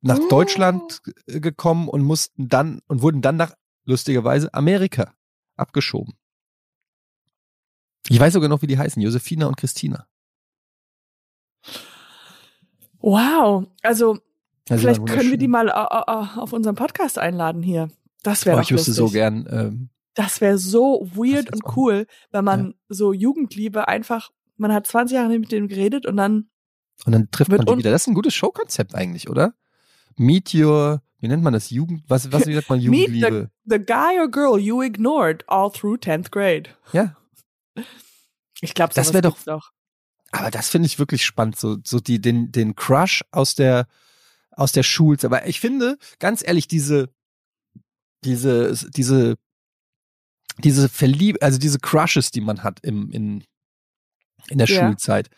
nach 0.00 0.18
Oh. 0.18 0.28
Deutschland 0.28 1.02
g- 1.04 1.40
gekommen 1.40 1.88
und 1.88 2.02
mussten 2.02 2.48
dann 2.48 2.80
und 2.88 3.02
wurden 3.02 3.20
dann 3.22 3.36
nach, 3.36 3.52
lustigerweise, 3.84 4.52
Amerika 4.54 5.14
abgeschoben. 5.56 6.14
Ich 8.08 8.18
weiß 8.20 8.32
sogar 8.32 8.48
noch, 8.48 8.62
wie 8.62 8.66
die 8.68 8.78
heißen, 8.78 9.02
Josefina 9.02 9.46
und 9.46 9.56
Christina. 9.56 10.06
Wow. 13.00 13.66
Also, 13.82 14.18
Also 14.68 14.80
vielleicht 14.82 15.06
können 15.06 15.30
wir 15.30 15.38
die 15.38 15.48
mal 15.48 15.68
äh, 15.68 15.70
äh, 15.72 16.40
auf 16.40 16.52
unseren 16.52 16.74
Podcast 16.74 17.18
einladen 17.18 17.62
hier. 17.62 17.88
Das 18.22 18.44
wäre 18.46 18.56
Oh, 18.56 18.60
doch 18.60 18.64
ich 18.64 18.72
wüsste 18.72 18.92
so 18.92 19.08
gern, 19.08 19.46
ähm, 19.50 19.90
Das 20.14 20.40
wäre 20.40 20.58
so 20.58 21.08
weird 21.14 21.52
und 21.52 21.62
cool, 21.76 22.06
wenn 22.32 22.44
man 22.44 22.74
so 22.88 23.12
Jugendliebe 23.12 23.86
einfach, 23.88 24.30
man 24.56 24.72
hat 24.72 24.86
20 24.86 25.14
Jahre 25.14 25.38
mit 25.38 25.52
denen 25.52 25.68
geredet 25.68 26.06
und 26.06 26.16
dann, 26.16 26.48
Und 27.04 27.12
dann 27.12 27.30
trifft 27.30 27.50
man 27.52 27.60
die 27.64 27.76
wieder. 27.78 27.90
Das 27.92 28.02
ist 28.02 28.08
ein 28.08 28.14
gutes 28.14 28.34
Showkonzept 28.34 28.94
eigentlich, 28.94 29.28
oder? 29.30 29.54
Meet 30.16 30.54
your, 30.54 31.02
wie 31.20 31.28
nennt 31.28 31.42
man 31.44 31.52
das? 31.52 31.70
Jugend, 31.70 32.02
was, 32.08 32.32
was 32.32 32.46
wie 32.46 32.54
sagt 32.54 32.68
man 32.70 32.78
Meet 32.82 33.08
Jugendliebe? 33.10 33.50
the 33.66 33.78
guy 33.78 34.18
or 34.18 34.28
girl 34.28 34.58
you 34.58 34.82
ignored 34.82 35.44
all 35.46 35.70
through 35.70 35.96
10th 35.98 36.30
grade. 36.30 36.70
Ja. 36.92 37.16
Ich 38.60 38.74
glaube, 38.74 38.94
Das 38.94 39.12
wär 39.12 39.22
doch- 39.22 39.36
Aber 40.32 40.50
das 40.50 40.68
finde 40.70 40.86
ich 40.86 40.98
wirklich 40.98 41.24
spannend, 41.24 41.56
so, 41.58 41.76
so 41.84 42.00
die, 42.00 42.20
den, 42.20 42.50
den 42.50 42.74
Crush 42.74 43.22
aus 43.30 43.54
der, 43.54 43.86
aus 44.56 44.72
der 44.72 44.82
Schulzeit. 44.82 45.30
Aber 45.30 45.46
ich 45.46 45.60
finde, 45.60 45.98
ganz 46.18 46.42
ehrlich, 46.44 46.66
diese, 46.66 47.08
diese, 48.24 48.74
diese, 48.90 49.36
diese 50.58 50.88
Verlieb, 50.88 51.36
also 51.42 51.58
diese 51.58 51.78
Crushes, 51.78 52.30
die 52.30 52.40
man 52.40 52.64
hat 52.64 52.80
im, 52.82 53.10
in, 53.12 53.44
in 54.48 54.58
der 54.58 54.66
Ja. 54.66 54.88
Schulzeit, 54.88 55.30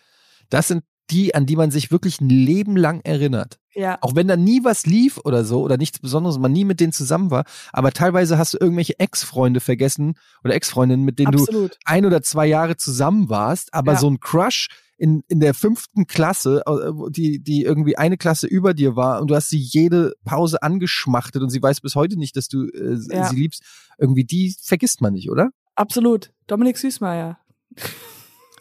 das 0.48 0.68
sind 0.68 0.84
die, 1.10 1.34
an 1.34 1.46
die 1.46 1.56
man 1.56 1.70
sich 1.70 1.90
wirklich 1.90 2.20
ein 2.20 2.28
Leben 2.28 2.76
lang 2.76 3.00
erinnert. 3.02 3.58
Ja. 3.74 3.98
Auch 4.00 4.14
wenn 4.14 4.26
da 4.28 4.36
nie 4.36 4.64
was 4.64 4.86
lief 4.86 5.18
oder 5.24 5.44
so 5.44 5.62
oder 5.62 5.76
nichts 5.76 6.00
Besonderes, 6.00 6.38
man 6.38 6.52
nie 6.52 6.64
mit 6.64 6.80
denen 6.80 6.92
zusammen 6.92 7.30
war. 7.30 7.44
Aber 7.72 7.92
teilweise 7.92 8.36
hast 8.38 8.54
du 8.54 8.58
irgendwelche 8.60 8.98
Ex-Freunde 8.98 9.60
vergessen 9.60 10.14
oder 10.42 10.54
Ex-Freundinnen, 10.54 11.04
mit 11.04 11.18
denen 11.18 11.32
du 11.32 11.38
Absolut. 11.40 11.78
ein 11.84 12.04
oder 12.04 12.22
zwei 12.22 12.46
Jahre 12.46 12.76
zusammen 12.76 13.28
warst, 13.28 13.72
aber 13.72 13.92
Ja. 13.92 13.98
so 13.98 14.10
ein 14.10 14.18
Crush 14.20 14.68
in, 15.00 15.22
in 15.28 15.38
der 15.38 15.54
fünften 15.54 16.08
Klasse, 16.08 16.62
äh, 16.66 16.90
die, 17.10 17.40
die 17.40 17.62
irgendwie 17.62 17.96
eine 17.96 18.16
Klasse 18.16 18.48
über 18.48 18.74
dir 18.74 18.96
war 18.96 19.20
und 19.20 19.30
du 19.30 19.36
hast 19.36 19.48
sie 19.48 19.58
jede 19.58 20.14
Pause 20.24 20.60
angeschmachtet 20.62 21.40
und 21.40 21.50
sie 21.50 21.62
weiß 21.62 21.80
bis 21.80 21.94
heute 21.94 22.18
nicht, 22.18 22.36
dass 22.36 22.48
du 22.48 22.64
äh, 22.64 22.98
Ja. 23.14 23.28
sie 23.28 23.36
liebst. 23.36 23.62
Irgendwie 23.96 24.24
die 24.24 24.56
vergisst 24.60 25.00
man 25.00 25.12
nicht, 25.12 25.30
oder? 25.30 25.50
Absolut. 25.76 26.32
Dominik 26.48 26.76
Süßmeier. 26.78 27.38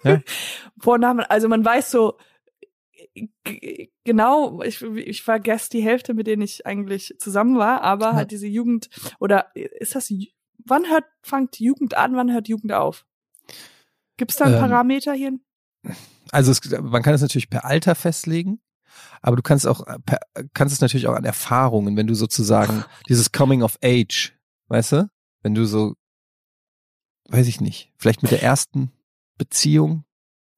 Ja. 0.03 0.21
Vornamen, 0.79 1.21
also 1.27 1.47
man 1.49 1.65
weiß 1.65 1.89
so 1.89 2.17
genau, 4.04 4.62
ich, 4.62 4.82
ich 4.82 5.22
vergesse 5.24 5.70
die 5.70 5.82
Hälfte, 5.82 6.13
mit 6.13 6.28
denen 6.28 6.41
ich 6.41 6.65
eigentlich 6.65 7.15
zusammen 7.20 7.58
war, 7.58 7.82
aber 7.82 8.08
Ja. 8.08 8.13
halt 8.13 8.32
diese 8.32 8.48
Jugend 8.48 8.89
oder 9.20 9.52
ist 9.56 9.96
das 9.96 10.12
wann 10.65 10.89
hört 10.89 11.06
fängt 11.22 11.60
Jugend 11.60 11.96
an, 11.96 12.15
wann 12.15 12.32
hört 12.32 12.48
Jugend 12.48 12.74
auf? 12.74 13.06
Gibt 14.17 14.32
es 14.32 14.38
da 14.38 14.46
einen 14.46 14.56
Ähm, 14.56 14.60
Parameter 14.62 15.13
hier? 15.13 15.39
Also 16.32 16.52
es, 16.52 16.60
man 16.82 17.04
kann 17.04 17.13
es 17.13 17.22
natürlich 17.22 17.50
per 17.50 17.65
Alter 17.65 17.96
festlegen, 17.96 18.60
aber 19.22 19.36
du 19.36 19.41
kannst 19.41 19.65
auch 19.67 19.86
äh, 19.88 20.00
per, 20.06 20.20
kannst 20.54 20.74
es 20.74 20.82
natürlich 20.82 21.08
auch 21.08 21.15
an 21.15 21.24
Erfahrungen, 21.24 21.96
wenn 21.96 22.08
du 22.08 22.15
sozusagen 22.15 22.84
dieses 23.08 23.32
Coming 23.32 23.63
of 23.63 23.78
Age, 23.84 24.34
weißt 24.67 24.91
du, 24.93 25.10
wenn 25.41 25.56
du 25.56 25.65
so, 25.65 25.96
weiß 27.30 27.48
ich 27.48 27.62
nicht, 27.62 27.93
vielleicht 27.98 28.24
mit 28.24 28.32
der 28.32 28.43
ersten 28.43 28.91
Beziehung, 29.38 30.04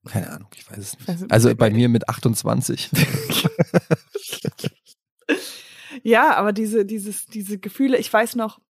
keine 0.07 0.29
Ahnung, 0.29 0.49
ich 0.55 0.69
weiß 0.69 0.77
es 0.77 0.97
nicht. 0.97 1.09
Also, 1.09 1.25
Also 1.29 1.55
bei 1.55 1.69
mir 1.69 1.89
mit 1.89 2.09
28. 2.09 2.89
Ja, 6.03 6.35
aber 6.35 6.53
diese, 6.53 6.85
dieses, 6.85 7.25
diese 7.25 7.57
Gefühle, 7.57 7.97
ich 7.97 8.11
weiß 8.11 8.35
noch, 8.35 8.61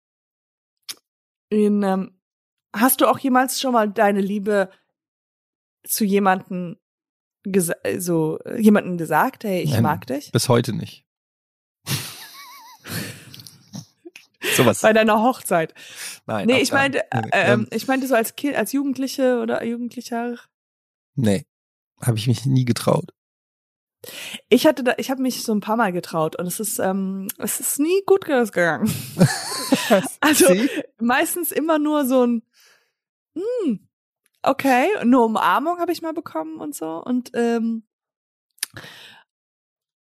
in, 1.50 1.82
ähm, 1.82 2.18
hast 2.74 3.00
du 3.00 3.06
auch 3.06 3.18
jemals 3.18 3.60
schon 3.60 3.72
mal 3.72 3.90
deine 3.90 4.20
Liebe 4.20 4.70
zu 5.86 6.04
jemanden 6.04 6.78
so 7.98 8.38
äh, 8.40 8.60
jemanden 8.60 8.98
gesagt, 8.98 9.44
hey, 9.44 9.62
ich 9.62 9.70
Nein. 9.72 9.82
mag 9.82 10.06
dich? 10.06 10.30
Bis 10.32 10.48
heute 10.50 10.74
nicht. 10.74 11.06
Sowas. 14.56 14.82
Bei 14.82 14.92
deiner 14.92 15.22
Hochzeit. 15.22 15.72
Nein, 16.26 16.46
nee, 16.46 16.60
ich 16.60 16.72
meinte, 16.72 17.10
äh, 17.10 17.20
nee, 17.22 17.28
ähm, 17.32 17.60
ähm, 17.60 17.68
ich 17.70 17.86
meinte 17.86 18.06
so 18.06 18.14
als 18.14 18.36
Kind, 18.36 18.56
als 18.56 18.72
Jugendliche 18.72 19.40
oder 19.40 19.64
Jugendlicher. 19.64 20.36
Nee, 21.18 21.46
habe 22.00 22.16
ich 22.16 22.26
mich 22.26 22.46
nie 22.46 22.64
getraut. 22.64 23.12
Ich 24.48 24.66
hatte 24.66 24.84
da, 24.84 24.94
ich 24.96 25.10
habe 25.10 25.22
mich 25.22 25.42
so 25.42 25.52
ein 25.52 25.60
paar 25.60 25.76
Mal 25.76 25.92
getraut 25.92 26.36
und 26.36 26.46
es 26.46 26.60
ist, 26.60 26.78
ähm, 26.78 27.26
es 27.38 27.58
ist 27.58 27.80
nie 27.80 28.02
gut 28.06 28.24
gegangen. 28.24 28.92
Also 30.20 30.46
Sie? 30.46 30.68
meistens 30.98 31.50
immer 31.50 31.78
nur 31.78 32.06
so 32.06 32.26
ein, 32.26 32.42
hm, 33.34 33.88
okay, 34.42 34.86
nur 35.04 35.24
Umarmung 35.24 35.78
habe 35.78 35.92
ich 35.92 36.02
mal 36.02 36.12
bekommen 36.12 36.58
und 36.60 36.74
so 36.74 37.02
und 37.02 37.30
ähm, 37.34 37.84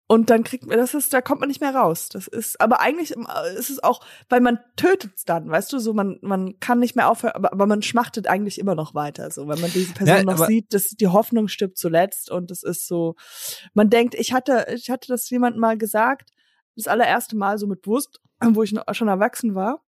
und 0.07 0.29
dann 0.29 0.45
kriegt 0.45 0.67
man, 0.67 0.77
das 0.77 0.93
ist, 0.93 1.13
da 1.15 1.23
kommt 1.23 1.41
man 1.41 1.49
nicht 1.49 1.63
mehr 1.63 1.75
raus. 1.75 2.11
Das 2.11 2.29
ist, 2.29 2.61
aber 2.61 2.81
eigentlich 2.81 3.17
äh, 3.17 3.55
ist 3.57 3.71
es 3.71 3.83
auch, 3.83 4.05
weil 4.29 4.41
man 4.41 4.59
tötet's 4.77 5.25
dann, 5.25 5.49
weißt 5.49 5.73
du, 5.73 5.79
so 5.79 5.95
man 5.95 6.19
man 6.21 6.59
kann 6.61 6.79
nicht 6.79 6.95
mehr 6.95 7.09
aufhören, 7.09 7.35
aber, 7.35 7.53
aber 7.53 7.67
man 7.67 7.83
schmachtet 7.83 8.27
eigentlich 8.27 8.59
immer 8.59 8.75
noch 8.75 8.95
weiter, 8.95 9.31
so 9.31 9.49
wenn 9.49 9.61
man 9.61 9.73
diese 9.73 9.95
Person 9.95 10.17
Ja, 10.17 10.23
noch 10.25 10.47
sieht, 10.47 10.75
dass 10.75 10.89
die 10.89 11.09
Hoffnung 11.09 11.49
stirbt 11.49 11.79
zuletzt 11.79 12.31
und 12.31 12.51
es 12.51 12.63
ist 12.63 12.87
so, 12.87 13.15
man 13.73 13.89
denkt, 13.89 14.15
ich 14.15 14.33
hatte, 14.33 14.67
ich 14.75 14.91
hatte 14.91 15.09
das 15.09 15.31
jemand 15.31 15.57
mal 15.57 15.79
gesagt, 15.79 16.31
das 16.77 16.87
allererste 16.87 17.37
Mal 17.37 17.59
so 17.59 17.67
mit 17.67 17.83
bewusst, 17.83 18.21
wo 18.41 18.63
ich 18.63 18.75
schon 18.93 19.09
erwachsen 19.09 19.55
war. 19.55 19.83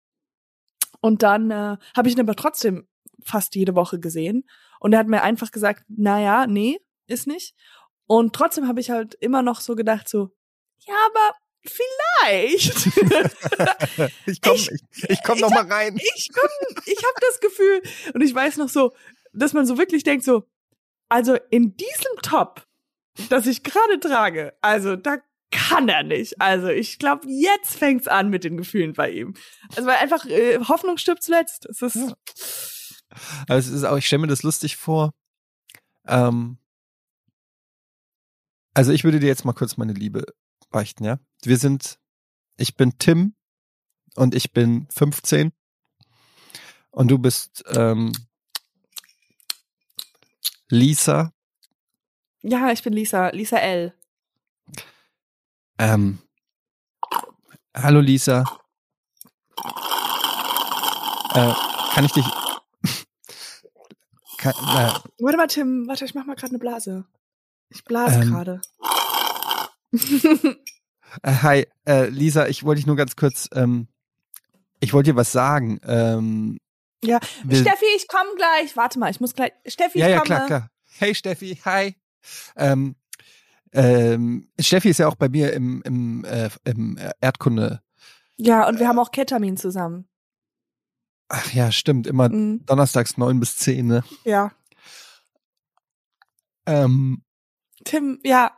Und 1.01 1.23
dann 1.23 1.51
äh, 1.51 1.77
habe 1.95 2.07
ich 2.07 2.15
ihn 2.15 2.21
aber 2.21 2.35
trotzdem 2.35 2.87
fast 3.23 3.55
jede 3.55 3.75
Woche 3.75 3.99
gesehen. 3.99 4.47
Und 4.79 4.93
er 4.93 4.99
hat 4.99 5.07
mir 5.07 5.23
einfach 5.23 5.51
gesagt, 5.51 5.83
na 5.87 6.21
ja, 6.21 6.47
nee, 6.47 6.79
ist 7.07 7.27
nicht. 7.27 7.55
Und 8.07 8.33
trotzdem 8.33 8.67
habe 8.67 8.79
ich 8.79 8.89
halt 8.91 9.15
immer 9.15 9.41
noch 9.41 9.61
so 9.61 9.75
gedacht, 9.75 10.07
so, 10.09 10.29
ja, 10.85 10.93
aber 11.07 11.35
vielleicht. 11.65 12.85
Ich 14.27 14.41
komm, 14.41 14.55
Ich- 14.55 14.69
ich, 14.71 15.09
ich 15.09 15.23
komm 15.23 15.35
ich 15.35 15.41
noch 15.41 15.49
mal 15.49 15.65
rein. 15.71 15.95
ich 15.97 16.29
komm, 16.33 16.49
ich 16.85 16.97
habe 16.97 17.15
das 17.21 17.39
Gefühl, 17.39 17.81
und 18.13 18.21
ich 18.21 18.33
weiß 18.33 18.57
noch 18.57 18.69
so, 18.69 18.93
dass 19.33 19.53
man 19.53 19.65
so 19.65 19.77
wirklich 19.77 20.03
denkt, 20.03 20.23
so, 20.25 20.43
also 21.09 21.37
in 21.49 21.75
diesem 21.77 22.21
Top, 22.21 22.65
das 23.29 23.47
ich 23.47 23.63
gerade 23.63 23.99
trage, 23.99 24.53
also 24.61 24.95
da 24.95 25.17
kann 25.51 25.87
er 25.87 26.03
nicht. 26.03 26.41
Also 26.41 26.67
ich 26.67 26.99
glaube, 26.99 27.27
jetzt 27.29 27.75
fängt's 27.77 28.07
an 28.07 28.29
mit 28.29 28.43
den 28.43 28.57
Gefühlen 28.57 28.93
bei 28.93 29.09
ihm. 29.11 29.35
Also 29.75 29.87
weil 29.87 29.97
einfach 29.97 30.25
äh, 30.25 30.59
Hoffnung 30.67 30.97
stirbt 30.97 31.23
zuletzt. 31.23 31.65
Es 31.67 31.81
ist 31.81 31.95
Ja. 31.95 32.13
Aber 33.47 33.57
es 33.57 33.67
ist 33.67 33.83
auch, 33.85 33.97
ich 33.97 34.05
stelle 34.07 34.21
mir 34.23 34.27
das 34.27 34.43
lustig 34.43 34.75
vor. 34.77 35.11
Ähm, 36.07 36.57
also 38.75 38.91
ich 38.91 39.03
würde 39.03 39.19
dir 39.19 39.27
jetzt 39.27 39.45
mal 39.45 39.53
kurz 39.53 39.77
meine 39.77 39.93
Liebe 39.93 40.25
beichten, 40.69 41.05
ja? 41.05 41.17
Wir 41.43 41.57
sind, 41.57 41.97
ich 42.57 42.75
bin 42.75 42.99
Tim 42.99 43.33
und 44.15 44.35
ich 44.35 44.51
bin 44.51 44.87
15 44.91 45.51
und 46.91 47.07
du 47.09 47.17
bist 47.17 47.63
ähm, 47.69 48.11
Lisa. 50.69 51.33
ja, 52.41 52.71
ich 52.71 52.83
bin 52.83 52.93
Lisa, 52.93 53.29
Lisa 53.29 53.57
L. 53.57 53.93
Ähm, 55.77 56.19
hallo 57.75 58.01
Lisa. 58.01 58.43
Äh, 61.33 61.53
kann 61.93 62.05
ich 62.05 62.11
dich? 62.11 62.25
Kann, 64.37 64.53
äh, 64.53 64.91
Warte 65.19 65.37
mal, 65.37 65.47
Tim, 65.47 65.87
warte, 65.87 66.05
ich 66.05 66.13
mach 66.13 66.25
mal 66.25 66.35
gerade 66.35 66.51
eine 66.51 66.59
Blase. 66.59 67.05
Ich 67.75 67.83
blase 67.83 68.21
Ähm, 68.21 68.29
gerade. 68.31 68.61
Äh, 71.23 71.31
Hi, 71.43 71.67
äh, 71.87 72.09
Lisa, 72.09 72.47
ich 72.47 72.63
wollte 72.65 72.79
dich 72.79 72.87
nur 72.87 72.97
ganz 72.97 73.15
kurz, 73.15 73.47
ähm, 73.53 73.87
ich 74.81 74.91
wollte 74.91 75.11
dir 75.11 75.15
was 75.15 75.31
sagen. 75.31 75.79
Ähm, 75.85 76.57
Ja, 77.01 77.19
Steffi, 77.49 77.85
ich 77.95 78.07
komm 78.09 78.27
gleich. 78.35 78.75
Warte 78.75 78.99
mal, 78.99 79.09
ich 79.11 79.21
muss 79.21 79.33
gleich. 79.33 79.53
Steffi, 79.65 79.99
ja, 79.99 80.07
ich 80.07 80.11
ja, 80.11 80.17
komme. 80.19 80.25
klar, 80.25 80.45
klar. 80.47 80.69
Hey 80.97 81.15
Steffi, 81.15 81.55
hi. 81.63 81.95
Ähm, 82.57 82.95
ähm, 83.71 84.49
Steffi 84.59 84.89
ist 84.89 84.97
ja 84.97 85.07
auch 85.07 85.15
bei 85.15 85.29
mir 85.29 85.53
im, 85.53 85.81
im, 85.83 86.25
äh, 86.25 86.49
im 86.65 86.99
Erdkunde. 87.21 87.81
Ja, 88.35 88.67
und 88.67 88.79
wir 88.79 88.89
haben 88.89 88.99
auch 88.99 89.11
Ketamin 89.11 89.55
zusammen. 89.55 90.09
Ach 91.29 91.53
ja, 91.53 91.71
stimmt, 91.71 92.07
immer 92.07 92.27
Mhm. 92.27 92.65
donnerstags 92.65 93.15
neun 93.17 93.39
bis 93.39 93.55
zehn. 93.55 93.87
Ne? 93.87 94.03
Ja. 94.25 94.51
Ähm, 96.65 97.23
Tim, 97.85 98.19
ja. 98.23 98.51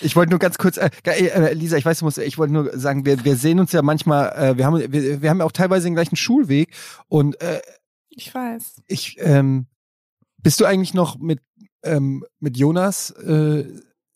ich 0.00 0.14
wollte 0.14 0.30
nur 0.30 0.38
ganz 0.38 0.58
kurz, 0.58 0.76
äh, 0.76 0.90
äh, 1.04 1.26
äh, 1.26 1.52
Lisa, 1.54 1.76
ich 1.76 1.84
weiß, 1.84 1.98
du 1.98 2.04
musst, 2.04 2.18
ich 2.18 2.38
wollte 2.38 2.52
nur 2.52 2.78
sagen, 2.78 3.04
wir, 3.04 3.24
wir 3.24 3.36
sehen 3.36 3.58
uns 3.58 3.72
ja 3.72 3.82
manchmal, 3.82 4.32
äh, 4.36 4.56
wir 4.56 4.66
haben, 4.66 4.92
wir, 4.92 5.22
wir 5.22 5.30
haben 5.30 5.38
ja 5.38 5.44
auch 5.44 5.52
teilweise 5.52 5.86
den 5.86 5.94
gleichen 5.94 6.16
Schulweg 6.16 6.74
und 7.08 7.40
äh, 7.40 7.60
Ich 8.10 8.32
weiß. 8.32 8.82
ich, 8.86 9.16
ähm, 9.18 9.66
bist 10.38 10.60
du 10.60 10.66
eigentlich 10.66 10.94
noch 10.94 11.18
mit, 11.18 11.40
ähm, 11.82 12.24
mit 12.38 12.56
Jonas? 12.56 13.10
Äh, 13.10 13.64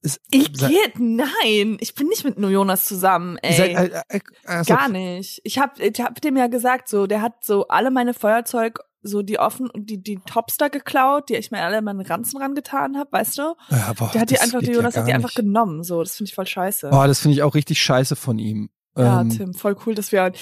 ist, 0.03 0.21
Ich 0.31 0.53
gehe, 0.53 0.93
nein, 0.97 1.77
ich 1.81 1.95
bin 1.95 2.09
nicht 2.09 2.25
mit 2.25 2.39
nur 2.39 2.51
Jonas 2.51 2.87
zusammen, 2.87 3.37
ey. 3.39 3.55
Seid, 3.55 3.71
äh, 3.71 4.03
äh, 4.09 4.21
äh, 4.45 4.65
so, 4.65 4.75
Gar 4.75 4.89
nicht. 4.89 5.41
Ich 5.45 5.59
hab, 5.59 5.79
ich 5.79 6.01
hab 6.01 6.21
dem 6.21 6.37
ja 6.37 6.47
gesagt, 6.47 6.89
so, 6.89 7.07
der 7.07 7.21
hat 7.21 7.45
so 7.45 7.69
alle 7.69 7.91
meine 7.91 8.15
Feuerzeug, 8.15 8.79
so 9.03 9.23
die 9.23 9.39
offen, 9.39 9.71
die, 9.75 10.03
die 10.03 10.21
Topster 10.27 10.69
geklaut, 10.71 11.29
die 11.29 11.37
ich 11.37 11.51
mir 11.51 11.63
alle 11.63 11.79
in 11.79 11.85
meinen 11.85 12.01
Ranzen 12.03 12.41
rangetan 12.41 12.99
hab, 12.99 13.13
weißt 13.13 13.39
du? 13.39 13.55
Ja, 13.71 13.93
boah, 13.95 14.11
Der 14.13 14.23
hat 14.23 14.31
die 14.31 14.39
einfach, 14.39 14.61
der 14.61 14.71
ja 14.71 14.75
Jonas 14.77 14.97
hat 14.97 15.09
die 15.09 15.13
einfach 15.13 15.31
nicht. 15.31 15.37
genommen, 15.37 15.83
so, 15.83 16.03
das 16.03 16.17
finde 16.17 16.29
ich 16.29 16.35
voll 16.35 16.47
scheiße. 16.47 16.91
Boah, 16.91 17.07
das 17.07 17.21
finde 17.21 17.37
ich 17.37 17.43
auch 17.43 17.55
richtig 17.55 17.83
scheiße 17.83 18.17
von 18.17 18.39
ihm. 18.39 18.71
ja, 18.97 19.23
ähm, 19.23 19.31
Tim, 19.31 19.55
voll 19.55 19.77
cool, 19.87 19.95
dass 19.95 20.13
wir, 20.13 20.25
ey, 20.25 20.35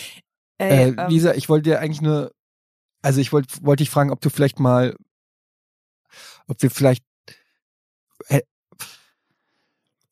äh, 0.59 0.89
ähm, 0.89 1.09
Lisa, 1.09 1.35
ich 1.35 1.49
wollte 1.49 1.71
dir 1.71 1.81
eigentlich 1.81 2.03
nur, 2.03 2.33
also 3.03 3.21
ich 3.21 3.33
wollte 3.33 3.55
wollte 3.63 3.83
dich 3.83 3.91
fragen, 3.91 4.11
ob 4.11 4.21
du 4.21 4.31
vielleicht 4.31 4.59
mal, 4.59 4.97
ob 6.49 6.61
wir 6.63 6.71
vielleicht, 6.71 7.05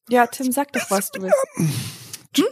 ja, 0.08 0.26
Tim, 0.28 0.52
sag 0.52 0.72
doch, 0.72 0.88
was 0.90 1.10
du 1.10 1.22
willst. 1.22 1.36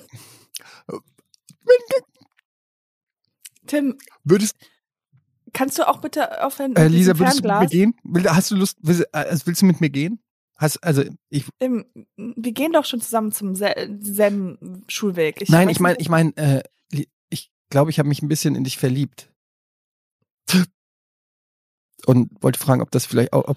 Tim, 3.66 3.96
würdest, 4.24 4.56
kannst 5.54 5.78
du 5.78 5.88
auch 5.88 6.00
bitte 6.02 6.44
aufhören 6.44 6.76
äh, 6.76 6.88
Lisa, 6.88 7.18
würdest 7.18 7.42
du 7.42 7.48
mit 7.48 7.60
mir 7.60 7.66
gehen? 7.68 7.94
Hast 8.26 8.50
du 8.50 8.56
Lust, 8.56 8.76
willst, 8.82 9.14
also 9.14 9.46
willst 9.46 9.62
du 9.62 9.66
mit 9.66 9.80
mir 9.80 9.88
gehen? 9.90 10.20
Hast, 10.56 10.84
also 10.84 11.02
ich, 11.30 11.46
Tim, 11.58 11.84
wir 12.16 12.52
gehen 12.52 12.72
doch 12.72 12.84
schon 12.84 13.00
zusammen 13.00 13.32
zum 13.32 13.54
sel- 13.56 13.98
selben 14.02 14.84
Schulweg. 14.88 15.40
Ich 15.40 15.48
nein, 15.48 15.68
ich 15.68 15.80
meine, 15.80 15.98
ich 15.98 16.08
meine, 16.08 16.36
äh, 16.36 16.62
ich 17.30 17.50
glaube, 17.70 17.90
ich 17.90 17.98
habe 17.98 18.08
mich 18.08 18.22
ein 18.22 18.28
bisschen 18.28 18.54
in 18.54 18.62
dich 18.64 18.76
verliebt. 18.78 19.32
Und 22.06 22.30
wollte 22.42 22.58
fragen, 22.58 22.82
ob 22.82 22.90
das 22.90 23.06
vielleicht 23.06 23.32
auch, 23.32 23.48
ob, 23.48 23.56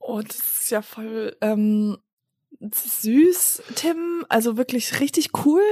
Oh, 0.00 0.22
das 0.22 0.38
ist 0.38 0.70
ja 0.70 0.80
voll 0.80 1.36
ähm, 1.42 1.98
süß, 2.60 3.62
Tim. 3.74 4.24
Also 4.30 4.56
wirklich 4.56 5.00
richtig 5.00 5.44
cool. 5.44 5.62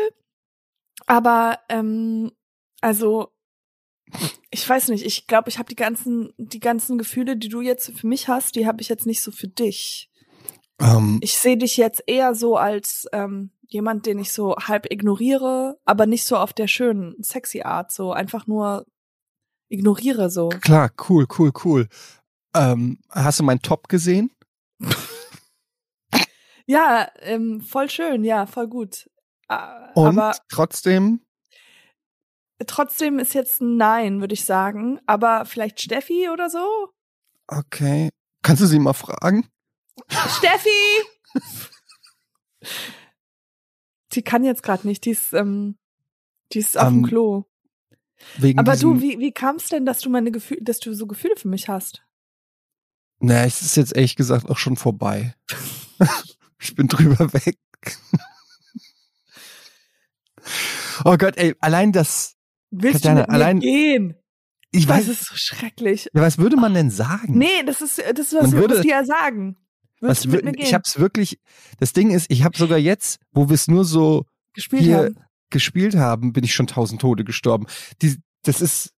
Aber 1.06 1.60
ähm, 1.70 2.32
also 2.82 3.32
ich 4.50 4.68
weiß 4.68 4.88
nicht. 4.88 5.04
Ich 5.04 5.26
glaube, 5.26 5.48
ich 5.48 5.58
habe 5.58 5.68
die 5.68 5.76
ganzen 5.76 6.32
die 6.38 6.60
ganzen 6.60 6.98
Gefühle, 6.98 7.36
die 7.36 7.48
du 7.48 7.60
jetzt 7.60 7.90
für 7.98 8.06
mich 8.06 8.28
hast, 8.28 8.54
die 8.54 8.66
habe 8.66 8.80
ich 8.80 8.88
jetzt 8.88 9.06
nicht 9.06 9.20
so 9.22 9.30
für 9.30 9.48
dich. 9.48 10.10
Ähm, 10.80 11.18
Ich 11.22 11.36
sehe 11.38 11.56
dich 11.56 11.76
jetzt 11.76 12.02
eher 12.06 12.34
so 12.34 12.56
als 12.56 13.06
ähm, 13.12 13.50
jemand, 13.68 14.06
den 14.06 14.18
ich 14.18 14.32
so 14.32 14.54
halb 14.56 14.90
ignoriere, 14.92 15.78
aber 15.84 16.06
nicht 16.06 16.24
so 16.24 16.36
auf 16.36 16.52
der 16.52 16.68
schönen, 16.68 17.14
sexy 17.22 17.62
Art, 17.62 17.90
so 17.92 18.12
einfach 18.12 18.46
nur 18.46 18.86
ignoriere 19.68 20.30
so. 20.30 20.48
klar, 20.50 20.90
cool, 21.08 21.26
cool, 21.38 21.50
cool. 21.64 21.88
Ähm, 22.54 23.00
hast 23.10 23.40
du 23.40 23.44
meinen 23.44 23.62
Top 23.62 23.88
gesehen? 23.88 24.30
Ja, 26.68 27.08
ähm, 27.20 27.60
voll 27.60 27.88
schön, 27.88 28.24
ja, 28.24 28.46
voll 28.46 28.66
gut. 28.66 29.08
Äh, 29.48 29.54
Und 29.94 30.18
aber 30.18 30.36
trotzdem, 30.48 31.20
trotzdem 32.66 33.18
ist 33.18 33.34
jetzt 33.34 33.60
ein 33.60 33.76
Nein, 33.76 34.20
würde 34.20 34.34
ich 34.34 34.44
sagen. 34.44 35.00
Aber 35.06 35.44
vielleicht 35.44 35.80
Steffi 35.80 36.28
oder 36.32 36.50
so? 36.50 36.90
okay. 37.48 38.10
Kannst 38.42 38.62
du 38.62 38.66
sie 38.66 38.78
mal 38.78 38.92
fragen? 38.92 39.48
Steffi! 40.08 40.68
die 44.12 44.22
kann 44.22 44.44
jetzt 44.44 44.62
gerade 44.62 44.86
nicht, 44.86 45.04
die 45.04 45.10
ist, 45.10 45.32
ähm, 45.32 45.76
die 46.52 46.60
ist 46.60 46.78
auf 46.78 46.88
Ähm, 46.88 47.02
dem 47.02 47.06
Klo. 47.06 47.44
Wegen 48.38 48.58
Aber 48.58 48.76
du, 48.76 49.00
wie, 49.00 49.18
wie 49.18 49.32
kam 49.32 49.56
es 49.56 49.68
denn, 49.68 49.84
dass 49.84 50.00
du 50.00 50.10
meine 50.10 50.30
Gefühle, 50.30 50.62
dass 50.62 50.78
du 50.78 50.94
so 50.94 51.06
Gefühle 51.06 51.36
für 51.36 51.48
mich 51.48 51.68
hast? 51.68 52.02
Na, 53.18 53.44
es 53.44 53.62
ist 53.62 53.76
jetzt 53.76 53.94
ehrlich 53.96 54.16
gesagt 54.16 54.48
auch 54.48 54.58
schon 54.58 54.76
vorbei. 54.76 55.34
ich 56.60 56.74
bin 56.74 56.86
drüber 56.86 57.32
weg. 57.32 57.58
oh 61.04 61.16
Gott, 61.16 61.36
ey, 61.36 61.54
allein 61.60 61.92
das, 61.92 62.35
Willst 62.82 63.02
Katjana, 63.02 63.22
du 63.22 63.32
mit 63.32 63.34
allein- 63.42 63.60
gehen? 63.60 64.14
ich 64.72 64.86
Das 64.86 64.96
weiß, 64.98 65.08
ist 65.08 65.26
so 65.26 65.34
schrecklich. 65.36 66.08
ja, 66.12 66.20
was 66.22 66.38
würde 66.38 66.56
man 66.56 66.74
denn 66.74 66.90
sagen? 66.90 67.38
Nee, 67.38 67.62
das 67.64 67.80
ist, 67.82 67.98
das 67.98 68.18
ist 68.26 68.34
was, 68.34 68.50
Man 68.50 68.60
würde- 68.60 68.74
was 68.76 68.82
die 68.82 68.88
ja 68.88 69.04
sagen. 69.04 69.56
Willst 70.00 70.26
was 70.26 70.32
wür- 70.34 70.54
ich 70.58 70.74
hab's 70.74 70.98
wirklich, 70.98 71.38
das 71.78 71.92
Ding 71.94 72.10
ist, 72.10 72.30
ich 72.30 72.44
habe 72.44 72.56
sogar 72.58 72.78
jetzt, 72.78 73.18
wo 73.32 73.48
wir 73.48 73.54
es 73.54 73.68
nur 73.68 73.84
so 73.84 74.26
gespielt 74.52 74.82
hier- 74.82 74.96
haben. 74.98 75.16
gespielt 75.50 75.94
haben, 75.96 76.32
bin 76.32 76.44
ich 76.44 76.54
schon 76.54 76.66
tausend 76.66 77.00
Tode 77.00 77.24
gestorben. 77.24 77.66
Die, 78.02 78.16
das 78.42 78.60
ist, 78.60 78.90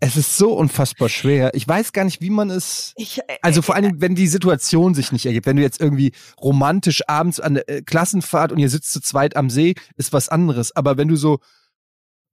es 0.00 0.16
ist 0.16 0.36
so 0.36 0.52
unfassbar 0.54 1.08
schwer. 1.08 1.50
Ich 1.54 1.66
weiß 1.66 1.92
gar 1.92 2.04
nicht, 2.04 2.20
wie 2.20 2.30
man 2.30 2.50
es, 2.50 2.92
Ich, 2.96 3.18
äh, 3.20 3.38
also 3.42 3.62
vor 3.62 3.74
allem, 3.74 4.00
wenn 4.00 4.14
die 4.14 4.26
Situation 4.26 4.94
sich 4.94 5.12
nicht 5.12 5.24
ergibt. 5.26 5.46
Wenn 5.46 5.56
du 5.56 5.62
jetzt 5.62 5.80
irgendwie 5.80 6.12
romantisch 6.40 7.02
abends 7.08 7.40
an 7.40 7.54
der 7.54 7.68
äh, 7.68 7.82
Klassenfahrt 7.82 8.52
und 8.52 8.58
ihr 8.58 8.68
sitzt 8.70 8.92
zu 8.92 9.00
zweit 9.00 9.36
am 9.36 9.50
See, 9.50 9.74
ist 9.96 10.12
was 10.12 10.28
anderes. 10.28 10.74
Aber 10.76 10.96
wenn 10.96 11.08
du 11.08 11.16
so 11.16 11.38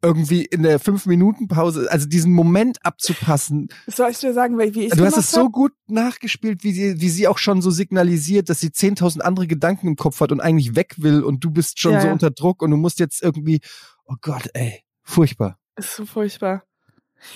irgendwie 0.02 0.46
in 0.46 0.64
der 0.64 0.80
fünf 0.80 1.06
Minuten 1.06 1.48
Pause, 1.48 1.88
also 1.92 2.08
diesen 2.08 2.34
Moment 2.34 2.84
abzupassen, 2.84 3.70
soll 3.88 4.12
ich 4.12 4.20
dir 4.20 4.34
sagen, 4.34 4.58
wie 4.58 4.86
ich 4.86 4.94
du 4.94 5.06
hast 5.06 5.18
es 5.18 5.32
so 5.32 5.50
gut 5.50 5.74
nachgespielt, 5.88 6.64
wie 6.64 6.72
sie, 6.72 7.02
wie 7.02 7.10
sie 7.10 7.28
auch 7.28 7.38
schon 7.38 7.62
so 7.62 7.72
signalisiert, 7.72 8.50
dass 8.50 8.60
sie 8.60 8.70
10.000 8.70 9.22
andere 9.22 9.48
Gedanken 9.48 9.88
im 9.88 9.96
Kopf 9.96 10.20
hat 10.20 10.32
und 10.32 10.42
eigentlich 10.42 10.76
weg 10.76 10.96
will 10.98 11.24
und 11.24 11.44
du 11.44 11.52
bist 11.52 11.80
schon 11.80 11.94
Ja, 11.94 12.02
so 12.02 12.08
ja. 12.08 12.14
unter 12.14 12.32
Druck 12.32 12.62
und 12.62 12.72
du 12.72 12.78
musst 12.78 13.00
jetzt 13.00 13.22
irgendwie, 13.22 13.62
oh 14.06 14.16
Gott, 14.22 14.50
ey, 14.54 14.84
furchtbar. 15.04 15.60
Ist 15.76 15.96
so 15.96 16.06
furchtbar. 16.06 16.64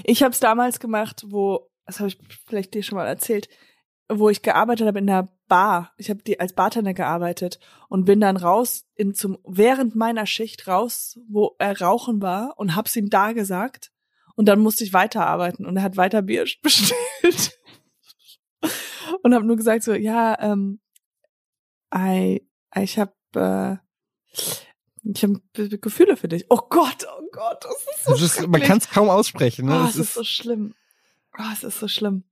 Ich 0.04 0.24
habe 0.24 0.32
es 0.32 0.40
damals 0.40 0.80
gemacht, 0.80 1.26
wo, 1.28 1.70
das 1.86 2.00
habe 2.00 2.10
ich 2.10 2.18
vielleicht 2.48 2.74
dir 2.74 2.84
schon 2.84 2.98
mal 2.98 3.06
erzählt, 3.06 3.48
wo 4.10 4.30
ich 4.30 4.42
gearbeitet 4.42 4.88
habe 4.88 5.00
in 5.00 5.08
der 5.08 5.35
Bar. 5.48 5.94
Ich 5.98 6.10
habe 6.10 6.24
die 6.24 6.40
als 6.40 6.54
Bartender 6.54 6.94
gearbeitet 6.94 7.60
und 7.90 8.06
bin 8.06 8.20
dann 8.20 8.38
raus 8.38 8.86
in 8.96 9.14
zum 9.14 9.38
während 9.46 9.96
meiner 9.96 10.26
Schicht 10.26 10.68
raus, 10.68 11.20
wo 11.28 11.56
er 11.60 11.80
rauchen 11.80 12.22
war 12.22 12.56
und 12.58 12.76
hab's 12.76 12.96
ihm 12.96 13.10
da 13.10 13.34
gesagt 13.34 13.92
und 14.36 14.48
dann 14.48 14.60
musste 14.60 14.84
ich 14.84 14.94
weiterarbeiten 14.94 15.66
und 15.66 15.78
er 15.78 15.84
hat 15.84 15.98
weiter 15.98 16.22
Bier 16.22 16.46
bestellt 16.62 17.60
und 19.24 19.34
habe 19.34 19.46
nur 19.46 19.56
gesagt 19.56 19.84
so 19.84 19.94
ja 19.94 20.38
ähm, 20.40 20.80
I, 21.94 22.48
ich 22.76 23.00
habe 23.00 23.14
äh, 23.36 23.78
ich 25.14 25.24
habe 25.24 25.40
Gefühle 25.54 26.18
für 26.18 26.28
dich. 26.28 26.46
Oh 26.50 26.62
Gott, 26.70 27.06
oh 27.08 27.28
Gott, 27.32 27.64
das 27.64 27.76
ist 27.96 28.04
so 28.06 28.12
Das 28.12 28.22
ist, 28.22 28.48
man 28.48 28.62
kann 28.62 28.80
es 28.80 28.90
kaum 28.90 29.10
aussprechen. 29.10 29.68
Ne? 29.68 29.76
Oh, 29.76 29.84
Das 29.84 29.96
es 29.96 30.02
ist 30.08 30.14
so 30.16 30.24
schlimm. 30.24 30.74
Oh, 31.38 31.44
es 31.54 31.64
ist 31.64 31.80
so 31.80 31.88
schlimm. 31.88 32.24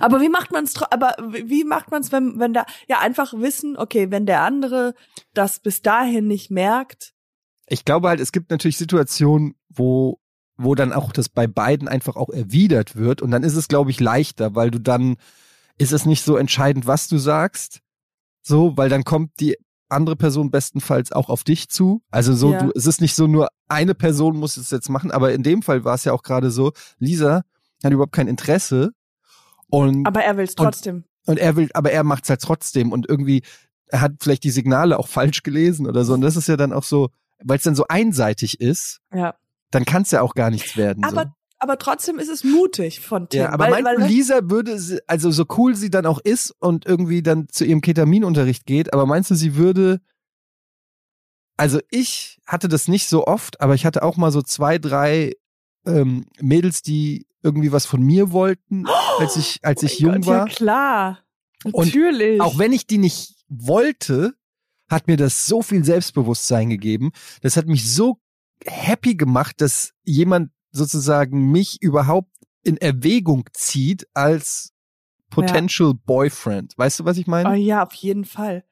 Aber 0.00 0.20
wie 0.20 0.28
macht 0.28 0.52
man 0.52 0.64
es? 0.64 0.80
Aber 0.90 1.16
wie 1.30 1.64
macht 1.64 1.90
man 1.90 2.02
es, 2.02 2.12
wenn 2.12 2.38
wenn 2.38 2.54
da 2.54 2.64
ja 2.88 3.00
einfach 3.00 3.34
wissen, 3.34 3.76
okay, 3.76 4.10
wenn 4.10 4.26
der 4.26 4.42
andere 4.42 4.94
das 5.34 5.58
bis 5.60 5.82
dahin 5.82 6.26
nicht 6.26 6.50
merkt, 6.50 7.14
ich 7.66 7.84
glaube 7.84 8.08
halt, 8.08 8.20
es 8.20 8.32
gibt 8.32 8.50
natürlich 8.50 8.76
Situationen, 8.76 9.54
wo, 9.68 10.20
wo 10.56 10.74
dann 10.74 10.92
auch 10.92 11.12
das 11.12 11.28
bei 11.28 11.46
beiden 11.46 11.88
einfach 11.88 12.16
auch 12.16 12.28
erwidert 12.28 12.96
wird. 12.96 13.22
Und 13.22 13.30
dann 13.30 13.42
ist 13.42 13.56
es, 13.56 13.68
glaube 13.68 13.90
ich, 13.90 14.00
leichter, 14.00 14.54
weil 14.54 14.70
du 14.70 14.78
dann, 14.78 15.16
ist 15.78 15.92
es 15.92 16.06
nicht 16.06 16.22
so 16.22 16.36
entscheidend, 16.36 16.86
was 16.86 17.08
du 17.08 17.18
sagst. 17.18 17.80
So, 18.42 18.76
weil 18.76 18.90
dann 18.90 19.04
kommt 19.04 19.40
die 19.40 19.56
andere 19.88 20.16
Person 20.16 20.50
bestenfalls 20.50 21.12
auch 21.12 21.28
auf 21.28 21.44
dich 21.44 21.68
zu. 21.68 22.02
Also 22.10 22.34
so, 22.34 22.52
Ja. 22.52 22.58
du, 22.58 22.72
es 22.74 22.86
ist 22.86 23.00
nicht 23.00 23.14
so 23.14 23.26
nur 23.26 23.48
eine 23.68 23.94
Person 23.94 24.36
muss 24.36 24.56
es 24.56 24.70
jetzt 24.70 24.90
machen, 24.90 25.10
aber 25.10 25.32
in 25.32 25.42
dem 25.42 25.62
Fall 25.62 25.84
war 25.84 25.94
es 25.94 26.04
ja 26.04 26.12
auch 26.12 26.22
gerade 26.22 26.50
so, 26.50 26.72
Lisa 26.98 27.42
hat 27.82 27.92
überhaupt 27.92 28.12
kein 28.12 28.28
Interesse. 28.28 28.92
Und 29.76 30.06
aber 30.06 30.22
er 30.24 30.36
will 30.36 30.44
es 30.44 30.54
trotzdem. 30.54 31.04
und 31.26 31.38
er 31.38 31.56
will, 31.56 31.70
aber 31.74 31.90
er 31.92 32.04
macht's 32.04 32.28
halt 32.30 32.40
trotzdem 32.42 32.92
und 32.92 33.08
irgendwie, 33.08 33.42
er 33.86 34.00
hat 34.00 34.12
vielleicht 34.20 34.44
die 34.44 34.50
Signale 34.50 34.98
auch 34.98 35.08
falsch 35.08 35.42
gelesen 35.42 35.86
oder 35.86 36.04
so. 36.04 36.14
Und 36.14 36.20
das 36.20 36.36
ist 36.36 36.48
ja 36.48 36.56
dann 36.56 36.72
auch 36.72 36.84
so, 36.84 37.10
weil 37.42 37.56
es 37.58 37.62
dann 37.64 37.74
so 37.74 37.86
einseitig 37.88 38.60
ist, 38.60 39.00
Ja. 39.12 39.34
dann 39.70 39.84
kann 39.84 40.02
es 40.02 40.10
ja 40.10 40.22
auch 40.22 40.34
gar 40.34 40.50
nichts 40.50 40.76
werden. 40.76 41.02
so. 41.02 41.10
Aber 41.10 41.34
aber 41.60 41.78
trotzdem 41.78 42.18
ist 42.18 42.28
es 42.28 42.44
mutig 42.44 43.00
von 43.00 43.28
Tim, 43.30 43.40
ja, 43.40 43.50
aber 43.50 43.64
weil, 43.64 43.82
meinst 43.82 43.86
weil 43.86 43.96
du, 44.08 44.12
Lisa 44.12 44.40
würde, 44.50 44.78
sie- 44.78 45.00
also 45.06 45.30
so 45.30 45.46
cool 45.56 45.74
sie 45.74 45.88
dann 45.88 46.04
auch 46.04 46.18
ist 46.18 46.50
und 46.58 46.84
irgendwie 46.84 47.22
dann 47.22 47.48
zu 47.48 47.64
ihrem 47.64 47.80
Ketaminunterricht 47.80 48.66
geht, 48.66 48.92
aber 48.92 49.06
meinst 49.06 49.30
du, 49.30 49.34
sie 49.34 49.54
würde, 49.56 50.00
also 51.56 51.80
ich 51.90 52.38
hatte 52.46 52.68
das 52.68 52.88
nicht 52.88 53.08
so 53.08 53.26
oft, 53.26 53.60
aber 53.62 53.74
ich 53.74 53.86
hatte 53.86 54.02
auch 54.02 54.16
mal 54.18 54.30
so 54.30 54.42
zwei, 54.42 54.78
drei 54.78 55.32
ähm, 55.86 56.26
Mädels, 56.40 56.82
die 56.82 57.26
irgendwie 57.42 57.72
was 57.72 57.86
von 57.86 58.02
mir 58.02 58.32
wollten, 58.32 58.84
als 59.18 59.36
ich, 59.36 59.58
als 59.62 59.82
Oh 59.82 59.86
ich 59.86 59.98
jung 59.98 60.14
Gott, 60.20 60.26
war. 60.26 60.48
Ja 60.48 60.54
klar. 60.54 61.18
Und 61.64 61.86
Natürlich. 61.86 62.40
Auch 62.40 62.58
wenn 62.58 62.72
ich 62.72 62.86
die 62.86 62.98
nicht 62.98 63.44
wollte, 63.48 64.34
hat 64.90 65.06
mir 65.06 65.16
das 65.16 65.46
so 65.46 65.62
viel 65.62 65.84
Selbstbewusstsein 65.84 66.68
gegeben. 66.68 67.12
Das 67.40 67.56
hat 67.56 67.66
mich 67.66 67.90
so 67.90 68.18
happy 68.66 69.14
gemacht, 69.14 69.60
dass 69.60 69.92
jemand 70.02 70.50
sozusagen 70.72 71.50
mich 71.50 71.80
überhaupt 71.80 72.30
in 72.62 72.76
Erwägung 72.76 73.48
zieht 73.52 74.06
als 74.14 74.72
potential 75.30 75.94
boyfriend. 75.94 76.74
Weißt 76.76 77.00
du, 77.00 77.04
was 77.04 77.16
ich 77.16 77.26
meine? 77.26 77.48
Oh 77.50 77.54
ja, 77.54 77.84
auf 77.84 77.94
jeden 77.94 78.24
Fall. 78.24 78.64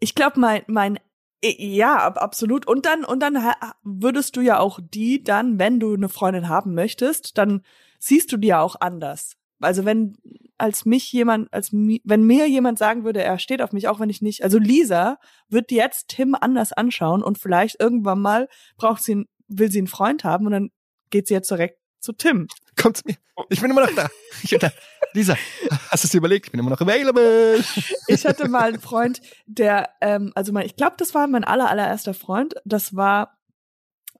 Ich 0.00 0.14
glaube, 0.14 0.38
mein, 0.38 0.62
mein, 0.66 0.98
ja, 1.42 1.96
ab- 1.96 2.18
absolut. 2.18 2.66
Und 2.66 2.84
dann, 2.86 3.04
und 3.04 3.20
dann 3.20 3.36
würdest 3.82 4.36
du 4.36 4.40
ja 4.40 4.58
auch 4.58 4.80
die 4.82 5.22
dann, 5.24 5.58
wenn 5.58 5.80
du 5.80 5.94
eine 5.94 6.08
Freundin 6.08 6.48
haben 6.48 6.74
möchtest, 6.74 7.38
dann 7.38 7.62
siehst 7.98 8.30
du 8.32 8.36
die 8.36 8.48
ja 8.48 8.60
auch 8.60 8.76
anders. 8.80 9.36
Also 9.60 9.84
wenn, 9.84 10.16
als 10.56 10.84
mich 10.84 11.12
jemand, 11.12 11.52
als 11.52 11.72
wenn 11.72 12.22
mir 12.22 12.48
jemand 12.48 12.78
sagen 12.78 13.04
würde, 13.04 13.22
er 13.22 13.38
steht 13.38 13.62
auf 13.62 13.72
mich, 13.72 13.88
auch 13.88 14.00
wenn 14.00 14.10
ich 14.10 14.22
nicht, 14.22 14.42
also 14.44 14.58
Lisa 14.58 15.18
wird 15.48 15.70
jetzt 15.70 16.08
Tim 16.08 16.34
anders 16.34 16.72
anschauen 16.72 17.22
und 17.22 17.38
vielleicht 17.38 17.80
irgendwann 17.80 18.20
mal 18.20 18.48
braucht 18.76 19.02
sie, 19.02 19.24
will 19.48 19.70
sie 19.70 19.78
einen 19.78 19.86
Freund 19.86 20.24
haben 20.24 20.46
und 20.46 20.52
dann 20.52 20.70
geht 21.10 21.28
sie 21.28 21.34
jetzt 21.34 21.50
direkt 21.50 21.78
zu 22.00 22.12
Tim. 22.12 22.48
Komm 22.80 22.94
zu 22.94 23.02
mir. 23.06 23.16
Ich 23.50 23.60
bin 23.60 23.70
immer 23.70 23.86
noch 23.86 23.94
da. 23.94 24.08
Ich 24.42 24.50
bin 24.50 24.60
da. 24.60 24.70
Lisa, 25.12 25.36
hast 25.90 26.04
du 26.04 26.06
es 26.06 26.10
dir 26.10 26.18
überlegt? 26.18 26.46
Ich 26.46 26.52
bin 26.52 26.60
immer 26.60 26.70
noch 26.70 26.80
available. 26.80 27.62
Ich 28.06 28.26
hatte 28.26 28.48
mal 28.48 28.68
einen 28.68 28.80
Freund, 28.80 29.20
der, 29.46 29.90
ähm, 30.00 30.32
also 30.34 30.52
mein, 30.52 30.66
ich 30.66 30.76
glaube, 30.76 30.96
das 30.98 31.14
war 31.14 31.26
mein 31.26 31.44
aller, 31.44 31.68
allererster 31.68 32.14
Freund. 32.14 32.54
Das 32.64 32.94
war, 32.94 33.38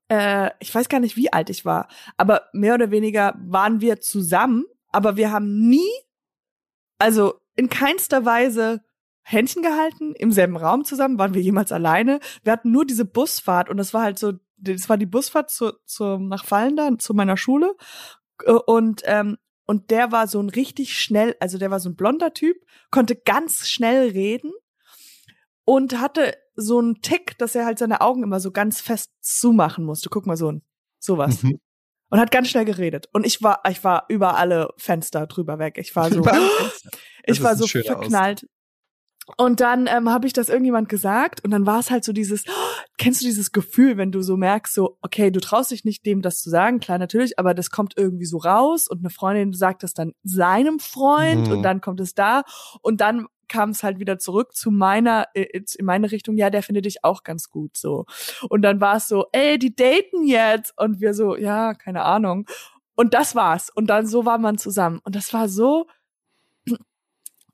äh, 0.09 0.51
ich 0.61 0.75
weiß 0.75 0.89
gar 0.89 1.01
nicht, 1.01 1.17
wie 1.17 1.33
alt 1.33 1.51
ich 1.51 1.65
war, 1.65 1.89
aber 2.17 2.49
mehr 2.53 2.75
oder 2.75 2.91
weniger 2.91 3.35
waren 3.39 3.81
wir 3.81 4.01
zusammen, 4.01 4.65
aber 4.91 5.17
wir 5.17 5.31
haben 5.31 5.69
nie, 5.69 5.91
also 6.99 7.41
in 7.57 7.69
keinster 7.69 8.25
Weise 8.25 8.83
Händchen 9.23 9.63
gehalten, 9.63 10.15
im 10.15 10.33
selben 10.33 10.57
Raum 10.57 10.85
zusammen, 10.85 11.19
waren 11.19 11.35
wir 11.35 11.43
jemals 11.43 11.71
alleine. 11.71 12.19
Wir 12.43 12.53
hatten 12.53 12.71
nur 12.71 12.87
diese 12.87 13.05
Busfahrt 13.05 13.69
und 13.69 13.77
das 13.77 13.93
war 13.93 14.03
halt 14.03 14.19
so, 14.19 14.33
das 14.57 14.89
war 14.89 14.97
die 14.97 15.07
Busfahrt 15.07 15.51
zu, 15.51 15.73
zu, 15.85 16.19
nach 16.19 16.45
Fallender, 16.45 16.99
zu 16.99 17.13
meiner 17.15 17.37
Schule. 17.37 17.77
Äh, 18.45 18.53
Und, 18.53 19.03
ähm, 19.05 19.37
und 19.67 19.91
der 19.91 20.13
war 20.13 20.29
so 20.29 20.41
ein 20.41 20.49
richtig 20.49 20.99
schnell, 20.99 21.37
also 21.41 21.59
der 21.59 21.71
war 21.71 21.79
so 21.79 21.91
ein 21.91 21.97
blonder 21.97 22.33
Typ, 22.33 22.57
konnte 22.91 23.17
ganz 23.17 23.69
schnell 23.69 24.09
reden 24.09 24.53
und 25.67 26.01
hatte 26.01 26.35
so 26.57 26.79
einen 26.79 27.03
Tick, 27.03 27.37
dass 27.37 27.55
er 27.55 27.67
halt 27.67 27.79
seine 27.79 28.01
Augen 28.01 28.23
immer 28.23 28.41
so 28.41 28.51
ganz 28.51 28.81
fest 28.81 29.13
zumachen 29.21 29.85
musste. 29.85 30.09
Guck 30.09 30.27
mal, 30.27 30.39
so 30.39 30.53
ein, 30.53 30.63
sowas. 30.99 31.43
Mhm. 31.43 31.61
Und 32.11 32.21
hat 32.21 32.31
ganz 32.31 32.49
schnell 32.49 32.65
geredet. 32.65 33.09
Und 33.13 33.27
ich 33.27 33.43
war, 33.43 33.63
ich 33.69 33.85
war 33.85 34.07
über 34.09 34.37
alle 34.37 34.71
Fenster 34.77 35.27
drüber 35.27 35.59
weg. 35.59 35.77
Ich 35.79 35.95
war 35.97 36.11
so, 36.11 36.23
ich 37.27 37.43
war 37.43 37.57
so 37.57 37.67
verknallt. 37.67 38.47
Und 39.37 39.61
dann 39.61 39.87
ähm, 39.89 40.09
habe 40.09 40.27
ich 40.27 40.33
das 40.33 40.49
irgendjemand 40.49 40.89
gesagt 40.89 41.45
und 41.45 41.51
dann 41.51 41.67
war 41.67 41.81
es 41.81 41.91
halt 41.91 42.03
so 42.03 42.15
dieses, 42.15 42.45
kennst 42.99 43.21
du 43.21 43.27
dieses 43.27 43.53
Gefühl, 43.53 43.99
wenn 43.99 44.11
du 44.11 44.23
so 44.23 44.39
merkst, 44.39 44.73
so, 44.73 44.97
okay, 45.03 45.31
du 45.31 45.39
traust 45.39 45.71
dich 45.71 45.85
nicht 45.85 46.07
dem 46.07 46.23
das 46.23 46.39
zu 46.39 46.49
sagen, 46.49 46.81
klar 46.81 46.97
natürlich, 46.97 47.39
aber 47.39 47.53
das 47.53 47.69
kommt 47.71 47.93
irgendwie 47.99 48.25
so 48.25 48.39
raus 48.39 48.89
und 48.89 49.01
eine 49.01 49.11
Freundin 49.11 49.53
sagt 49.53 49.83
das 49.83 49.93
dann 49.93 50.13
seinem 50.23 50.79
Freund 50.79 51.49
Mhm. 51.49 51.53
und 51.53 51.63
dann 51.63 51.83
kommt 51.83 52.01
es 52.01 52.15
da 52.15 52.43
und 52.81 53.03
dann 53.03 53.27
kam 53.49 53.71
es 53.71 53.83
halt 53.83 53.99
wieder 53.99 54.19
zurück 54.19 54.55
zu 54.55 54.71
meiner, 54.71 55.27
äh, 55.35 55.47
in 55.79 55.85
meine 55.85 56.11
Richtung, 56.13 56.37
ja, 56.37 56.51
der 56.51 56.63
findet 56.63 56.85
dich 56.85 57.05
auch 57.05 57.23
ganz 57.23 57.49
gut 57.49 57.77
so. 57.77 58.07
Und 58.49 58.63
dann 58.63 58.81
war 58.81 58.97
es 58.97 59.09
so, 59.09 59.27
ey, 59.33 59.59
die 59.59 59.75
daten 59.75 60.27
jetzt 60.27 60.73
und 60.77 61.01
wir 61.01 61.15
so, 61.15 61.37
ja, 61.37 61.75
keine 61.75 62.03
Ahnung. 62.05 62.47
Und 62.95 63.15
das 63.15 63.35
war's. 63.35 63.71
Und 63.71 63.87
dann 63.89 64.07
so 64.07 64.25
war 64.25 64.39
man 64.39 64.59
zusammen. 64.59 65.01
Und 65.05 65.15
das 65.15 65.33
war 65.33 65.49
so, 65.49 65.87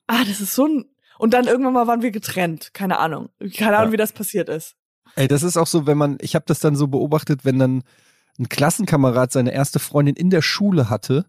ah, 0.06 0.24
das 0.24 0.40
ist 0.40 0.54
so 0.54 0.66
ein, 0.66 0.84
und 1.18 1.32
dann 1.34 1.46
irgendwann 1.46 1.72
mal 1.74 1.86
waren 1.86 2.02
wir 2.02 2.10
getrennt. 2.10 2.74
Keine 2.74 2.98
Ahnung. 2.98 3.28
Keine 3.56 3.76
Ahnung, 3.76 3.88
Ja. 3.88 3.92
wie 3.92 3.96
das 3.98 4.12
passiert 4.12 4.48
ist. 4.48 4.76
Ey, 5.16 5.28
das 5.28 5.42
ist 5.42 5.56
auch 5.56 5.66
so, 5.66 5.86
wenn 5.86 5.96
man, 5.98 6.18
ich 6.20 6.34
habe 6.34 6.44
das 6.46 6.58
dann 6.60 6.76
so 6.76 6.88
beobachtet, 6.88 7.44
wenn 7.44 7.58
dann 7.58 7.84
ein 8.38 8.48
Klassenkamerad 8.48 9.30
seine 9.30 9.52
erste 9.52 9.78
Freundin 9.78 10.16
in 10.16 10.30
der 10.30 10.42
Schule 10.42 10.90
hatte 10.90 11.26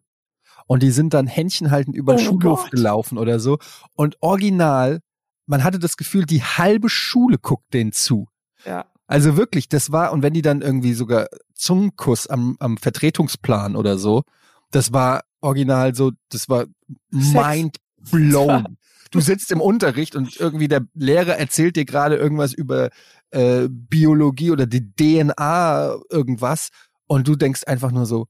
und 0.67 0.83
die 0.83 0.91
sind 0.91 1.13
dann 1.13 1.27
händchenhaltend 1.27 1.95
über 1.95 2.15
den 2.15 2.27
Oh 2.27 2.29
Schulhof 2.31 2.63
Gott. 2.63 2.71
gelaufen 2.71 3.17
oder 3.17 3.39
so 3.39 3.57
und 3.95 4.17
original, 4.21 4.99
man 5.45 5.63
hatte 5.63 5.79
das 5.79 5.97
Gefühl, 5.97 6.25
die 6.25 6.43
halbe 6.43 6.89
Schule 6.89 7.37
guckt 7.37 7.73
denen 7.73 7.91
zu. 7.91 8.27
Ja. 8.65 8.85
Also 9.07 9.37
wirklich, 9.37 9.69
das 9.69 9.91
war, 9.91 10.11
und 10.11 10.23
wenn 10.23 10.33
die 10.33 10.41
dann 10.41 10.61
irgendwie 10.61 10.93
sogar 10.93 11.27
Zungenkuss 11.53 12.27
am, 12.27 12.55
am 12.59 12.77
Vertretungsplan 12.77 13.75
oder 13.75 13.99
so, 13.99 14.23
das 14.71 14.91
war 14.93 15.21
original 15.41 15.93
so, 15.93 16.11
das 16.29 16.49
war 16.49 16.65
mind 17.11 17.77
blown. 18.11 18.77
Du 19.11 19.21
sitzt 19.21 19.49
im 19.51 19.61
Unterricht 19.61 20.15
und 20.17 20.35
irgendwie 20.41 20.67
der 20.67 20.81
Lehrer 20.93 21.37
erzählt 21.37 21.77
dir 21.77 21.85
gerade 21.85 22.17
irgendwas 22.17 22.51
über 22.51 22.89
äh, 23.29 23.69
Biologie 23.69 24.51
oder 24.51 24.65
die 24.65 24.91
DNA 24.93 25.95
irgendwas 26.09 26.69
und 27.07 27.25
du 27.25 27.37
denkst 27.37 27.61
einfach 27.65 27.91
nur 27.91 28.07
so, 28.07 28.25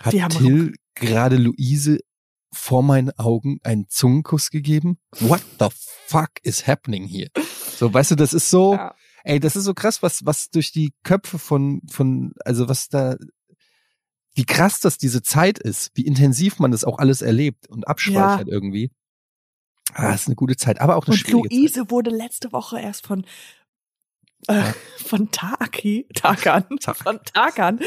hat 0.00 0.12
Die 0.12 0.22
haben 0.22 0.30
Till 0.36 0.74
gerade 0.94 1.36
Luise 1.36 1.98
vor 2.52 2.82
meinen 2.82 3.10
Augen 3.18 3.58
einen 3.64 3.88
Zungenkuss 3.88 4.50
gegeben? 4.50 4.98
What 5.20 5.42
the 5.58 5.68
fuck 6.06 6.30
is 6.42 6.66
happening 6.66 7.06
here? 7.06 7.30
So, 7.76 7.92
weißt 7.92 8.12
du, 8.12 8.14
das 8.14 8.32
ist 8.32 8.48
so, 8.50 8.74
Ja. 8.74 8.94
ey, 9.24 9.40
das 9.40 9.56
ist 9.56 9.64
so 9.64 9.74
krass, 9.74 10.02
was, 10.02 10.24
was 10.24 10.50
durch 10.50 10.70
die 10.72 10.92
Köpfe 11.02 11.38
von, 11.38 11.82
von, 11.90 12.32
also 12.44 12.68
was 12.68 12.88
da, 12.88 13.16
wie 14.34 14.44
krass 14.44 14.80
das 14.80 14.98
diese 14.98 15.22
Zeit 15.22 15.58
ist, 15.58 15.90
wie 15.94 16.06
intensiv 16.06 16.58
man 16.58 16.70
das 16.70 16.84
auch 16.84 16.98
alles 16.98 17.22
erlebt 17.22 17.68
und 17.68 17.86
abspeichert 17.88 18.48
irgendwie. 18.48 18.90
Ah, 19.92 20.12
ist 20.14 20.26
eine 20.26 20.34
gute 20.36 20.56
Zeit, 20.56 20.80
aber 20.80 20.96
auch 20.96 21.06
eine 21.06 21.12
Und 21.14 21.18
schwierige 21.18 21.48
Zeit. 21.48 21.58
Luise 21.58 21.90
wurde 21.90 22.10
letzte 22.10 22.52
Woche 22.52 22.80
erst 22.80 23.06
von 23.06 23.26
äh, 24.48 24.72
von 24.98 25.30
Taki, 25.30 26.06
Tarkan, 26.14 26.64
Tak. 26.80 26.96
von 26.96 27.18
Tarkan 27.24 27.80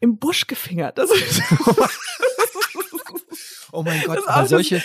im 0.00 0.18
Busch 0.18 0.46
gefingert. 0.46 0.98
Das 0.98 1.10
ist, 1.10 1.42
Oh 3.72 3.82
mein 3.82 4.02
Gott, 4.02 4.26
aber 4.26 4.46
solche, 4.46 4.82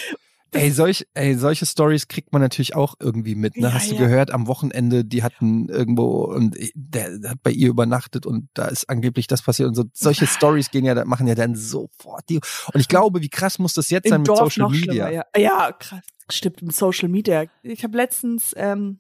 ey, 0.52 0.72
solch, 0.72 1.08
ey, 1.14 1.36
solche 1.36 1.66
Stories 1.66 2.08
kriegt 2.08 2.34
man 2.34 2.42
natürlich 2.42 2.76
auch 2.76 2.96
irgendwie 3.00 3.36
mit. 3.36 3.56
Ne? 3.56 3.68
Ja, 3.68 3.74
Hast 3.74 3.90
du 3.90 3.96
ja. 3.96 4.02
gehört, 4.02 4.32
am 4.32 4.48
Wochenende, 4.48 5.06
die 5.06 5.24
hatten 5.24 5.70
irgendwo 5.70 6.26
und 6.26 6.58
der, 6.74 7.18
der 7.18 7.32
hat 7.32 7.44
bei 7.44 7.52
ihr 7.52 7.70
übernachtet 7.70 8.26
und 8.26 8.50
da 8.54 8.66
ist 8.66 8.90
angeblich 8.90 9.28
das 9.28 9.42
passiert 9.42 9.70
und 9.70 9.76
so. 9.76 9.86
Solche 9.94 10.28
Stories 10.28 10.72
gehen 10.72 10.84
ja, 10.84 11.06
machen 11.06 11.28
ja 11.28 11.36
dann 11.36 11.56
sofort 11.56 12.28
die. 12.30 12.42
Und 12.74 12.80
ich 12.80 12.88
glaube, 12.88 13.22
wie 13.22 13.30
krass 13.30 13.60
muss 13.60 13.74
das 13.74 13.90
jetzt 13.90 14.10
sein 14.10 14.18
Im 14.18 14.22
mit 14.22 14.30
Dorf 14.30 14.54
Social 14.54 14.64
noch 14.64 14.72
Media? 14.72 15.10
Ja. 15.10 15.26
ja, 15.38 15.72
krass. 15.72 16.02
Stimmt, 16.30 16.62
mit 16.62 16.76
Social 16.76 17.10
Media. 17.10 17.46
Ich 17.64 17.84
habe 17.84 17.96
letztens, 17.98 18.54
ähm, 18.58 19.00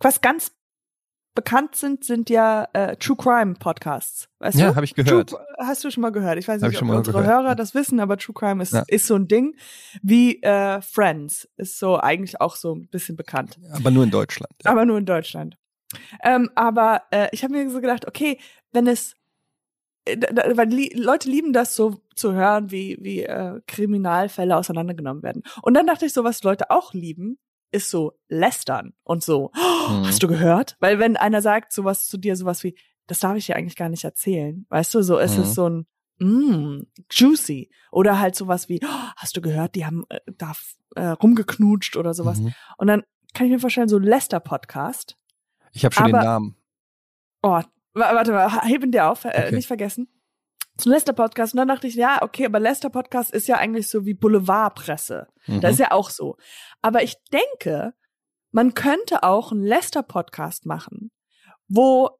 was 0.00 0.20
ganz 0.20 0.52
bekannt 1.34 1.74
sind, 1.76 2.04
sind 2.04 2.30
ja 2.30 2.68
äh, 2.72 2.96
True 2.96 3.16
Crime 3.16 3.54
Podcasts. 3.54 4.28
Weißt 4.38 4.58
Ja, 4.58 4.74
habe 4.74 4.84
ich 4.84 4.94
gehört. 4.94 5.30
True, 5.30 5.46
hast 5.58 5.82
du 5.84 5.90
schon 5.90 6.02
mal 6.02 6.10
gehört? 6.12 6.38
Ich 6.38 6.46
weiß 6.46 6.62
Hab 6.62 6.70
nicht, 6.70 6.80
ob 6.80 6.88
unsere 6.88 7.18
gehört, 7.22 7.42
Hörer 7.44 7.54
das 7.56 7.74
wissen, 7.74 7.98
aber 8.00 8.16
True 8.16 8.34
Crime 8.34 8.62
ist, 8.62 8.72
Ja. 8.72 8.84
ist 8.86 9.06
so 9.06 9.16
ein 9.16 9.26
Ding 9.28 9.56
wie 10.02 10.40
äh, 10.42 10.80
Friends. 10.80 11.48
Ist 11.56 11.78
so 11.78 11.98
eigentlich 11.98 12.40
auch 12.40 12.56
so 12.56 12.74
ein 12.74 12.88
bisschen 12.88 13.16
bekannt. 13.16 13.58
Aber 13.72 13.90
nur 13.90 14.04
in 14.04 14.10
Deutschland. 14.10 14.52
Ja. 14.64 14.70
aber 14.70 14.84
nur 14.84 14.98
in 14.98 15.06
Deutschland. 15.06 15.56
Ähm, 16.22 16.50
aber 16.54 17.02
äh, 17.10 17.28
ich 17.32 17.42
habe 17.44 17.52
mir 17.54 17.68
so 17.70 17.80
gedacht, 17.80 18.06
okay, 18.08 18.38
wenn 18.72 18.86
es, 18.86 19.14
äh, 20.04 20.16
weil 20.56 20.68
li 20.68 20.90
Leute 20.94 21.28
lieben 21.28 21.52
das 21.52 21.74
so 21.76 22.00
zu 22.14 22.32
hören, 22.32 22.70
wie 22.70 22.96
wie 23.00 23.22
äh, 23.22 23.60
Kriminalfälle 23.66 24.56
auseinandergenommen 24.56 25.22
werden. 25.22 25.42
Und 25.62 25.74
dann 25.74 25.86
dachte 25.86 26.06
ich 26.06 26.12
so, 26.12 26.24
was 26.24 26.42
Leute 26.42 26.70
auch 26.70 26.92
lieben, 26.94 27.38
ist 27.74 27.90
so 27.90 28.12
lästern 28.28 28.94
und 29.02 29.22
so. 29.22 29.50
Oh, 29.54 29.90
Mhm. 29.92 30.06
Hast 30.06 30.22
du 30.22 30.28
gehört? 30.28 30.76
Weil 30.80 30.98
wenn 30.98 31.16
einer 31.18 31.42
sagt 31.42 31.72
sowas 31.72 32.06
zu 32.06 32.16
dir, 32.16 32.36
sowas 32.36 32.64
wie, 32.64 32.74
das 33.06 33.18
darf 33.18 33.36
ich 33.36 33.46
dir 33.46 33.56
eigentlich 33.56 33.76
gar 33.76 33.88
nicht 33.90 34.04
erzählen, 34.04 34.64
weißt 34.70 34.94
du, 34.94 35.02
so 35.02 35.18
ist 35.18 35.36
Mhm. 35.36 35.42
es 35.42 35.54
so 35.54 35.68
ein 35.68 35.86
mm, 36.20 36.86
juicy 37.10 37.70
oder 37.92 38.18
halt 38.20 38.34
sowas 38.36 38.68
wie, 38.68 38.80
oh, 38.82 39.08
hast 39.16 39.36
du 39.36 39.40
gehört, 39.42 39.74
die 39.74 39.84
haben 39.84 40.04
äh, 40.08 40.20
da 40.38 40.52
äh, 40.96 41.08
rumgeknutscht 41.08 41.96
oder 41.96 42.14
sowas. 42.14 42.38
Mhm. 42.38 42.54
Und 42.78 42.86
dann 42.86 43.02
kann 43.34 43.46
ich 43.46 43.52
mir 43.52 43.58
vorstellen, 43.58 43.88
so 43.88 43.96
ein 43.98 44.04
Lester-Podcast. 44.04 45.18
Ich 45.72 45.84
habe 45.84 45.94
schon 45.94 46.06
den 46.06 46.14
Aber- 46.14 46.24
Namen. 46.24 46.56
Oh, 47.42 47.48
wa- 47.50 47.64
warte 48.14 48.30
mal, 48.32 48.62
heben 48.64 48.90
dir 48.92 49.10
auf, 49.10 49.24
äh, 49.24 49.28
Okay. 49.28 49.54
nicht 49.56 49.66
vergessen. 49.66 50.08
Ein 50.84 50.90
Lester-Podcast. 50.90 51.54
Und 51.54 51.58
dann 51.58 51.68
dachte 51.68 51.86
ich, 51.86 51.94
ja, 51.94 52.22
okay, 52.22 52.46
aber 52.46 52.60
Lester-Podcast 52.60 53.30
ist 53.30 53.46
ja 53.46 53.56
eigentlich 53.56 53.88
so 53.88 54.04
wie 54.04 54.14
Boulevardpresse. 54.14 55.28
Mhm. 55.46 55.60
Das 55.60 55.74
ist 55.74 55.78
ja 55.80 55.92
auch 55.92 56.10
so. 56.10 56.36
Aber 56.82 57.02
ich 57.02 57.16
denke, 57.32 57.94
man 58.50 58.74
könnte 58.74 59.22
auch 59.22 59.52
einen 59.52 59.62
Lester-Podcast 59.62 60.66
machen, 60.66 61.10
wo 61.68 62.10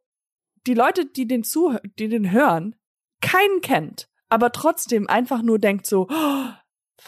die 0.67 0.75
Leute, 0.75 1.07
die 1.07 1.27
den 1.27 1.45
zuhören, 1.45 1.93
die 1.99 2.09
den 2.09 2.31
hören, 2.31 2.77
keinen 3.21 3.61
kennt, 3.61 4.09
aber 4.29 4.53
trotzdem 4.53 5.09
einfach 5.09 5.43
nur 5.43 5.59
denkt 5.59 5.87
so, 5.87 6.09
oh, 6.11 6.47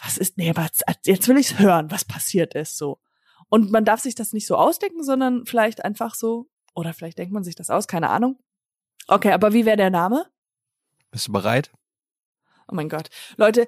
was 0.02 0.18
ist, 0.18 0.38
nee, 0.38 0.52
was, 0.54 0.80
jetzt 1.04 1.28
will 1.28 1.38
ich's 1.38 1.58
hören, 1.58 1.90
was 1.90 2.04
passiert 2.04 2.54
ist, 2.54 2.76
so. 2.76 3.00
Und 3.48 3.70
man 3.70 3.84
darf 3.84 4.00
sich 4.00 4.14
das 4.14 4.32
nicht 4.32 4.46
so 4.46 4.56
ausdenken, 4.56 5.02
sondern 5.02 5.46
vielleicht 5.46 5.84
einfach 5.84 6.14
so, 6.14 6.48
oder 6.74 6.92
vielleicht 6.92 7.18
denkt 7.18 7.32
man 7.32 7.44
sich 7.44 7.54
das 7.54 7.70
aus, 7.70 7.86
keine 7.86 8.10
Ahnung. 8.10 8.38
Okay, 9.08 9.32
aber 9.32 9.52
wie 9.52 9.64
wäre 9.64 9.76
der 9.76 9.90
Name? 9.90 10.26
Bist 11.10 11.28
du 11.28 11.32
bereit? 11.32 11.70
Oh 12.68 12.74
mein 12.74 12.88
Gott. 12.88 13.08
Leute, 13.36 13.66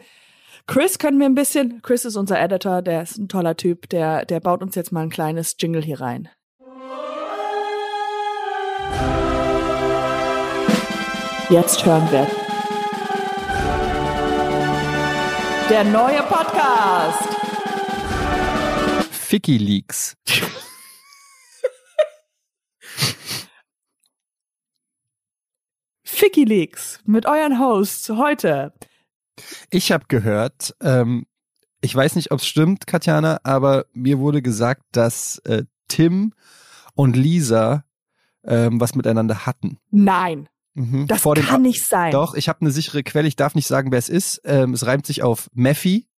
Chris 0.67 0.99
können 0.99 1.19
wir 1.19 1.27
ein 1.27 1.35
bisschen, 1.35 1.81
Chris 1.83 2.05
ist 2.05 2.17
unser 2.17 2.41
Editor, 2.41 2.83
der 2.83 3.03
ist 3.03 3.17
ein 3.17 3.29
toller 3.29 3.57
Typ, 3.57 3.89
der, 3.89 4.25
der 4.25 4.41
baut 4.41 4.63
uns 4.63 4.75
jetzt 4.75 4.93
mal 4.93 5.03
ein 5.03 5.11
kleines 5.11 5.57
Jingle 5.59 5.83
hier 5.83 6.01
rein. 6.01 6.29
Jetzt 11.51 11.85
hören 11.87 12.11
wir. 12.11 12.27
Der 15.71 15.85
neue 15.85 16.23
Podcast. 16.25 17.29
Ficky 19.11 19.57
Leaks. 19.57 20.15
Ficky 26.19 26.43
Leaks 26.43 26.99
mit 27.07 27.27
euren 27.27 27.61
Hosts 27.61 28.09
heute. 28.11 28.73
Ich 29.71 29.93
habe 29.93 30.07
gehört, 30.09 30.75
ähm, 30.83 31.27
ich 31.81 31.95
weiß 31.95 32.17
nicht, 32.17 32.33
ob 32.33 32.41
es 32.41 32.47
stimmt, 32.49 32.89
Katjana, 32.89 33.39
aber 33.45 33.87
mir 33.93 34.19
wurde 34.19 34.43
gesagt, 34.43 34.83
dass 34.91 35.39
äh, 35.45 35.63
Tim 35.87 36.35
und 36.95 37.15
Lisa 37.15 37.85
ähm, 38.45 38.81
was 38.81 38.97
miteinander 38.97 39.47
hatten. 39.47 39.79
Nein, 39.91 40.49
Mhm. 40.75 41.07
das 41.07 41.23
kann 41.23 41.63
nicht 41.63 41.85
sein. 41.85 42.11
Doch, 42.11 42.35
ich 42.35 42.49
habe 42.49 42.63
eine 42.63 42.73
sichere 42.73 43.05
Quelle. 43.05 43.27
Ich 43.29 43.37
darf 43.37 43.55
nicht 43.55 43.67
sagen, 43.69 43.93
wer 43.93 43.99
es 44.01 44.09
ist. 44.09 44.41
Ähm, 44.45 44.75
es 44.75 44.87
reimt 44.87 45.07
sich 45.07 45.23
auf 45.23 45.49
Mephi. 45.55 46.09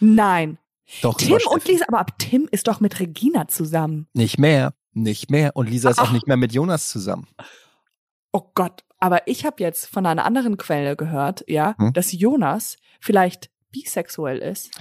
Nein. 0.00 0.58
Doch, 1.02 1.16
Tim 1.16 1.38
und. 1.46 1.64
Lisa, 1.68 1.84
aber 1.88 2.00
ab 2.00 2.18
Tim 2.18 2.48
ist 2.50 2.66
doch 2.66 2.80
mit 2.80 2.98
Regina 2.98 3.46
zusammen. 3.48 4.08
Nicht 4.14 4.38
mehr, 4.38 4.74
nicht 4.92 5.30
mehr. 5.30 5.54
Und 5.54 5.70
Lisa 5.70 5.90
ist 5.90 6.00
auch 6.00 6.12
nicht 6.12 6.26
mehr 6.26 6.36
mit 6.36 6.52
Jonas 6.52 6.88
zusammen. 6.90 7.28
Oh 8.36 8.50
Gott, 8.56 8.82
aber 8.98 9.28
ich 9.28 9.46
habe 9.46 9.62
jetzt 9.62 9.86
von 9.86 10.04
einer 10.06 10.24
anderen 10.24 10.56
Quelle 10.56 10.96
gehört, 10.96 11.44
ja, 11.46 11.76
Hm? 11.78 11.92
dass 11.92 12.10
Jonas 12.10 12.76
vielleicht 13.00 13.48
bisexuell 13.70 14.38
ist. 14.38 14.72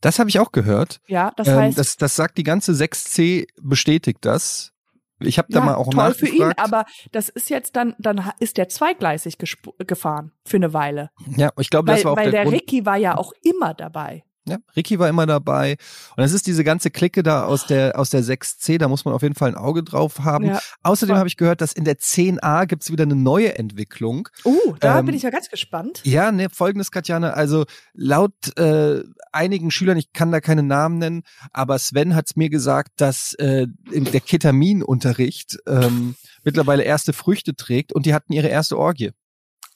Das 0.00 0.18
habe 0.18 0.30
ich 0.30 0.38
auch 0.38 0.50
gehört. 0.50 1.02
Ja, 1.06 1.30
das 1.36 1.48
ähm, 1.48 1.56
heißt, 1.56 1.78
das, 1.78 1.96
das 1.98 2.16
sagt 2.16 2.38
die 2.38 2.42
ganze 2.42 2.72
6C, 2.72 3.46
bestätigt 3.60 4.20
das. 4.22 4.72
Ich 5.20 5.36
habe 5.36 5.48
da 5.52 5.58
ja, 5.58 5.64
mal 5.66 5.74
auch 5.74 5.90
toll 5.90 6.14
für 6.14 6.26
ihn, 6.26 6.38
nachgefragt. 6.38 6.60
aber 6.60 6.86
das 7.12 7.28
ist 7.28 7.50
jetzt 7.50 7.76
dann, 7.76 7.94
dann 7.98 8.32
ist 8.40 8.56
der 8.56 8.70
zweigleisig 8.70 9.36
gefahren 9.78 10.32
für 10.46 10.56
eine 10.56 10.72
Weile. 10.72 11.10
ja, 11.36 11.50
ich 11.58 11.68
glaube, 11.68 11.88
Weil, 11.88 11.96
das 11.96 12.04
war 12.06 12.12
auch 12.12 12.16
weil 12.16 12.30
der, 12.30 12.32
der, 12.32 12.42
Grund. 12.44 12.56
Ricky 12.56 12.86
war 12.86 12.96
ja 12.96 13.18
auch 13.18 13.32
immer 13.42 13.74
dabei. 13.74 14.24
Ja, 14.46 14.58
Ricky 14.76 14.98
war 14.98 15.08
immer 15.08 15.24
dabei. 15.24 15.76
Und 16.16 16.22
es 16.22 16.32
ist 16.32 16.46
diese 16.46 16.64
ganze 16.64 16.90
Clique 16.90 17.22
da 17.22 17.44
aus 17.44 17.66
der, 17.66 17.98
aus 17.98 18.10
der 18.10 18.22
6C, 18.22 18.76
da 18.76 18.88
muss 18.88 19.06
man 19.06 19.14
auf 19.14 19.22
jeden 19.22 19.34
Fall 19.34 19.48
ein 19.48 19.54
Auge 19.54 19.82
drauf 19.82 20.20
haben. 20.20 20.44
Ja. 20.46 20.60
Außerdem 20.82 21.16
habe 21.16 21.28
ich 21.28 21.38
gehört, 21.38 21.62
dass 21.62 21.72
in 21.72 21.84
der 21.84 21.96
10a 21.96 22.66
gibt's 22.66 22.90
wieder 22.92 23.04
eine 23.04 23.16
neue 23.16 23.56
Entwicklung. 23.56 24.28
Uh, 24.44 24.74
da 24.80 24.98
Ähm, 24.98 25.06
bin 25.06 25.14
ich 25.14 25.22
ja 25.22 25.30
ganz 25.30 25.48
gespannt. 25.48 26.02
Ja, 26.04 26.30
ne, 26.30 26.48
folgendes, 26.50 26.90
Katjana, 26.90 27.30
also 27.30 27.64
laut 27.94 28.34
äh, 28.58 29.02
einigen 29.32 29.70
Schülern, 29.70 29.96
ich 29.96 30.12
kann 30.12 30.30
da 30.30 30.40
keine 30.42 30.62
Namen 30.62 30.98
nennen, 30.98 31.22
aber 31.52 31.78
Sven 31.78 32.14
hat's 32.14 32.36
mir 32.36 32.50
gesagt, 32.50 32.92
dass 32.96 33.32
äh, 33.34 33.66
der 33.90 34.20
Ketaminunterricht 34.20 35.58
ähm, 35.66 36.16
mittlerweile 36.42 36.82
erste 36.82 37.12
Früchte 37.14 37.54
trägt 37.56 37.92
und 37.94 38.04
die 38.06 38.12
hatten 38.14 38.32
ihre 38.34 38.48
erste 38.48 38.76
Orgie. 38.78 39.12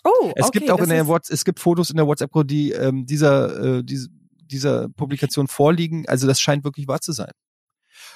Oh, 0.05 0.33
Es 0.37 0.47
okay, 0.47 0.61
gibt 0.61 0.71
auch 0.71 0.81
in 0.81 0.91
der 0.91 1.07
WhatsApp, 1.07 1.35
es 1.35 1.45
gibt 1.45 1.59
Fotos 1.59 1.91
in 1.91 1.97
der 1.97 2.07
WhatsApp-Gruppe, 2.07 2.47
die 2.47 2.73
ähm, 2.73 3.05
dieser, 3.07 3.79
äh, 3.79 3.85
diese, 3.85 4.09
dieser 4.51 4.89
Publikation 4.89 5.49
vorliegen. 5.49 6.09
Also 6.09 6.27
das 6.27 6.41
scheint 6.41 6.65
wirklich 6.65 6.89
wahr 6.89 7.01
zu 7.01 7.13
sein. 7.13 7.31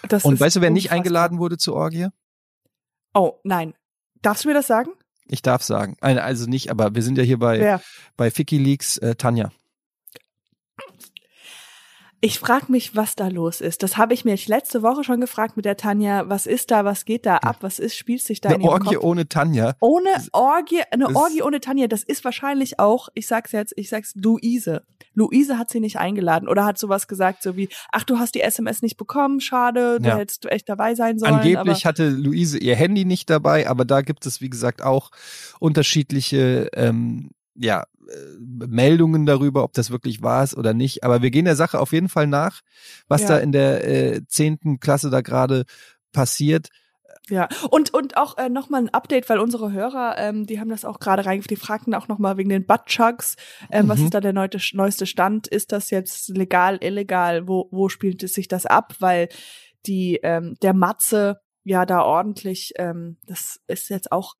das 0.08 0.24
Und 0.24 0.40
weißt 0.40 0.56
du, 0.56 0.60
wer 0.60 0.70
nicht 0.70 0.86
unfassbar. 0.86 0.96
eingeladen 0.96 1.38
wurde 1.38 1.58
zur 1.58 1.74
Orgie? 1.74 2.08
Oh, 3.14 3.38
nein. 3.44 3.74
Darfst 4.22 4.44
du 4.44 4.48
mir 4.48 4.54
das 4.54 4.66
sagen? 4.66 4.90
Ich 5.26 5.42
darf 5.42 5.62
sagen. 5.62 5.96
Also 6.00 6.46
nicht, 6.46 6.70
aber 6.70 6.94
wir 6.94 7.02
sind 7.02 7.18
ja 7.18 7.24
hier 7.24 7.38
bei, 7.38 7.60
Wer? 7.60 7.82
bei 8.16 8.30
Ficky 8.30 8.58
Leaks, 8.58 8.98
äh, 8.98 9.14
Tanja. 9.14 9.50
Ich 12.24 12.38
frage 12.38 12.70
mich, 12.70 12.94
was 12.94 13.16
da 13.16 13.26
los 13.26 13.60
ist. 13.60 13.82
Das 13.82 13.96
habe 13.96 14.14
ich 14.14 14.24
mich 14.24 14.46
letzte 14.46 14.82
Woche 14.82 15.02
schon 15.02 15.20
gefragt 15.20 15.56
mit 15.56 15.64
der 15.64 15.76
Tanja. 15.76 16.28
Was 16.28 16.46
ist 16.46 16.70
da? 16.70 16.84
Was 16.84 17.04
geht 17.04 17.26
da 17.26 17.38
ab? 17.38 17.56
Was 17.62 17.80
ist, 17.80 17.96
spielt 17.96 18.22
sich 18.22 18.40
da 18.40 18.50
Eine 18.50 18.62
in 18.62 18.68
Orgie 18.68 18.94
Kopf? 18.94 19.02
ohne 19.04 19.28
Tanja. 19.28 19.74
Ohne 19.80 20.08
Orgie, 20.30 20.82
eine 20.92 21.08
Orgie 21.16 21.42
ohne 21.42 21.58
Tanja, 21.60 21.88
das 21.88 22.04
ist 22.04 22.24
wahrscheinlich 22.24 22.78
auch, 22.78 23.08
ich 23.14 23.26
sag's 23.26 23.50
jetzt, 23.50 23.74
ich 23.76 23.88
sag's 23.88 24.14
Luise. 24.14 24.84
Luise 25.14 25.58
hat 25.58 25.68
sie 25.70 25.80
nicht 25.80 25.98
eingeladen 25.98 26.46
oder 26.48 26.64
hat 26.64 26.78
sowas 26.78 27.08
gesagt, 27.08 27.42
so 27.42 27.56
wie, 27.56 27.68
ach, 27.90 28.04
du 28.04 28.20
hast 28.20 28.36
die 28.36 28.40
SMS 28.42 28.82
nicht 28.82 28.96
bekommen, 28.96 29.40
schade, 29.40 29.98
du 30.00 30.08
Ja. 30.08 30.16
hättest 30.16 30.46
echt 30.46 30.68
dabei 30.68 30.94
sein 30.94 31.18
sollen. 31.18 31.34
Angeblich 31.34 31.84
hatte 31.86 32.08
Luise 32.08 32.56
ihr 32.56 32.76
Handy 32.76 33.04
nicht 33.04 33.30
dabei, 33.30 33.68
aber 33.68 33.84
da 33.84 34.00
gibt 34.00 34.26
es, 34.26 34.40
wie 34.40 34.48
gesagt, 34.48 34.80
auch 34.80 35.10
unterschiedliche 35.58 36.68
ähm, 36.74 37.30
ja, 37.54 37.82
äh, 38.08 38.66
Meldungen 38.66 39.26
darüber, 39.26 39.64
ob 39.64 39.72
das 39.74 39.90
wirklich 39.90 40.22
wahr 40.22 40.44
ist 40.44 40.56
oder 40.56 40.74
nicht. 40.74 41.04
Aber 41.04 41.22
wir 41.22 41.30
gehen 41.30 41.44
der 41.44 41.56
Sache 41.56 41.78
auf 41.78 41.92
jeden 41.92 42.08
Fall 42.08 42.26
nach, 42.26 42.60
was 43.08 43.22
Ja. 43.22 43.28
da 43.28 43.38
in 43.38 43.52
der 43.52 43.86
äh, 43.86 44.26
zehnten 44.26 44.80
Klasse 44.80 45.10
da 45.10 45.20
gerade 45.20 45.64
passiert. 46.12 46.68
Ja, 47.28 47.48
und, 47.70 47.94
und 47.94 48.16
auch 48.16 48.36
äh, 48.36 48.48
nochmal 48.48 48.82
ein 48.82 48.88
Update, 48.92 49.28
weil 49.28 49.38
unsere 49.38 49.70
Hörer, 49.70 50.16
ähm, 50.18 50.44
die 50.44 50.58
haben 50.58 50.70
das 50.70 50.84
auch 50.84 50.98
gerade 50.98 51.24
reingeführt, 51.24 51.52
die 51.52 51.64
fragten 51.64 51.94
auch 51.94 52.08
nochmal 52.08 52.36
wegen 52.36 52.48
den 52.48 52.66
Buttchugs, 52.66 53.36
ähm, 53.70 53.88
was 53.88 54.00
Mhm. 54.00 54.04
ist 54.06 54.14
da 54.14 54.20
der 54.20 54.32
neueste, 54.32 54.58
neueste 54.76 55.06
Stand? 55.06 55.46
Ist 55.46 55.70
das 55.70 55.90
jetzt 55.90 56.30
legal, 56.30 56.78
illegal? 56.82 57.46
Wo, 57.46 57.68
wo 57.70 57.88
spielt 57.88 58.22
es 58.24 58.34
sich 58.34 58.48
das 58.48 58.66
ab? 58.66 58.96
Weil 58.98 59.28
die, 59.86 60.18
ähm, 60.24 60.56
der 60.62 60.74
Matze 60.74 61.40
ja 61.64 61.86
da 61.86 62.02
ordentlich, 62.02 62.72
ähm, 62.76 63.18
das 63.26 63.60
ist 63.68 63.88
jetzt 63.88 64.10
auch, 64.10 64.34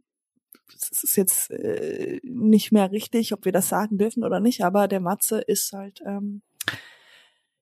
das 0.73 1.03
ist 1.03 1.17
jetzt 1.17 1.51
äh, 1.51 2.21
nicht 2.25 2.73
mehr 2.73 2.91
richtig, 2.91 3.33
ob 3.33 3.45
wir 3.45 3.53
das 3.53 3.69
sagen 3.69 3.99
dürfen 3.99 4.25
oder 4.25 4.41
nicht, 4.41 4.65
aber 4.65 4.89
der 4.89 5.01
Matze 5.01 5.41
ist 5.41 5.73
halt, 5.73 6.01
ähm, 6.07 6.43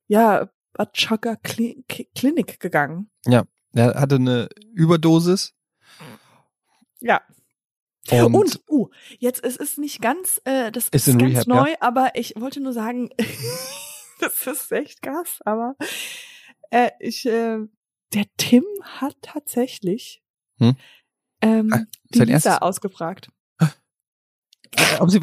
ja, 0.06 0.50
Buttchugger 0.72 1.36
Kli 1.36 1.84
Klinik 2.14 2.60
gegangen. 2.60 3.10
Er 3.72 4.00
hatte 4.00 4.16
eine 4.16 4.48
Überdosis. 4.74 5.54
Ja, 7.00 7.22
Und, 8.26 8.34
Und, 8.34 8.60
uh, 8.68 8.88
jetzt 9.18 9.44
es 9.44 9.56
ist 9.56 9.78
nicht 9.78 10.00
ganz, 10.00 10.40
äh, 10.44 10.72
das 10.72 10.88
Ist 10.88 11.08
ist, 11.08 11.18
ganz 11.18 11.32
Rehab, 11.32 11.46
neu, 11.46 11.74
aber 11.80 12.12
ich 12.14 12.34
wollte 12.36 12.60
nur 12.60 12.72
sagen, 12.72 13.10
das 14.20 14.46
ist 14.46 14.72
echt 14.72 15.02
krass, 15.02 15.40
aber 15.44 15.76
äh, 16.70 16.90
ich, 16.98 17.26
äh, 17.26 17.58
der 18.12 18.24
Tim 18.36 18.64
hat 18.82 19.16
tatsächlich 19.22 20.22
Hm? 20.60 20.76
Ähm, 21.42 21.70
Ah, 21.72 21.80
die 22.14 22.18
Lisa 22.20 22.32
erstes- 22.32 22.62
ausgefragt, 22.62 23.30
ob 25.00 25.10
sie 25.10 25.20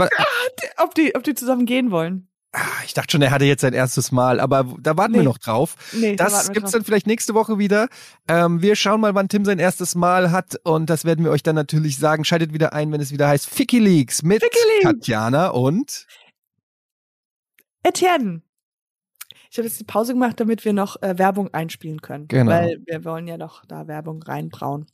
ob 0.78 0.96
die, 0.96 1.16
ob 1.16 1.24
die 1.24 1.36
zusammen 1.36 1.66
gehen 1.66 1.90
wollen. 1.92 2.28
ah, 2.54 2.60
ich 2.86 2.94
dachte 2.94 3.12
schon, 3.12 3.22
er 3.22 3.32
hatte 3.32 3.46
jetzt 3.46 3.62
sein 3.62 3.74
erstes 3.74 4.12
Mal, 4.12 4.40
aber 4.40 4.66
da 4.80 4.98
warten 4.98 5.14
wir 5.14 5.20
Nee. 5.22 5.26
noch 5.28 5.38
drauf. 5.38 5.76
Nee, 5.94 6.16
da 6.16 6.26
Das 6.26 6.48
wir 6.48 6.54
gibt's 6.56 6.72
drauf. 6.72 6.80
dann 6.80 6.86
vielleicht 6.86 7.06
nächste 7.08 7.34
Woche 7.34 7.58
wieder. 7.60 7.88
Ähm, 8.28 8.62
wir 8.62 8.76
schauen 8.76 9.00
mal, 9.02 9.14
wann 9.16 9.30
Tim 9.30 9.46
sein 9.46 9.60
erstes 9.60 9.96
Mal 9.96 10.32
hat 10.32 10.60
und 10.64 10.90
das 10.90 11.06
werden 11.06 11.24
wir 11.24 11.32
euch 11.32 11.44
dann 11.44 11.56
natürlich 11.56 11.98
sagen. 11.98 12.26
Schaltet 12.26 12.54
wieder 12.54 12.74
ein, 12.74 12.92
wenn 12.92 13.02
es 13.02 13.12
wieder 13.12 13.28
heißt 13.28 13.48
Ficky 13.50 13.80
Leaks 13.80 14.24
mit 14.24 14.42
Ficky 14.44 14.58
Leaks. 14.82 14.84
Tatjana 14.84 15.50
und 15.50 16.08
Etienne. 17.84 18.42
Ich 19.50 19.58
habe 19.58 19.68
jetzt 19.68 19.80
die 19.80 19.86
Pause 19.86 20.14
gemacht, 20.14 20.40
damit 20.40 20.66
wir 20.66 20.74
noch 20.74 21.02
äh, 21.02 21.18
Werbung 21.18 21.54
einspielen 21.54 22.02
können. 22.02 22.28
Genau. 22.28 22.52
Weil 22.52 22.82
wir 22.86 23.06
wollen 23.06 23.28
ja 23.28 23.38
noch 23.38 23.64
da 23.66 23.88
Werbung 23.88 24.22
reinbrauen. 24.22 24.88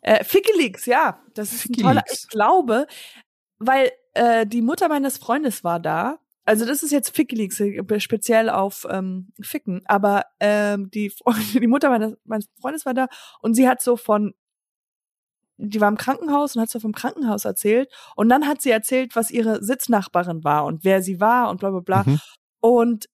Äh, 0.00 0.24
Fickeleaks, 0.24 0.86
ja, 0.86 1.22
das 1.34 1.52
ist 1.52 1.70
ein 1.70 1.72
toller. 1.74 2.02
Ich 2.10 2.28
glaube, 2.28 2.86
weil 3.58 3.90
äh, 4.14 4.46
die 4.46 4.62
Mutter 4.62 4.88
meines 4.88 5.18
Freundes 5.18 5.64
war 5.64 5.80
da. 5.80 6.18
Also 6.44 6.64
das 6.64 6.82
ist 6.82 6.92
jetzt 6.92 7.14
Fickeleaks, 7.14 7.60
äh, 7.60 8.00
speziell 8.00 8.48
auf 8.48 8.86
ähm, 8.88 9.32
Ficken. 9.40 9.82
Aber 9.86 10.24
ähm, 10.40 10.90
die, 10.90 11.10
Freundin- 11.10 11.60
die 11.60 11.66
Mutter 11.66 11.90
meines, 11.90 12.16
meines 12.24 12.48
Freundes 12.60 12.86
war 12.86 12.94
da 12.94 13.08
und 13.40 13.54
sie 13.54 13.68
hat 13.68 13.82
so 13.82 13.96
von 13.96 14.34
die 15.60 15.80
war 15.80 15.88
im 15.88 15.96
Krankenhaus 15.96 16.54
und 16.54 16.62
hat 16.62 16.70
so 16.70 16.78
vom 16.78 16.92
Krankenhaus 16.92 17.44
erzählt. 17.44 17.92
Und 18.14 18.28
dann 18.28 18.46
hat 18.46 18.62
sie 18.62 18.70
erzählt, 18.70 19.16
was 19.16 19.32
ihre 19.32 19.60
Sitznachbarin 19.62 20.44
war 20.44 20.64
und 20.64 20.84
wer 20.84 21.02
sie 21.02 21.20
war 21.20 21.50
und 21.50 21.58
bla 21.58 21.70
bla 21.70 21.80
bla. 21.80 22.04
Mhm. 22.06 22.20
Und 22.60 23.08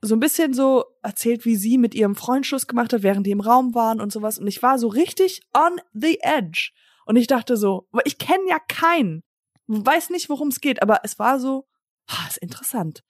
so 0.00 0.14
ein 0.14 0.20
bisschen 0.20 0.54
so 0.54 0.84
erzählt, 1.02 1.44
wie 1.44 1.56
sie 1.56 1.78
mit 1.78 1.94
ihrem 1.94 2.14
Freund 2.14 2.46
Schluss 2.46 2.66
gemacht 2.66 2.92
hat, 2.92 3.02
während 3.02 3.26
die 3.26 3.32
im 3.32 3.40
Raum 3.40 3.74
waren 3.74 4.00
und 4.00 4.12
sowas. 4.12 4.38
Und 4.38 4.46
ich 4.46 4.62
war 4.62 4.78
so 4.78 4.88
richtig 4.88 5.42
on 5.54 5.80
the 5.92 6.18
edge. 6.22 6.70
Und 7.04 7.16
ich 7.16 7.26
dachte 7.26 7.56
so, 7.56 7.88
ich 8.04 8.18
kenne 8.18 8.44
ja 8.48 8.58
keinen. 8.68 9.22
Weiß 9.66 10.10
nicht, 10.10 10.28
worum 10.28 10.48
es 10.48 10.60
geht, 10.60 10.82
aber 10.82 11.00
es 11.04 11.18
war 11.18 11.40
so, 11.40 11.66
ah, 12.06 12.26
ist 12.28 12.38
interessant. 12.38 13.02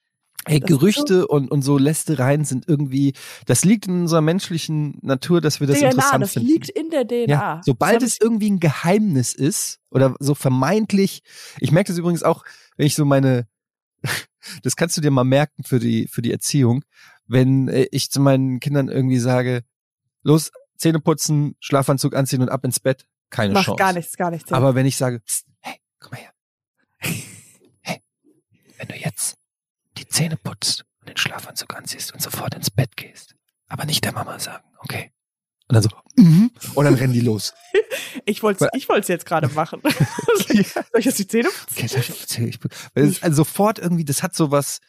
Ey, 0.45 0.59
Das 0.61 0.69
Gerüchte 0.69 1.27
und, 1.27 1.51
und 1.51 1.61
so 1.61 1.77
Lästereien 1.77 2.45
sind 2.45 2.67
irgendwie, 2.67 3.13
das 3.45 3.65
liegt 3.65 3.87
in 3.87 4.01
unserer 4.01 4.21
menschlichen 4.21 4.97
Natur, 5.01 5.41
dass 5.41 5.59
wir 5.59 5.67
das 5.67 5.79
DNA, 5.79 5.89
interessant 5.89 6.23
das 6.23 6.33
finden. 6.33 6.47
liegt 6.47 6.69
in 6.69 6.89
der 6.89 7.05
DNA. 7.05 7.25
Ja, 7.27 7.61
sobald 7.63 8.01
Das 8.01 8.11
es 8.11 8.21
irgendwie 8.21 8.49
ein 8.49 8.59
Geheimnis 8.59 9.33
ist 9.33 9.79
oder 9.91 10.15
so 10.19 10.35
vermeintlich, 10.35 11.21
ich 11.59 11.71
merke 11.71 11.89
das 11.91 11.97
übrigens 11.97 12.23
auch, 12.23 12.45
wenn 12.77 12.87
ich 12.87 12.95
so 12.95 13.03
meine, 13.05 13.47
das 14.63 14.75
kannst 14.75 14.97
du 14.97 15.01
dir 15.01 15.11
mal 15.11 15.23
merken 15.23 15.63
für 15.63 15.79
die 15.79 16.07
für 16.07 16.21
die 16.21 16.31
Erziehung, 16.31 16.83
wenn 17.27 17.67
äh, 17.67 17.87
ich 17.91 18.11
zu 18.11 18.19
meinen 18.19 18.59
Kindern 18.59 18.87
irgendwie 18.87 19.19
sage, 19.19 19.63
los 20.23 20.51
Zähne 20.77 20.99
putzen, 20.99 21.55
Schlafanzug 21.59 22.15
anziehen 22.15 22.41
und 22.41 22.49
ab 22.49 22.63
ins 22.63 22.79
Bett, 22.79 23.05
keine 23.29 23.53
Macht 23.53 23.65
Chance. 23.65 23.77
gar 23.77 23.93
nichts, 23.93 24.17
gar 24.17 24.31
nichts. 24.31 24.51
Aber 24.51 24.75
wenn 24.75 24.85
ich 24.85 24.95
sage, 24.95 25.19
Psst, 25.19 25.45
hey, 25.59 25.75
komm 25.99 26.11
mal 26.11 26.21
her, 26.21 26.33
hey, 27.81 28.01
wenn 28.77 28.87
du 28.87 28.95
jetzt 28.95 29.37
die 29.97 30.07
Zähne 30.07 30.37
putzt 30.37 30.85
und 31.01 31.09
den 31.09 31.17
Schlafanzug 31.17 31.75
anziehst 31.75 32.13
und 32.13 32.21
sofort 32.21 32.55
ins 32.55 32.71
Bett 32.71 32.95
gehst, 32.95 33.35
aber 33.67 33.85
nicht 33.85 34.03
der 34.05 34.13
Mama 34.13 34.39
sagen, 34.39 34.63
okay? 34.79 35.11
Und 35.69 35.75
dann 35.75 35.83
so, 35.83 35.89
mhm, 36.15 36.51
und 36.73 36.85
dann 36.85 36.95
rennen 36.95 37.13
die 37.13 37.21
los. 37.21 37.53
ich 38.25 38.41
wollte 38.41 38.65
es 38.65 38.71
ich 38.73 38.89
wollt's 38.89 39.07
jetzt 39.07 39.25
gerade 39.25 39.47
machen. 39.49 39.81
Soll 40.47 40.65
ich 40.97 41.05
jetzt 41.05 41.19
die 41.19 41.27
Zähne 41.27 41.49
putzen? 41.49 42.01
Okay, 42.29 42.45
ich 42.49 42.59
weil 42.95 43.05
es 43.05 43.21
also 43.21 43.37
sofort 43.37 43.77
irgendwie, 43.77 44.03
das 44.03 44.23
hat 44.23 44.35
so 44.35 44.49
was, 44.49 44.81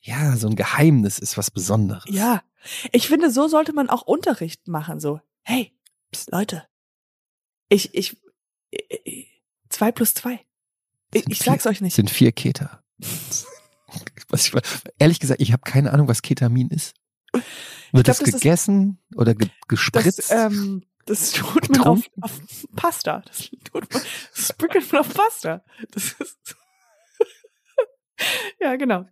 ja, 0.00 0.36
so 0.36 0.48
ein 0.48 0.54
Geheimnis 0.54 1.18
ist 1.18 1.36
was 1.36 1.50
Besonderes. 1.50 2.04
Ja. 2.06 2.42
Ich 2.92 3.08
finde, 3.08 3.30
so 3.32 3.48
sollte 3.48 3.72
man 3.72 3.90
auch 3.90 4.02
Unterricht 4.02 4.68
machen. 4.68 5.00
So, 5.00 5.20
hey, 5.42 5.72
pst, 6.12 6.30
Leute, 6.30 6.66
ich, 7.68 7.94
ich, 7.94 8.16
ich, 8.70 9.42
zwei 9.68 9.90
plus 9.90 10.14
zwei. 10.14 10.40
Ich, 11.12 11.26
ich 11.28 11.38
sag's 11.40 11.64
vier- 11.64 11.70
euch 11.72 11.80
nicht. 11.80 11.96
Sind 11.96 12.10
vier 12.10 12.30
Keter. 12.32 12.82
was 14.28 14.46
ich, 14.46 14.52
ehrlich 14.98 15.18
gesagt, 15.18 15.40
ich 15.40 15.52
habe 15.52 15.62
keine 15.62 15.92
Ahnung, 15.92 16.06
was 16.06 16.22
Ketamin 16.22 16.68
ist. 16.68 16.94
Wird 17.92 18.04
glaub, 18.04 18.04
das 18.04 18.18
das 18.18 18.28
ist- 18.28 18.34
gegessen 18.34 18.98
oder 19.14 19.34
ge 19.34 19.48
gespritzt? 19.68 20.18
Das, 20.18 20.30
ähm, 20.30 20.82
das 21.06 21.32
tut 21.32 21.70
man 21.70 21.80
auf, 21.80 22.00
auf 22.20 22.40
Pasta. 22.76 23.22
Das 23.26 23.50
tut 23.64 23.92
man, 23.92 24.02
das 24.34 24.48
sprinkelt 24.48 24.92
man 24.92 25.00
auf 25.00 25.14
Pasta. 25.14 25.64
Das 25.92 26.12
ist, 26.12 26.56
ja, 28.60 28.76
genau. 28.76 29.06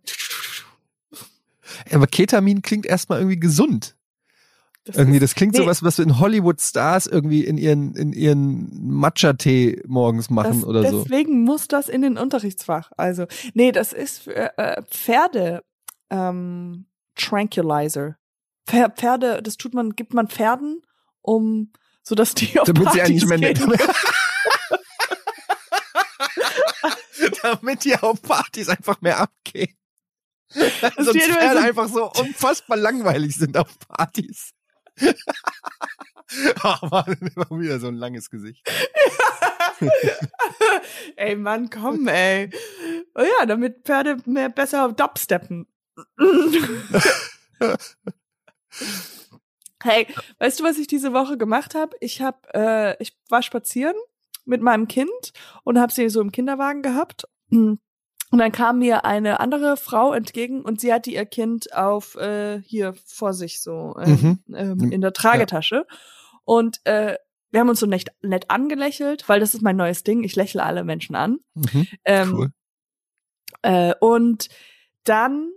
Aber 1.91 2.07
Ketamin 2.07 2.61
klingt 2.61 2.85
erstmal 2.85 3.19
irgendwie 3.19 3.39
gesund. 3.39 3.95
Das 4.85 4.95
Irgendwie, 4.95 5.17
ist, 5.17 5.23
das 5.23 5.35
klingt 5.35 5.53
nee. 5.53 5.65
so 5.65 5.85
was, 5.85 5.99
in 5.99 6.17
Hollywood-Stars 6.17 7.07
irgendwie 7.07 7.43
in 7.43 7.57
ihren, 7.57 7.93
in 7.95 8.13
ihren 8.13 8.69
Matcha-Tee 8.89 9.83
morgens 9.85 10.29
machen 10.29 10.61
das, 10.61 10.63
oder 10.63 10.89
so. 10.89 11.03
deswegen 11.03 11.43
muss 11.43 11.67
das 11.67 11.89
in 11.89 12.03
den 12.03 12.17
Unterrichtsfach. 12.17 12.91
Also, 12.95 13.25
nee, 13.53 13.73
das 13.73 13.91
ist 13.91 14.19
für 14.19 14.57
äh, 14.57 14.81
Pferde 14.89 15.63
ähm, 16.09 16.85
Tranquilizer. 17.17 18.17
Pfer- 18.67 18.91
Pferde, 18.95 19.41
das 19.41 19.57
tut 19.57 19.73
man, 19.73 19.95
gibt 19.95 20.13
man 20.13 20.27
Pferden, 20.27 20.81
um 21.21 21.71
so 22.03 22.15
dass 22.15 22.33
die 22.35 22.59
auf 22.59 22.65
Damit 22.65 22.91
sie 22.93 22.99
Partys 22.99 23.23
eigentlich 23.23 23.25
mehr 23.25 23.53
gehen. 23.53 23.69
nett. 23.69 23.81
Damit 27.41 27.83
die 27.83 27.95
auf 27.97 28.21
Partys 28.21 28.69
einfach 28.69 29.01
mehr 29.01 29.19
abgehen. 29.19 29.75
Sonst 30.49 31.13
die 31.13 31.19
immer 31.19 31.35
Pferde 31.35 31.59
einfach 31.61 31.89
so 31.89 32.09
unfassbar 32.11 32.77
langweilig 32.77 33.35
sind 33.35 33.57
auf 33.57 33.77
Partys. 33.79 34.51
Ach 36.61 36.81
man, 36.83 37.13
immer 37.35 37.59
wieder 37.59 37.79
so 37.79 37.87
ein 37.87 37.95
langes 37.95 38.29
Gesicht. 38.29 38.65
ey, 41.15 41.35
Mann, 41.35 41.69
komm, 41.69 42.07
ey. 42.07 42.49
Oh 43.15 43.21
ja, 43.21 43.45
damit 43.45 43.83
Pferde 43.85 44.17
mehr 44.25 44.49
besser 44.49 44.91
dubsteppen. 44.91 45.67
hey, 49.83 50.07
weißt 50.39 50.59
du, 50.59 50.63
was 50.63 50.77
ich 50.77 50.87
diese 50.87 51.13
Woche 51.13 51.37
gemacht 51.37 51.75
habe? 51.75 51.95
Ich 51.99 52.21
hab, 52.21 52.53
äh, 52.53 52.95
ich 53.01 53.17
war 53.29 53.41
spazieren 53.41 53.95
mit 54.45 54.61
meinem 54.61 54.87
Kind 54.87 55.33
und 55.63 55.79
habe 55.79 55.91
sie 55.91 56.09
so 56.09 56.21
im 56.21 56.31
Kinderwagen 56.31 56.81
gehabt. 56.81 57.27
Und 58.29 58.39
dann 58.39 58.51
kam 58.51 58.79
mir 58.79 59.05
eine 59.05 59.39
andere 59.39 59.77
Frau 59.77 60.13
entgegen 60.13 60.61
und 60.61 60.81
sie 60.81 60.93
hatte 60.93 61.09
ihr 61.11 61.25
Kind 61.25 61.73
auf 61.73 62.15
äh, 62.15 62.61
hier 62.61 62.93
vor 63.05 63.33
sich 63.33 63.61
so 63.61 63.95
ähm, 64.01 64.39
ähm, 64.53 64.91
in 64.91 65.01
der 65.01 65.13
Tragetasche. 65.13 65.85
Und 66.43 66.79
äh, 66.85 67.15
wir 67.51 67.61
haben 67.61 67.69
uns 67.69 67.79
so 67.79 67.85
nett, 67.85 68.09
nett 68.21 68.49
angelächelt, 68.49 69.29
weil 69.29 69.39
das 69.39 69.53
ist 69.53 69.61
mein 69.61 69.77
neues 69.77 70.03
Ding. 70.03 70.23
Ich 70.23 70.35
lächle 70.35 70.63
alle 70.63 70.83
Menschen 70.83 71.15
an. 71.15 71.39
Mhm. 71.53 71.87
Ähm, 72.03 72.33
Cool. 72.35 72.49
äh, 73.61 73.93
und 74.01 74.49
dann 75.05 75.51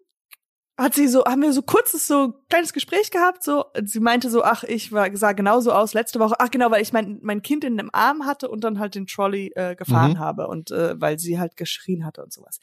hat 0.81 0.95
sie 0.95 1.07
so, 1.09 1.24
haben 1.24 1.43
wir 1.43 1.53
so 1.53 1.62
kurzes, 1.62 2.07
so 2.07 2.33
kleines 2.49 2.72
Gespräch 2.72 3.11
gehabt, 3.11 3.43
so, 3.45 3.66
sie 3.85 4.01
meinte 4.01 4.31
so, 4.31 4.43
ach, 4.43 4.64
ich 4.64 4.93
war, 4.93 5.14
sah 5.16 5.33
genauso 5.33 5.72
aus 5.72 5.93
letzte 5.95 6.18
Woche, 6.20 6.37
ach 6.39 6.51
genau, 6.51 6.70
weil 6.70 6.83
ich 6.83 6.93
mein, 6.93 7.18
mein 7.22 7.43
Kind 7.43 7.64
in 7.64 7.76
dem 7.76 7.91
Arm 7.93 8.24
hatte 8.26 8.49
und 8.49 8.64
dann 8.64 8.78
halt 8.78 8.95
den 8.95 9.07
Trolley 9.07 9.53
äh, 9.55 9.76
gefahren 9.76 10.12
Mhm. 10.12 10.18
habe 10.18 10.49
und 10.49 10.70
äh, 10.70 11.01
weil 11.01 11.18
sie 11.18 11.39
halt 11.39 11.57
geschrien 11.57 12.05
hatte 12.05 12.22
und 12.22 12.33
sowas. 12.33 12.59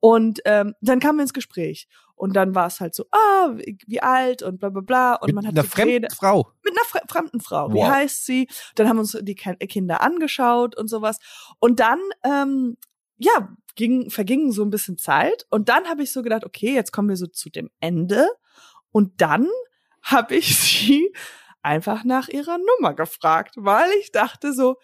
Und 0.00 0.40
ähm, 0.44 0.74
dann 0.80 1.00
kamen 1.00 1.18
wir 1.18 1.22
ins 1.22 1.32
Gespräch 1.32 1.88
und 2.14 2.34
dann 2.36 2.54
war 2.54 2.66
es 2.68 2.80
halt 2.80 2.94
so, 2.94 3.04
ah, 3.10 3.50
wie, 3.56 3.76
wie 3.86 4.00
alt 4.02 4.42
und 4.42 4.58
bla 4.58 4.70
bla 4.70 4.80
bla 4.80 5.14
und 5.16 5.26
Mit 5.26 5.34
man 5.34 5.46
hat 5.46 5.54
einer 5.54 5.64
fremden 5.64 6.10
Frau. 6.10 6.50
mit 6.64 6.72
einer 6.72 6.84
fre 6.86 7.00
fremden 7.08 7.40
Frau. 7.40 7.70
Wie 7.70 7.78
Wow. 7.78 7.88
heißt 7.88 8.24
sie? 8.26 8.48
Dann 8.76 8.88
haben 8.88 8.98
uns 8.98 9.18
die 9.20 9.34
Kinder 9.34 10.00
angeschaut 10.00 10.76
und 10.78 10.88
sowas. 10.88 11.18
Und 11.58 11.80
dann, 11.80 11.98
ähm, 12.24 12.76
ja, 13.18 13.56
ging, 13.74 14.10
verging 14.10 14.52
so 14.52 14.64
ein 14.64 14.70
bisschen 14.70 14.98
Zeit. 14.98 15.46
Und 15.50 15.68
dann 15.68 15.86
habe 15.86 16.02
ich 16.02 16.12
so 16.12 16.22
gedacht, 16.22 16.44
okay, 16.44 16.74
jetzt 16.74 16.92
kommen 16.92 17.08
wir 17.08 17.16
so 17.16 17.26
zu 17.26 17.50
dem 17.50 17.70
Ende. 17.80 18.28
Und 18.90 19.20
dann 19.20 19.48
habe 20.02 20.36
ich 20.36 20.58
sie 20.60 21.12
einfach 21.62 22.04
nach 22.04 22.28
ihrer 22.28 22.58
Nummer 22.58 22.94
gefragt, 22.94 23.54
weil 23.56 23.90
ich 24.00 24.12
dachte 24.12 24.52
so, 24.52 24.76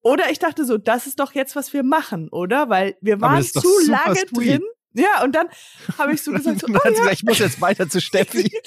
oder 0.00 0.30
ich 0.30 0.40
dachte 0.40 0.64
so, 0.64 0.78
das 0.78 1.06
ist 1.06 1.20
doch 1.20 1.32
jetzt, 1.32 1.54
was 1.54 1.72
wir 1.72 1.84
machen, 1.84 2.28
oder? 2.28 2.68
Weil 2.68 2.96
wir 3.00 3.20
waren 3.20 3.42
zu 3.42 3.68
lange 3.86 4.16
sweet. 4.16 4.36
drin. 4.36 4.62
Ja, 4.94 5.22
und 5.22 5.32
dann 5.32 5.48
habe 5.96 6.14
ich 6.14 6.22
so 6.22 6.32
gesagt, 6.32 6.60
so, 6.60 6.66
oh, 6.66 6.90
ja, 6.90 7.12
ich 7.12 7.22
muss 7.22 7.38
jetzt 7.38 7.60
weiter 7.60 7.88
zu 7.88 8.00
Steffi. 8.00 8.50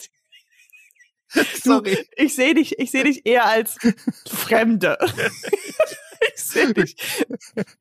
Du, 1.34 1.72
Sorry. 1.72 2.08
ich 2.16 2.34
sehe 2.34 2.54
dich, 2.54 2.80
ich 2.80 2.92
sehe 2.92 3.04
dich 3.04 3.26
eher 3.26 3.46
als 3.46 3.78
Fremde. 4.26 4.98
ich 6.36 6.42
sehe 6.44 6.74
dich, 6.74 6.96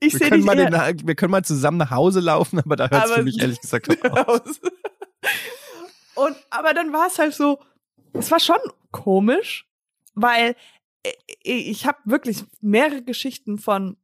ich 0.00 0.12
Wir 0.12 0.18
sehe 0.18 0.28
können, 0.28 0.40
dich 0.42 0.44
mal 0.44 0.56
den, 0.56 1.06
wir 1.06 1.14
können 1.14 1.30
mal 1.32 1.44
zusammen 1.44 1.78
nach 1.78 1.90
Hause 1.90 2.20
laufen, 2.20 2.58
aber 2.60 2.76
da 2.76 2.88
hört 2.90 3.06
es 3.06 3.12
für 3.12 3.22
mich 3.22 3.40
ehrlich 3.40 3.60
gesagt 3.60 3.88
aus. 4.28 4.60
Und 6.14 6.36
aber 6.50 6.74
dann 6.74 6.92
war 6.92 7.06
es 7.08 7.18
halt 7.18 7.34
so, 7.34 7.60
es 8.12 8.30
war 8.30 8.40
schon 8.40 8.58
komisch, 8.92 9.66
weil 10.14 10.54
äh, 11.04 11.12
ich 11.44 11.86
habe 11.86 11.98
wirklich 12.04 12.44
mehrere 12.60 13.02
Geschichten 13.02 13.58
von 13.58 13.96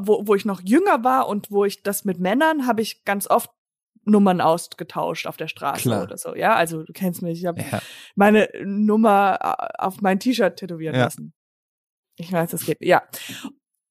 wo, 0.00 0.26
wo 0.26 0.34
ich 0.34 0.44
noch 0.44 0.60
jünger 0.62 1.02
war 1.02 1.28
und 1.28 1.50
wo 1.50 1.64
ich 1.64 1.82
das 1.82 2.04
mit 2.04 2.20
Männern 2.20 2.66
habe 2.66 2.82
ich 2.82 3.04
ganz 3.04 3.26
oft 3.26 3.50
Nummern 4.04 4.40
ausgetauscht 4.40 5.26
auf 5.26 5.36
der 5.38 5.48
Straße 5.48 5.82
Klar. 5.82 6.02
oder 6.04 6.16
so. 6.18 6.36
Ja, 6.36 6.54
also 6.54 6.82
du 6.84 6.92
kennst 6.92 7.22
mich, 7.22 7.40
ich 7.40 7.46
habe 7.46 7.60
Ja. 7.72 7.80
meine 8.14 8.48
Nummer 8.62 9.38
äh, 9.40 9.82
auf 9.82 10.00
mein 10.02 10.20
T-Shirt 10.20 10.56
tätowieren 10.56 10.94
Ja. 10.94 11.04
lassen. 11.04 11.32
Ich 12.16 12.32
weiß, 12.32 12.50
das 12.50 12.64
geht. 12.64 12.78
Ja. 12.80 13.02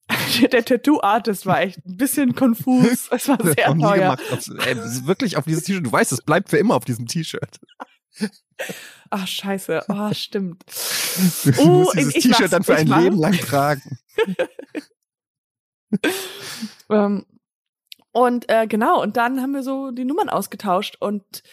Der 0.52 0.64
Tattoo-Artist 0.66 1.46
war 1.46 1.62
echt 1.62 1.84
ein 1.86 1.98
bisschen 1.98 2.36
konfus. 2.36 3.08
Es 3.12 3.28
war 3.28 3.38
Das 3.38 3.54
sehr 3.54 3.74
nie 3.74 3.82
teuer. 3.84 3.98
gemacht. 4.18 4.24
Auf, 4.32 4.48
ey, 4.68 4.76
das 4.76 5.06
wirklich 5.08 5.38
auf 5.38 5.46
dieses 5.46 5.64
T-Shirt. 5.64 5.86
Du 5.86 5.92
weißt, 5.92 6.12
es 6.12 6.22
bleibt 6.22 6.50
für 6.50 6.58
immer 6.58 6.76
auf 6.76 6.86
diesem 6.86 7.08
T-Shirt. 7.08 7.60
Ach, 9.10 9.28
scheiße. 9.28 9.84
Oh, 9.90 10.14
stimmt. 10.14 10.64
Du 11.44 11.52
Oh, 11.62 11.66
musst 11.68 11.96
dieses 11.98 12.14
T-Shirt 12.14 12.52
dann 12.54 12.64
für 12.64 12.76
ein 12.76 12.88
mach's. 12.88 13.04
Leben 13.04 13.18
lang 13.18 13.34
tragen. 13.34 13.98
Ähm, 16.90 17.26
und 18.12 18.50
äh, 18.50 18.68
genau, 18.68 19.02
und 19.02 19.18
dann 19.18 19.42
haben 19.42 19.54
wir 19.54 19.64
so 19.64 19.92
die 19.92 20.06
Nummern 20.06 20.30
ausgetauscht 20.30 20.98
und 21.00 21.44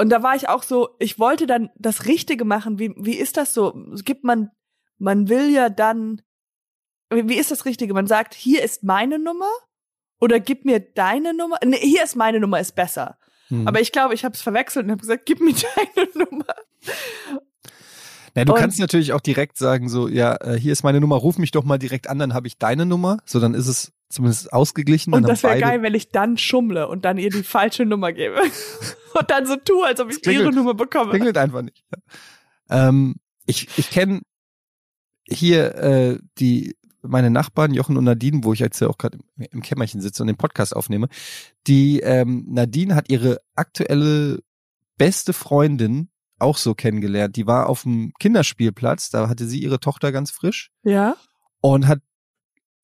und 0.00 0.10
da 0.10 0.22
war 0.22 0.36
ich 0.36 0.48
auch 0.48 0.62
so, 0.62 0.90
ich 1.00 1.18
wollte 1.18 1.46
dann 1.48 1.70
das 1.76 2.06
Richtige 2.06 2.44
machen. 2.44 2.78
Wie, 2.78 2.94
wie 2.98 3.16
ist 3.16 3.36
das 3.36 3.52
so? 3.52 3.74
Gibt 4.04 4.22
man, 4.22 4.50
man 4.98 5.28
will 5.28 5.50
ja 5.52 5.68
dann, 5.68 6.22
wie 7.10 7.36
ist 7.38 7.50
das 7.50 7.64
Richtige? 7.64 7.94
Man 7.94 8.06
sagt, 8.06 8.34
hier 8.34 8.62
ist 8.62 8.82
meine 8.84 9.18
Nummer 9.18 9.50
oder 10.20 10.40
gib 10.40 10.64
mir 10.64 10.80
deine 10.80 11.34
Nummer. 11.34 11.58
Nee, 11.64 11.78
hier 11.78 12.04
ist 12.04 12.16
meine 12.16 12.40
Nummer, 12.40 12.60
ist 12.60 12.74
besser. 12.74 13.18
Hm. 13.48 13.66
Aber 13.66 13.80
ich 13.80 13.92
glaube, 13.92 14.14
ich 14.14 14.24
habe 14.24 14.34
es 14.34 14.42
verwechselt 14.42 14.84
und 14.84 14.90
habe 14.90 15.00
gesagt, 15.00 15.24
gib 15.26 15.40
mir 15.40 15.54
deine 15.94 16.08
Nummer. 16.14 16.44
Na, 18.34 18.44
du 18.44 18.52
und- 18.52 18.58
kannst 18.58 18.78
natürlich 18.78 19.12
auch 19.12 19.20
direkt 19.20 19.56
sagen, 19.56 19.88
so, 19.88 20.08
ja, 20.08 20.36
äh, 20.40 20.58
hier 20.58 20.72
ist 20.72 20.82
meine 20.82 21.00
Nummer, 21.00 21.16
ruf 21.16 21.38
mich 21.38 21.50
doch 21.50 21.64
mal 21.64 21.78
direkt 21.78 22.08
an, 22.08 22.18
dann 22.18 22.34
habe 22.34 22.46
ich 22.46 22.58
deine 22.58 22.84
Nummer. 22.86 23.18
So, 23.24 23.40
dann 23.40 23.54
ist 23.54 23.66
es 23.68 23.92
zumindest 24.10 24.52
ausgeglichen. 24.52 25.12
Und 25.14 25.28
das 25.28 25.42
wäre 25.42 25.58
geil, 25.60 25.82
wenn 25.82 25.94
ich 25.94 26.10
dann 26.10 26.38
schummle 26.38 26.88
und 26.88 27.04
dann 27.04 27.18
ihr 27.18 27.30
die 27.30 27.42
falsche 27.42 27.84
Nummer 27.84 28.12
gebe. 28.12 28.40
und 29.14 29.30
dann 29.30 29.46
so 29.46 29.56
tue, 29.56 29.84
als 29.86 30.00
ob 30.00 30.10
ich 30.10 30.18
klingelt- 30.18 30.44
ihre 30.44 30.52
Nummer 30.52 30.74
bekomme. 30.74 31.10
Klingelt 31.10 31.38
einfach 31.38 31.62
nicht. 31.62 31.84
Ja. 32.70 32.88
Ähm, 32.88 33.16
ich 33.46 33.68
ich 33.78 33.90
kenne 33.90 34.20
hier 35.28 35.74
äh, 35.76 36.18
die 36.38 36.76
meine 37.02 37.30
Nachbarn 37.30 37.72
Jochen 37.74 37.96
und 37.96 38.04
Nadine, 38.04 38.40
wo 38.42 38.52
ich 38.52 38.58
jetzt 38.58 38.80
ja 38.80 38.88
auch 38.88 38.98
gerade 38.98 39.18
im, 39.36 39.46
im 39.52 39.62
Kämmerchen 39.62 40.00
sitze 40.00 40.22
und 40.22 40.26
den 40.26 40.36
Podcast 40.36 40.74
aufnehme. 40.74 41.08
Die 41.66 42.00
ähm, 42.00 42.44
Nadine 42.48 42.94
hat 42.96 43.08
ihre 43.08 43.40
aktuelle 43.54 44.40
beste 44.96 45.32
Freundin 45.32 46.08
auch 46.40 46.56
so 46.56 46.74
kennengelernt. 46.74 47.36
Die 47.36 47.46
war 47.46 47.68
auf 47.68 47.82
dem 47.84 48.12
Kinderspielplatz, 48.18 49.10
da 49.10 49.28
hatte 49.28 49.46
sie 49.46 49.60
ihre 49.60 49.78
Tochter 49.80 50.10
ganz 50.12 50.30
frisch 50.32 50.70
Ja. 50.82 51.16
und 51.60 51.86
hat 51.86 52.00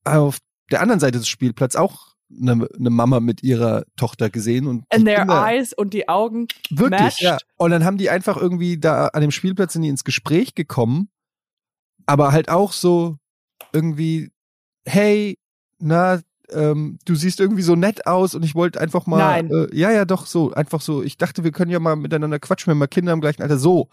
auf 0.04 0.38
der 0.70 0.80
anderen 0.80 1.00
Seite 1.00 1.18
des 1.18 1.28
Spielplatzes 1.28 1.78
auch 1.78 2.14
eine, 2.30 2.68
eine 2.78 2.90
Mama 2.90 3.20
mit 3.20 3.42
ihrer 3.42 3.84
Tochter 3.96 4.30
gesehen 4.30 4.66
und 4.66 4.84
And 4.90 5.04
their 5.06 5.18
Kinder- 5.20 5.44
eyes 5.46 5.72
und 5.72 5.92
die 5.92 6.08
Augen. 6.08 6.46
Wirklich, 6.70 7.00
matched. 7.00 7.20
ja. 7.20 7.38
Und 7.56 7.70
dann 7.70 7.84
haben 7.84 7.98
die 7.98 8.10
einfach 8.10 8.36
irgendwie 8.36 8.78
da 8.78 9.08
an 9.08 9.20
dem 9.22 9.30
Spielplatz 9.30 9.72
sind 9.74 9.82
die 9.82 9.88
ins 9.88 10.04
Gespräch 10.04 10.54
gekommen, 10.54 11.08
aber 12.06 12.32
halt 12.32 12.48
auch 12.48 12.72
so 12.72 13.16
irgendwie, 13.72 14.30
hey, 14.84 15.38
na, 15.78 16.20
ähm, 16.50 16.98
du 17.04 17.14
siehst 17.14 17.40
irgendwie 17.40 17.62
so 17.62 17.74
nett 17.74 18.06
aus 18.06 18.34
und 18.34 18.44
ich 18.44 18.54
wollte 18.54 18.80
einfach 18.80 19.06
mal, 19.06 19.18
Nein. 19.18 19.50
Äh, 19.50 19.76
ja, 19.76 19.90
ja, 19.90 20.04
doch 20.04 20.26
so, 20.26 20.52
einfach 20.52 20.80
so. 20.80 21.02
Ich 21.02 21.16
dachte, 21.16 21.44
wir 21.44 21.52
können 21.52 21.70
ja 21.70 21.80
mal 21.80 21.96
miteinander 21.96 22.38
quatschen, 22.38 22.70
wenn 22.70 22.78
wir 22.78 22.88
Kinder 22.88 23.12
im 23.12 23.20
gleichen 23.20 23.42
Alter, 23.42 23.58
so. 23.58 23.88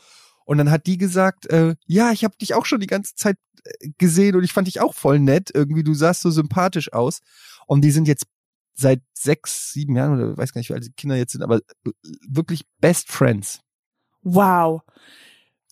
Und 0.45 0.57
dann 0.57 0.72
hat 0.72 0.86
die 0.86 0.97
gesagt, 0.97 1.49
äh, 1.49 1.76
ja, 1.86 2.12
ich 2.12 2.24
habe 2.24 2.36
dich 2.38 2.53
auch 2.53 2.66
schon 2.66 2.80
die 2.80 2.88
ganze 2.88 3.16
Zeit 3.16 3.38
äh, 3.64 3.89
gesehen 3.97 4.36
und 4.36 4.43
ich 4.43 4.53
fand 4.53 4.68
dich 4.68 4.82
auch 4.82 4.93
voll 4.93 5.20
nett. 5.20 5.49
Irgendwie, 5.53 5.84
du 5.84 5.93
sahst 5.93 6.22
so 6.22 6.30
sympathisch 6.30 6.91
aus. 6.93 7.22
Und 7.68 7.82
die 7.82 7.91
sind 7.91 8.07
jetzt 8.07 8.26
seit 8.74 9.01
sechs, 9.14 9.72
sieben 9.72 9.95
Jahren 9.95 10.20
oder 10.20 10.38
weiß 10.38 10.53
gar 10.53 10.59
nicht, 10.59 10.70
wie 10.70 10.74
alt 10.74 10.86
die 10.86 10.93
Kinder 10.93 11.16
jetzt 11.16 11.34
sind, 11.34 11.43
aber 11.43 11.57
äh, 11.57 11.91
wirklich 12.28 12.64
Best 12.80 13.09
Friends. 13.09 13.62
Wow. 14.24 14.82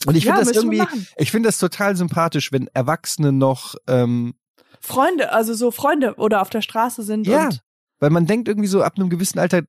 Und 0.06 0.16
ich 0.16 0.24
ja, 0.24 0.36
finde 0.36 0.48
das 0.52 0.56
irgendwie, 0.56 0.84
ich 1.18 1.32
finde 1.32 1.50
das 1.50 1.58
total 1.58 1.96
sympathisch, 1.96 2.52
wenn 2.52 2.68
Erwachsene 2.74 3.32
noch, 3.32 3.76
ähm, 3.88 4.34
Freunde, 4.80 5.34
also 5.34 5.54
so 5.54 5.72
Freunde 5.72 6.16
oder 6.16 6.42
auf 6.42 6.50
der 6.50 6.62
Straße 6.62 7.04
sind 7.04 7.28
Ja. 7.28 7.46
und 7.48 7.62
weil 8.00 8.10
man 8.12 8.26
denkt 8.26 8.48
irgendwie 8.48 8.70
so 8.70 8.82
ab 8.82 8.94
einem 8.96 9.10
gewissen 9.10 9.40
Alter 9.40 9.64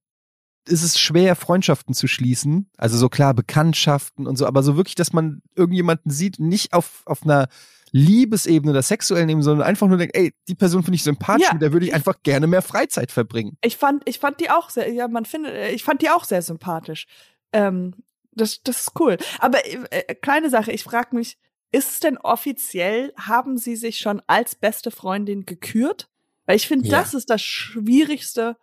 ist 0.69 0.83
es 0.85 1.01
schwer, 1.01 1.35
Freundschaften 1.35 1.95
zu 1.95 2.07
schließen. 2.07 2.71
Also 2.77 2.97
so 2.97 3.09
klar, 3.09 3.35
Bekanntschaften 3.35 4.27
und 4.29 4.37
so, 4.37 4.47
aber 4.47 4.63
so 4.63 4.77
wirklich, 4.77 4.95
dass 4.95 5.13
man 5.13 5.43
irgendjemanden 5.57 6.13
sieht, 6.13 6.39
nicht 6.39 6.75
auf, 6.75 7.03
auf 7.07 7.25
einer 7.25 7.49
Liebesebene 7.93 8.71
oder 8.71 8.83
sexuellen 8.83 9.29
Ebene, 9.29 9.43
sondern 9.43 9.67
einfach 9.67 9.89
nur 9.89 9.97
denkt, 9.99 10.15
ey, 10.15 10.33
die 10.47 10.55
Person 10.55 10.85
finde 10.85 10.95
ich 10.97 11.03
sympathisch, 11.03 11.47
Ja. 11.47 11.55
mit 11.55 11.63
der 11.63 11.73
würde 11.73 11.87
ich 11.87 11.95
einfach 11.95 12.23
gerne 12.23 12.47
mehr 12.47 12.63
Freizeit 12.63 13.11
verbringen. 13.11 13.57
ich 13.65 13.77
fand, 13.79 14.09
ich 14.09 14.21
fand 14.21 14.39
die 14.39 14.51
auch 14.51 14.71
sehr, 14.71 14.93
ja, 14.93 15.09
man 15.09 15.25
findet, 15.25 15.53
äh, 15.55 15.71
ich 15.73 15.83
fand 15.83 16.03
die 16.03 16.11
auch 16.11 16.25
sehr 16.25 16.43
sympathisch. 16.43 17.07
Ähm, 17.53 17.95
das, 18.33 18.63
das 18.63 18.81
ist 18.83 18.93
cool. 19.01 19.17
Aber 19.39 19.59
äh, 19.67 20.15
kleine 20.15 20.51
Sache, 20.51 20.73
ich 20.73 20.85
frage 20.85 21.15
mich, 21.17 21.37
ist 21.73 21.91
es 21.93 22.01
denn 22.01 22.19
offiziell, 22.19 23.13
haben 23.17 23.57
sie 23.59 23.77
sich 23.77 23.99
schon 23.99 24.21
als 24.27 24.55
beste 24.55 24.91
Freundin 24.91 25.47
gekürt? 25.47 26.09
Weil 26.47 26.57
ich 26.57 26.67
finde, 26.67 26.89
Ja. 26.89 26.99
das 27.01 27.15
ist 27.15 27.31
das 27.31 27.43
Schwierigste. 27.43 28.57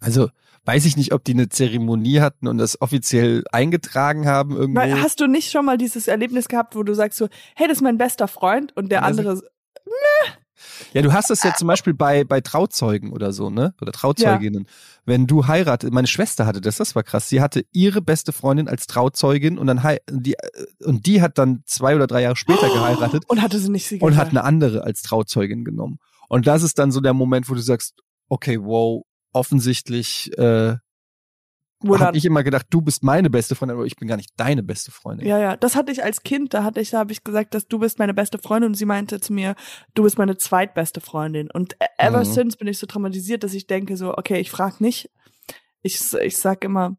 Also 0.00 0.28
weiß 0.64 0.84
ich 0.86 0.96
nicht, 0.96 1.12
ob 1.12 1.22
die 1.24 1.32
eine 1.34 1.48
Zeremonie 1.48 2.20
hatten 2.20 2.48
und 2.48 2.58
das 2.58 2.80
offiziell 2.80 3.44
eingetragen 3.52 4.26
haben 4.26 4.56
irgendwo. 4.56 4.80
Weil, 4.80 5.00
hast 5.02 5.20
du 5.20 5.26
nicht 5.26 5.50
schon 5.50 5.64
mal 5.64 5.78
dieses 5.78 6.08
Erlebnis 6.08 6.48
gehabt, 6.48 6.74
wo 6.76 6.82
du 6.82 6.94
sagst 6.94 7.18
so, 7.18 7.28
hey, 7.54 7.68
das 7.68 7.78
ist 7.78 7.82
mein 7.82 7.98
bester 7.98 8.26
Freund 8.28 8.76
und 8.76 8.90
der 8.90 9.04
Also- 9.04 9.20
andere, 9.20 9.42
Ja, 10.92 11.02
du 11.02 11.12
hast 11.12 11.30
das 11.30 11.42
ja 11.42 11.54
zum 11.54 11.68
Beispiel 11.68 11.94
bei, 11.94 12.24
bei 12.24 12.40
Trauzeugen 12.40 13.12
oder 13.12 13.32
so, 13.32 13.50
ne? 13.50 13.74
Oder 13.80 13.92
Trauzeuginnen. 13.92 14.66
Wenn 15.04 15.26
du 15.26 15.46
heiratest, 15.46 15.92
meine 15.92 16.06
Schwester 16.06 16.46
hatte 16.46 16.60
das, 16.60 16.76
das 16.76 16.94
war 16.94 17.02
krass. 17.02 17.28
Sie 17.28 17.40
hatte 17.40 17.64
ihre 17.72 18.02
beste 18.02 18.32
Freundin 18.32 18.68
als 18.68 18.86
Trauzeugin 18.86 19.58
und 19.58 19.66
dann 19.66 19.82
die, 20.10 20.34
und 20.84 21.06
die 21.06 21.22
hat 21.22 21.38
dann 21.38 21.62
zwei 21.66 21.94
oder 21.94 22.06
drei 22.06 22.22
Jahre 22.22 22.36
später 22.36 22.68
geheiratet 22.68 23.24
Und 23.28 23.42
hatte 23.42 23.58
sie 23.58 23.70
nicht 23.70 23.86
sie 23.86 24.00
und 24.00 24.16
hat 24.16 24.30
eine 24.30 24.44
andere 24.44 24.84
als 24.84 25.02
Trauzeugin 25.02 25.64
genommen. 25.64 25.98
Und 26.28 26.46
das 26.46 26.62
ist 26.62 26.78
dann 26.78 26.90
so 26.90 27.00
der 27.00 27.14
Moment, 27.14 27.48
wo 27.48 27.54
du 27.54 27.60
sagst, 27.60 27.94
okay, 28.28 28.58
wow, 28.60 29.04
offensichtlich 29.32 30.36
äh, 30.38 30.76
habe 31.84 32.16
ich 32.16 32.24
immer 32.24 32.42
gedacht, 32.42 32.66
du 32.70 32.80
bist 32.80 33.02
meine 33.02 33.30
beste 33.30 33.54
Freundin, 33.54 33.76
aber 33.76 33.86
ich 33.86 33.96
bin 33.96 34.08
gar 34.08 34.16
nicht 34.16 34.30
deine 34.36 34.62
beste 34.62 34.90
Freundin. 34.90 35.26
Ja, 35.26 35.38
ja, 35.38 35.56
das 35.56 35.76
hatte 35.76 35.92
ich 35.92 36.02
als 36.02 36.22
Kind, 36.22 36.54
da 36.54 36.64
hatte 36.64 36.80
ich, 36.80 36.90
da 36.90 36.98
habe 36.98 37.12
ich 37.12 37.22
gesagt, 37.24 37.54
dass 37.54 37.68
du 37.68 37.78
bist 37.78 37.98
meine 37.98 38.14
beste 38.14 38.38
Freundin 38.38 38.70
und 38.70 38.74
sie 38.74 38.86
meinte 38.86 39.20
zu 39.20 39.32
mir, 39.32 39.54
du 39.94 40.02
bist 40.02 40.18
meine 40.18 40.36
zweitbeste 40.36 41.00
Freundin. 41.00 41.50
Und 41.50 41.74
e- 41.74 41.86
ever 41.98 42.20
Mhm. 42.20 42.24
since 42.24 42.56
bin 42.56 42.68
ich 42.68 42.78
so 42.78 42.86
traumatisiert, 42.86 43.44
dass 43.44 43.54
ich 43.54 43.66
denke 43.66 43.96
so, 43.96 44.16
okay, 44.16 44.38
ich 44.40 44.50
frag 44.50 44.80
nicht. 44.80 45.10
Ich, 45.82 46.00
ich 46.14 46.36
sag 46.36 46.64
immer, 46.64 46.96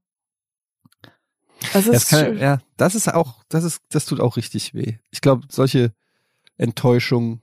das 1.74 1.86
Das 1.86 1.88
ist 2.04 2.10
kann, 2.10 2.26
schön. 2.26 2.38
ja, 2.38 2.60
das 2.78 2.96
ist 2.96 3.14
auch, 3.14 3.44
das 3.50 3.64
ist, 3.64 3.82
das 3.90 4.06
tut 4.06 4.20
auch 4.20 4.38
richtig 4.38 4.74
weh. 4.74 4.98
Ich 5.12 5.22
glaube, 5.22 5.48
solche 5.50 5.92
Enttäuschungen, 6.58 7.42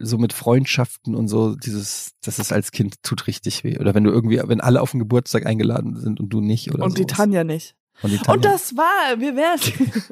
so 0.00 0.18
mit 0.18 0.32
Freundschaften 0.32 1.14
und 1.14 1.28
so, 1.28 1.54
dieses, 1.54 2.12
das 2.22 2.38
ist 2.38 2.52
als 2.52 2.70
Kind 2.70 3.02
tut 3.02 3.26
richtig 3.26 3.64
weh. 3.64 3.78
Oder 3.78 3.94
wenn 3.94 4.04
du 4.04 4.10
irgendwie, 4.10 4.40
wenn 4.44 4.60
alle 4.60 4.80
auf 4.80 4.90
den 4.90 5.00
Geburtstag 5.00 5.46
eingeladen 5.46 5.96
sind 5.96 6.20
und 6.20 6.28
du 6.30 6.40
nicht 6.40 6.72
oder 6.72 6.84
und 6.84 6.98
die 6.98 7.02
sowas. 7.02 7.16
Tanja 7.16 7.44
nicht. 7.44 7.76
Und 8.02 8.10
die 8.10 8.18
Tanja. 8.18 8.34
Und 8.34 8.44
das 8.44 8.76
war, 8.76 9.18
wir 9.18 9.36
werden. 9.36 10.02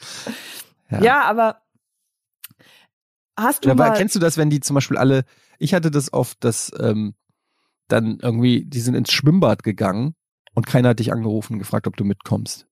ja. 0.90 1.02
ja. 1.02 1.22
aber 1.24 1.62
hast 3.38 3.64
du 3.64 3.70
Aber 3.70 3.92
kennst 3.92 4.14
du 4.14 4.18
das, 4.18 4.36
wenn 4.36 4.50
die 4.50 4.60
zum 4.60 4.74
Beispiel 4.74 4.98
alle, 4.98 5.24
ich 5.58 5.72
hatte 5.72 5.90
das 5.90 6.12
oft, 6.12 6.44
dass 6.44 6.70
ähm, 6.78 7.14
dann 7.88 8.18
irgendwie, 8.20 8.64
die 8.66 8.80
sind 8.80 8.94
ins 8.94 9.10
Schwimmbad 9.10 9.62
gegangen 9.62 10.14
und 10.54 10.66
keiner 10.66 10.90
hat 10.90 10.98
dich 10.98 11.12
angerufen 11.12 11.54
und 11.54 11.58
gefragt, 11.60 11.86
ob 11.86 11.96
du 11.96 12.04
mitkommst. 12.04 12.66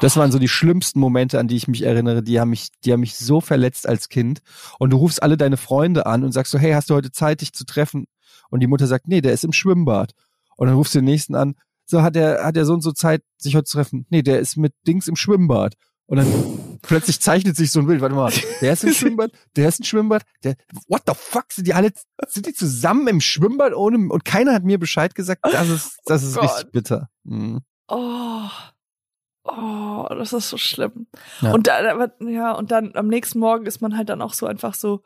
Das 0.00 0.16
waren 0.16 0.30
so 0.30 0.38
die 0.38 0.48
schlimmsten 0.48 1.00
Momente, 1.00 1.38
an 1.38 1.48
die 1.48 1.56
ich 1.56 1.66
mich 1.66 1.82
erinnere. 1.82 2.22
Die 2.22 2.38
haben 2.38 2.50
mich, 2.50 2.68
die 2.84 2.92
haben 2.92 3.00
mich 3.00 3.16
so 3.16 3.40
verletzt 3.40 3.88
als 3.88 4.08
Kind. 4.08 4.40
Und 4.78 4.90
du 4.90 4.96
rufst 4.96 5.22
alle 5.22 5.36
deine 5.36 5.56
Freunde 5.56 6.06
an 6.06 6.22
und 6.22 6.32
sagst 6.32 6.52
so, 6.52 6.58
hey, 6.58 6.72
hast 6.72 6.90
du 6.90 6.94
heute 6.94 7.10
Zeit, 7.10 7.40
dich 7.40 7.52
zu 7.52 7.64
treffen? 7.64 8.06
Und 8.50 8.60
die 8.60 8.68
Mutter 8.68 8.86
sagt, 8.86 9.08
nee, 9.08 9.20
der 9.20 9.32
ist 9.32 9.44
im 9.44 9.52
Schwimmbad. 9.52 10.12
Und 10.56 10.68
dann 10.68 10.76
rufst 10.76 10.94
du 10.94 10.98
den 10.98 11.06
nächsten 11.06 11.34
an, 11.34 11.54
so 11.86 12.02
hat 12.02 12.14
er, 12.14 12.44
hat 12.44 12.56
er 12.56 12.64
so 12.64 12.72
und 12.72 12.82
so 12.82 12.92
Zeit, 12.92 13.22
sich 13.36 13.56
heute 13.56 13.64
zu 13.64 13.78
treffen? 13.78 14.06
Nee, 14.10 14.22
der 14.22 14.38
ist 14.38 14.56
mit 14.56 14.74
Dings 14.86 15.08
im 15.08 15.16
Schwimmbad. 15.16 15.74
Und 16.06 16.18
dann 16.18 16.78
plötzlich 16.82 17.20
zeichnet 17.20 17.56
sich 17.56 17.72
so 17.72 17.80
ein 17.80 17.86
Bild. 17.86 18.00
Warte 18.00 18.14
mal, 18.14 18.32
der 18.60 18.72
ist 18.72 18.84
im 18.84 18.92
Schwimmbad, 18.94 19.32
der 19.56 19.68
ist 19.68 19.80
im 19.80 19.84
Schwimmbad, 19.84 20.22
der, 20.44 20.54
what 20.88 21.02
the 21.06 21.14
fuck, 21.16 21.46
sind 21.50 21.66
die 21.66 21.74
alle, 21.74 21.90
sind 22.28 22.46
die 22.46 22.54
zusammen 22.54 23.08
im 23.08 23.20
Schwimmbad 23.20 23.74
ohne, 23.74 24.12
und 24.12 24.24
keiner 24.24 24.52
hat 24.52 24.64
mir 24.64 24.78
Bescheid 24.78 25.14
gesagt? 25.14 25.40
Das 25.42 25.68
ist, 25.68 25.98
das 26.04 26.22
ist 26.22 26.36
Oh 26.36 26.42
richtig 26.42 26.70
bitter. 26.70 27.08
Mhm. 27.24 27.60
Oh, 27.88 28.48
oh, 29.56 30.14
das 30.14 30.32
ist 30.32 30.48
so 30.48 30.56
schlimm. 30.56 31.06
Ja. 31.40 31.52
Und 31.52 31.66
dann, 31.66 32.10
ja, 32.28 32.52
und 32.52 32.70
dann 32.70 32.94
am 32.94 33.08
nächsten 33.08 33.38
Morgen 33.38 33.66
ist 33.66 33.80
man 33.80 33.96
halt 33.96 34.08
dann 34.08 34.22
auch 34.22 34.34
so 34.34 34.46
einfach 34.46 34.74
so. 34.74 35.02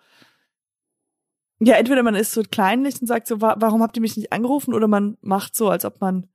Ja, 1.61 1.77
entweder 1.77 2.03
man 2.03 2.15
ist 2.15 2.33
so 2.33 2.43
kleinlich 2.43 3.01
und 3.01 3.07
sagt 3.07 3.27
so, 3.27 3.41
wa 3.41 3.57
warum 3.59 3.83
habt 3.83 3.97
ihr 3.97 4.01
mich 4.01 4.17
nicht 4.17 4.33
angerufen? 4.33 4.75
Oder 4.75 4.89
man 4.89 5.17
macht 5.21 5.55
so, 5.55 5.69
als 5.71 5.85
ob 5.85 6.01
man. 6.01 6.29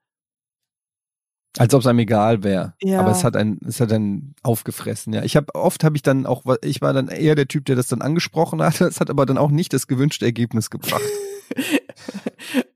Als 1.57 1.73
ob 1.73 1.81
es 1.81 1.87
einem 1.87 1.99
egal 1.99 2.43
wäre. 2.43 2.73
Ja. 2.81 2.99
Aber 2.99 3.11
es 3.11 3.23
hat 3.23 3.35
einen, 3.35 3.59
es 3.67 3.79
hat 3.81 3.91
einen 3.91 4.35
aufgefressen, 4.43 5.13
ja. 5.13 5.23
Ich 5.23 5.35
habe 5.35 5.53
oft 5.55 5.83
habe 5.83 5.95
ich 5.95 6.03
dann 6.03 6.25
auch, 6.25 6.43
ich 6.61 6.81
war 6.81 6.93
dann 6.93 7.07
eher 7.07 7.35
der 7.35 7.47
Typ, 7.47 7.65
der 7.65 7.75
das 7.75 7.87
dann 7.87 8.01
angesprochen 8.01 8.61
hat. 8.61 8.81
Es 8.81 8.99
hat 8.99 9.09
aber 9.09 9.25
dann 9.25 9.37
auch 9.37 9.51
nicht 9.51 9.73
das 9.73 9.87
gewünschte 9.87 10.25
Ergebnis 10.25 10.69
gebracht. 10.69 11.01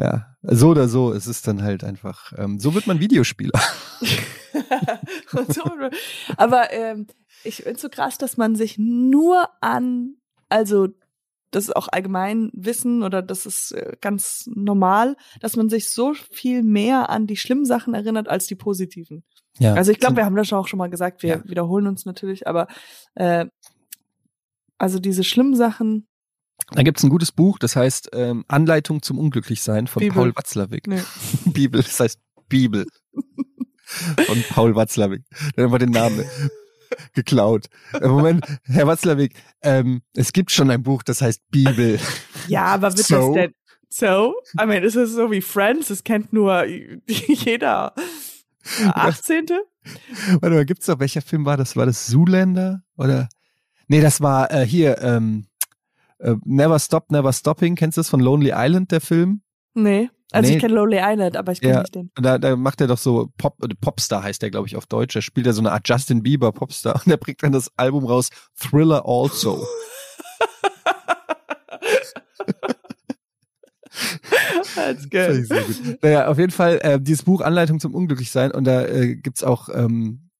ja, 0.00 0.36
so 0.42 0.70
oder 0.70 0.88
so, 0.88 1.12
es 1.12 1.26
ist 1.26 1.46
dann 1.46 1.62
halt 1.62 1.84
einfach. 1.84 2.32
Ähm, 2.38 2.58
so 2.58 2.74
wird 2.74 2.86
man 2.86 3.00
Videospieler. 3.00 3.60
Aber 6.36 6.72
ähm, 6.72 7.06
ich 7.44 7.56
finde 7.56 7.78
so 7.78 7.88
krass, 7.88 8.18
dass 8.18 8.36
man 8.36 8.54
sich 8.54 8.78
nur 8.78 9.48
an, 9.60 10.14
also 10.48 10.88
das 11.50 11.64
ist 11.64 11.76
auch 11.76 11.88
allgemein 11.90 12.50
Wissen 12.54 13.02
oder 13.02 13.22
das 13.22 13.44
ist 13.44 13.72
äh, 13.72 13.96
ganz 14.00 14.48
normal, 14.54 15.16
dass 15.40 15.56
man 15.56 15.68
sich 15.68 15.90
so 15.90 16.14
viel 16.14 16.62
mehr 16.62 17.10
an 17.10 17.26
die 17.26 17.36
schlimmen 17.36 17.66
Sachen 17.66 17.92
erinnert 17.92 18.28
als 18.28 18.46
die 18.46 18.54
positiven. 18.54 19.24
Ja. 19.58 19.74
Also 19.74 19.90
ich 19.92 19.98
glaube, 19.98 20.16
wir 20.16 20.24
haben 20.24 20.36
das 20.36 20.52
auch 20.52 20.68
schon 20.68 20.78
mal 20.78 20.88
gesagt, 20.90 21.22
wir 21.22 21.28
Ja. 21.28 21.44
wiederholen 21.44 21.88
uns 21.88 22.06
natürlich, 22.06 22.46
aber 22.46 22.68
äh, 23.16 23.46
also 24.78 24.98
diese 24.98 25.24
schlimmen 25.24 25.56
Sachen, 25.56 26.06
Da 26.72 26.82
gibt's 26.82 27.02
ein 27.02 27.10
gutes 27.10 27.32
Buch, 27.32 27.58
das 27.58 27.74
heißt 27.76 28.10
ähm, 28.12 28.44
Anleitung 28.48 29.02
zum 29.02 29.18
Unglücklichsein 29.18 29.86
von 29.86 30.00
Bibel. 30.00 30.14
Paul 30.14 30.36
Watzlawick. 30.36 30.86
nee. 30.86 31.00
Bibel, 31.46 31.82
das 31.82 31.98
heißt 32.00 32.20
Bibel. 32.48 32.86
Von 34.26 34.44
Paul 34.50 34.76
Watzlawick. 34.76 35.24
Der 35.56 35.64
hat 35.64 35.64
einfach 35.64 35.78
den 35.78 35.90
Namen 35.90 36.24
geklaut. 37.12 37.66
Äh, 37.92 38.06
Moment, 38.06 38.44
Herr 38.64 38.86
Watzlawick, 38.86 39.34
ähm, 39.62 40.02
es 40.14 40.32
gibt 40.32 40.52
schon 40.52 40.70
ein 40.70 40.82
Buch, 40.84 41.02
das 41.02 41.22
heißt 41.22 41.42
Bibel. 41.50 41.98
Ja, 42.46 42.66
aber 42.66 42.96
wird 42.96 43.06
So? 43.06 43.34
das 43.34 43.34
denn 43.34 43.54
so? 43.88 44.34
I 44.62 44.66
mean, 44.66 44.84
ist 44.84 44.94
es 44.94 45.12
so 45.12 45.30
wie 45.32 45.40
Friends? 45.40 45.88
Das 45.88 46.04
kennt 46.04 46.32
nur 46.32 46.64
jeder 47.06 47.94
18. 48.94 49.46
Warte 50.40 50.54
mal, 50.54 50.64
gibt's 50.64 50.86
noch, 50.86 51.00
welcher 51.00 51.22
Film 51.22 51.44
war 51.44 51.56
das? 51.56 51.74
War 51.74 51.86
das 51.86 52.06
Zoolander? 52.06 52.82
Oder? 52.96 53.28
Nee, 53.88 54.00
das 54.00 54.20
war 54.20 54.52
äh, 54.52 54.64
hier, 54.64 55.00
ähm, 55.02 55.46
äh, 56.20 56.34
Never 56.44 56.78
Stop, 56.78 57.10
Never 57.10 57.32
Stopping. 57.32 57.74
Kennst 57.76 57.96
du 57.96 58.00
das 58.00 58.08
von 58.08 58.20
Lonely 58.20 58.52
Island, 58.54 58.90
der 58.92 59.00
Film? 59.00 59.42
Nee. 59.74 60.08
Also 60.32 60.48
Nee. 60.48 60.56
ich 60.56 60.60
kenne 60.62 60.74
Lonely 60.74 60.98
Island, 61.02 61.36
aber 61.36 61.50
ich 61.52 61.60
kenne 61.60 61.74
Ja. 61.74 61.80
nicht 61.80 61.94
den. 61.94 62.10
Und 62.16 62.24
Da, 62.24 62.38
da 62.38 62.54
macht 62.54 62.80
er 62.80 62.86
doch 62.86 62.98
so 62.98 63.32
Pop, 63.36 63.56
äh, 63.64 63.68
Popstar 63.80 64.22
heißt 64.22 64.40
der, 64.42 64.50
glaube 64.50 64.68
ich, 64.68 64.76
auf 64.76 64.86
Deutsch. 64.86 65.14
Da 65.14 65.20
spielt 65.22 65.46
er 65.46 65.52
so 65.52 65.60
eine 65.60 65.72
Art 65.72 65.88
Justin 65.88 66.22
Bieber 66.22 66.52
Popstar 66.52 66.94
und 67.04 67.10
er 67.10 67.16
bringt 67.16 67.42
dann 67.42 67.52
das 67.52 67.70
Album 67.76 68.04
raus, 68.06 68.28
Thriller 68.56 69.04
Also. 69.06 69.64
That's 74.74 75.08
good. 75.10 75.46
sehr 75.46 75.62
gut. 75.62 76.02
Naja, 76.02 76.28
auf 76.28 76.38
jeden 76.38 76.52
Fall 76.52 76.78
äh, 76.82 77.00
dieses 77.00 77.24
Buch 77.24 77.40
Anleitung 77.40 77.80
zum 77.80 77.94
Unglücklichsein 77.94 78.50
und 78.52 78.64
da 78.64 78.84
äh, 78.86 79.16
gibt's 79.16 79.42
auch, 79.42 79.68
ähm, 79.72 80.30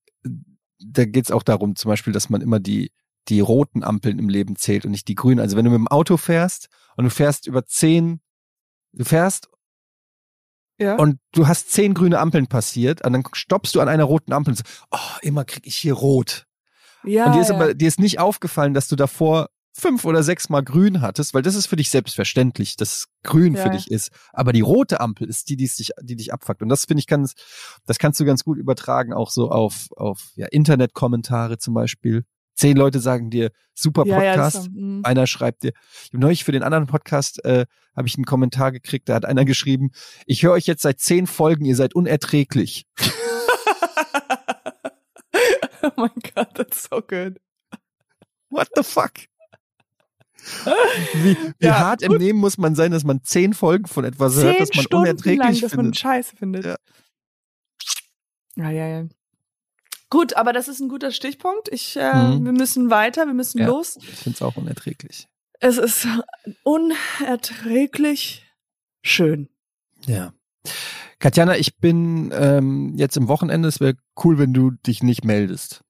da 0.78 1.04
geht's 1.04 1.30
auch 1.30 1.42
darum, 1.42 1.76
zum 1.76 1.88
Beispiel, 1.90 2.12
dass 2.12 2.30
man 2.30 2.40
immer 2.40 2.60
die 2.60 2.92
die 3.30 3.40
roten 3.40 3.82
Ampeln 3.84 4.18
im 4.18 4.28
Leben 4.28 4.56
zählt 4.56 4.84
und 4.84 4.90
nicht 4.90 5.08
die 5.08 5.14
grünen. 5.14 5.40
Also 5.40 5.56
wenn 5.56 5.64
du 5.64 5.70
mit 5.70 5.78
dem 5.78 5.88
Auto 5.88 6.16
fährst 6.16 6.68
und 6.96 7.04
du 7.04 7.10
fährst 7.10 7.46
über 7.46 7.64
zehn, 7.64 8.20
du 8.92 9.04
fährst 9.04 9.48
Ja. 10.78 10.96
und 10.96 11.18
du 11.32 11.46
hast 11.46 11.70
zehn 11.70 11.94
grüne 11.94 12.18
Ampeln 12.18 12.46
passiert 12.48 13.04
und 13.04 13.12
dann 13.12 13.22
stoppst 13.32 13.74
du 13.74 13.80
an 13.80 13.88
einer 13.88 14.04
roten 14.04 14.32
Ampel 14.32 14.52
und 14.52 14.56
so, 14.58 14.64
oh, 14.90 15.18
immer 15.22 15.44
krieg 15.44 15.66
ich 15.66 15.76
hier 15.76 15.94
rot. 15.94 16.46
ja, 17.04 17.26
und 17.26 17.34
dir 17.34 17.40
ist 17.40 17.48
ja. 17.50 17.54
aber 17.54 17.74
dir 17.74 17.88
ist 17.88 18.00
nicht 18.00 18.18
aufgefallen, 18.18 18.74
dass 18.74 18.88
du 18.88 18.96
davor 18.96 19.48
fünf 19.72 20.04
oder 20.04 20.22
sechs 20.22 20.48
Mal 20.48 20.62
grün 20.62 21.00
hattest, 21.00 21.32
weil 21.32 21.42
das 21.42 21.54
ist 21.54 21.66
für 21.66 21.76
dich 21.76 21.90
selbstverständlich, 21.90 22.76
dass 22.76 23.06
grün 23.22 23.54
Ja, 23.54 23.62
für 23.62 23.70
dich 23.70 23.90
ist. 23.90 24.10
Aber 24.32 24.52
die 24.52 24.60
rote 24.62 25.00
Ampel 25.00 25.28
ist 25.28 25.48
die, 25.48 25.56
die 25.56 25.68
dich, 25.68 25.92
die 26.02 26.16
dich 26.16 26.32
abfuckt. 26.32 26.60
Und 26.60 26.68
das 26.68 26.86
finde 26.86 27.00
ich 27.00 27.06
ganz, 27.06 27.34
das 27.86 27.98
kannst 27.98 28.18
du 28.18 28.24
ganz 28.24 28.42
gut 28.44 28.58
übertragen, 28.58 29.12
auch 29.12 29.30
so 29.30 29.50
auf, 29.50 29.88
auf 29.96 30.32
ja, 30.34 30.46
Internetkommentare 30.46 31.58
zum 31.58 31.74
Beispiel. 31.74 32.24
Zehn 32.60 32.76
Leute 32.76 33.00
sagen 33.00 33.30
dir, 33.30 33.52
super 33.72 34.04
ja, 34.04 34.22
ja, 34.22 34.32
Podcast. 34.32 34.56
das, 34.56 34.68
mm. 34.70 35.00
einer 35.02 35.26
schreibt 35.26 35.62
dir, 35.62 35.72
ich 36.04 36.12
neulich 36.12 36.44
für 36.44 36.52
den 36.52 36.62
anderen 36.62 36.86
Podcast 36.86 37.42
äh, 37.46 37.64
habe 37.96 38.06
ich 38.06 38.16
einen 38.16 38.26
Kommentar 38.26 38.70
gekriegt, 38.70 39.08
da 39.08 39.14
hat 39.14 39.24
einer 39.24 39.46
geschrieben, 39.46 39.92
ich 40.26 40.42
höre 40.42 40.52
euch 40.52 40.66
jetzt 40.66 40.82
seit 40.82 41.00
zehn 41.00 41.26
Folgen, 41.26 41.64
ihr 41.64 41.74
seid 41.74 41.94
unerträglich. 41.94 42.84
oh 45.82 45.90
mein 45.96 46.10
Gott, 46.34 46.52
that's 46.52 46.86
so 46.90 47.00
good. 47.00 47.40
What 48.50 48.68
the 48.76 48.82
fuck? 48.82 49.12
Wie, 51.14 51.34
wie 51.58 51.66
Ja, 51.66 51.78
hart 51.78 52.02
im 52.02 52.18
Nehmen 52.18 52.40
muss 52.40 52.58
man 52.58 52.74
sein, 52.74 52.92
dass 52.92 53.04
man 53.04 53.22
zehn 53.22 53.54
Folgen 53.54 53.86
von 53.86 54.04
etwas 54.04 54.34
hört, 54.34 54.56
Zehn 54.56 54.66
das 54.66 54.74
man 54.74 54.84
Stunden 54.84 55.08
unerträglich 55.08 55.38
lang, 55.38 55.60
dass 55.62 55.74
man 55.76 55.84
findet. 55.86 55.98
Scheiße 55.98 56.36
findet. 56.36 56.64
Ja. 56.66 56.76
ja, 58.56 58.70
ja, 58.70 58.86
ja. 58.86 59.08
Gut, 60.10 60.34
aber 60.34 60.52
das 60.52 60.66
ist 60.68 60.80
ein 60.80 60.88
guter 60.88 61.12
Stichpunkt. 61.12 61.68
Ich, 61.72 61.96
äh, 61.96 62.12
Mhm. 62.12 62.44
wir 62.44 62.52
müssen 62.52 62.90
weiter, 62.90 63.26
wir 63.26 63.34
müssen 63.34 63.58
Ja. 63.60 63.66
los. 63.68 63.96
Ich 63.96 64.08
finde 64.16 64.36
es 64.36 64.42
auch 64.42 64.56
unerträglich. 64.56 65.28
Es 65.60 65.78
ist 65.78 66.06
unerträglich 66.64 68.44
schön. 69.02 69.48
Ja. 70.06 70.32
Katjana, 71.20 71.56
ich 71.56 71.76
bin 71.78 72.30
ähm, 72.34 72.94
jetzt 72.96 73.16
im 73.16 73.28
Wochenende, 73.28 73.68
es 73.68 73.78
wäre 73.80 73.94
cool, 74.24 74.38
wenn 74.38 74.52
du 74.52 74.70
dich 74.72 75.02
nicht 75.02 75.24
meldest. 75.24 75.82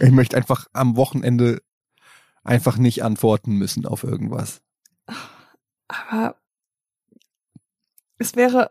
Ich 0.00 0.10
möchte 0.10 0.36
einfach 0.36 0.66
am 0.72 0.96
Wochenende 0.96 1.62
einfach 2.44 2.76
nicht 2.78 3.02
antworten 3.04 3.56
müssen 3.56 3.84
auf 3.86 4.02
irgendwas. 4.04 4.62
Aber 5.88 6.36
es 8.18 8.34
wäre 8.36 8.70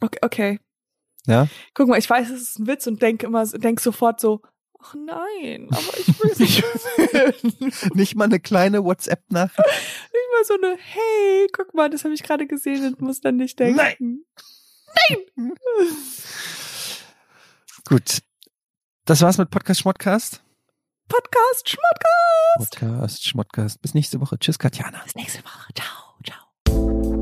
okay, 0.00 0.18
okay. 0.22 0.60
Ja? 1.26 1.48
Guck 1.74 1.88
mal, 1.88 1.98
ich 1.98 2.08
weiß, 2.08 2.30
es 2.30 2.42
ist 2.42 2.58
ein 2.58 2.66
Witz 2.66 2.86
und 2.86 3.00
denk 3.00 3.22
immer, 3.22 3.46
denk 3.46 3.80
sofort 3.80 4.20
so, 4.20 4.42
Ach 4.84 4.94
nein, 4.94 5.68
aber 5.70 5.98
ich 5.98 6.08
will 6.20 6.30
es 6.32 6.38
nicht. 7.60 7.94
Nicht 7.94 8.14
mal 8.16 8.24
eine 8.24 8.40
kleine 8.40 8.82
WhatsApp-Nachricht. 8.84 9.58
Nicht 9.58 10.28
mal 10.32 10.44
so 10.44 10.54
eine, 10.54 10.76
hey, 10.76 11.46
guck 11.52 11.72
mal, 11.72 11.88
das 11.88 12.02
habe 12.02 12.14
ich 12.14 12.22
gerade 12.24 12.46
gesehen 12.48 12.86
und 12.86 13.00
muss 13.00 13.20
dann 13.20 13.36
nicht 13.36 13.60
denken. 13.60 13.76
Nein. 13.76 14.24
Gut. 17.88 18.18
Das 19.04 19.20
war's 19.22 19.38
mit 19.38 19.50
Podcast 19.50 19.80
Schmodcast. 19.80 20.42
Podcast, 21.08 21.68
Schmodcast. 21.68 22.70
Podcast 22.70 23.24
Schmodcast. 23.24 23.82
Bis 23.82 23.94
nächste 23.94 24.20
Woche. 24.20 24.38
Tschüss, 24.38 24.58
Katjana. 24.58 25.00
Bis 25.04 25.14
nächste 25.14 25.44
Woche. 25.44 25.72
Ciao, 25.74 26.16
ciao. 26.24 27.21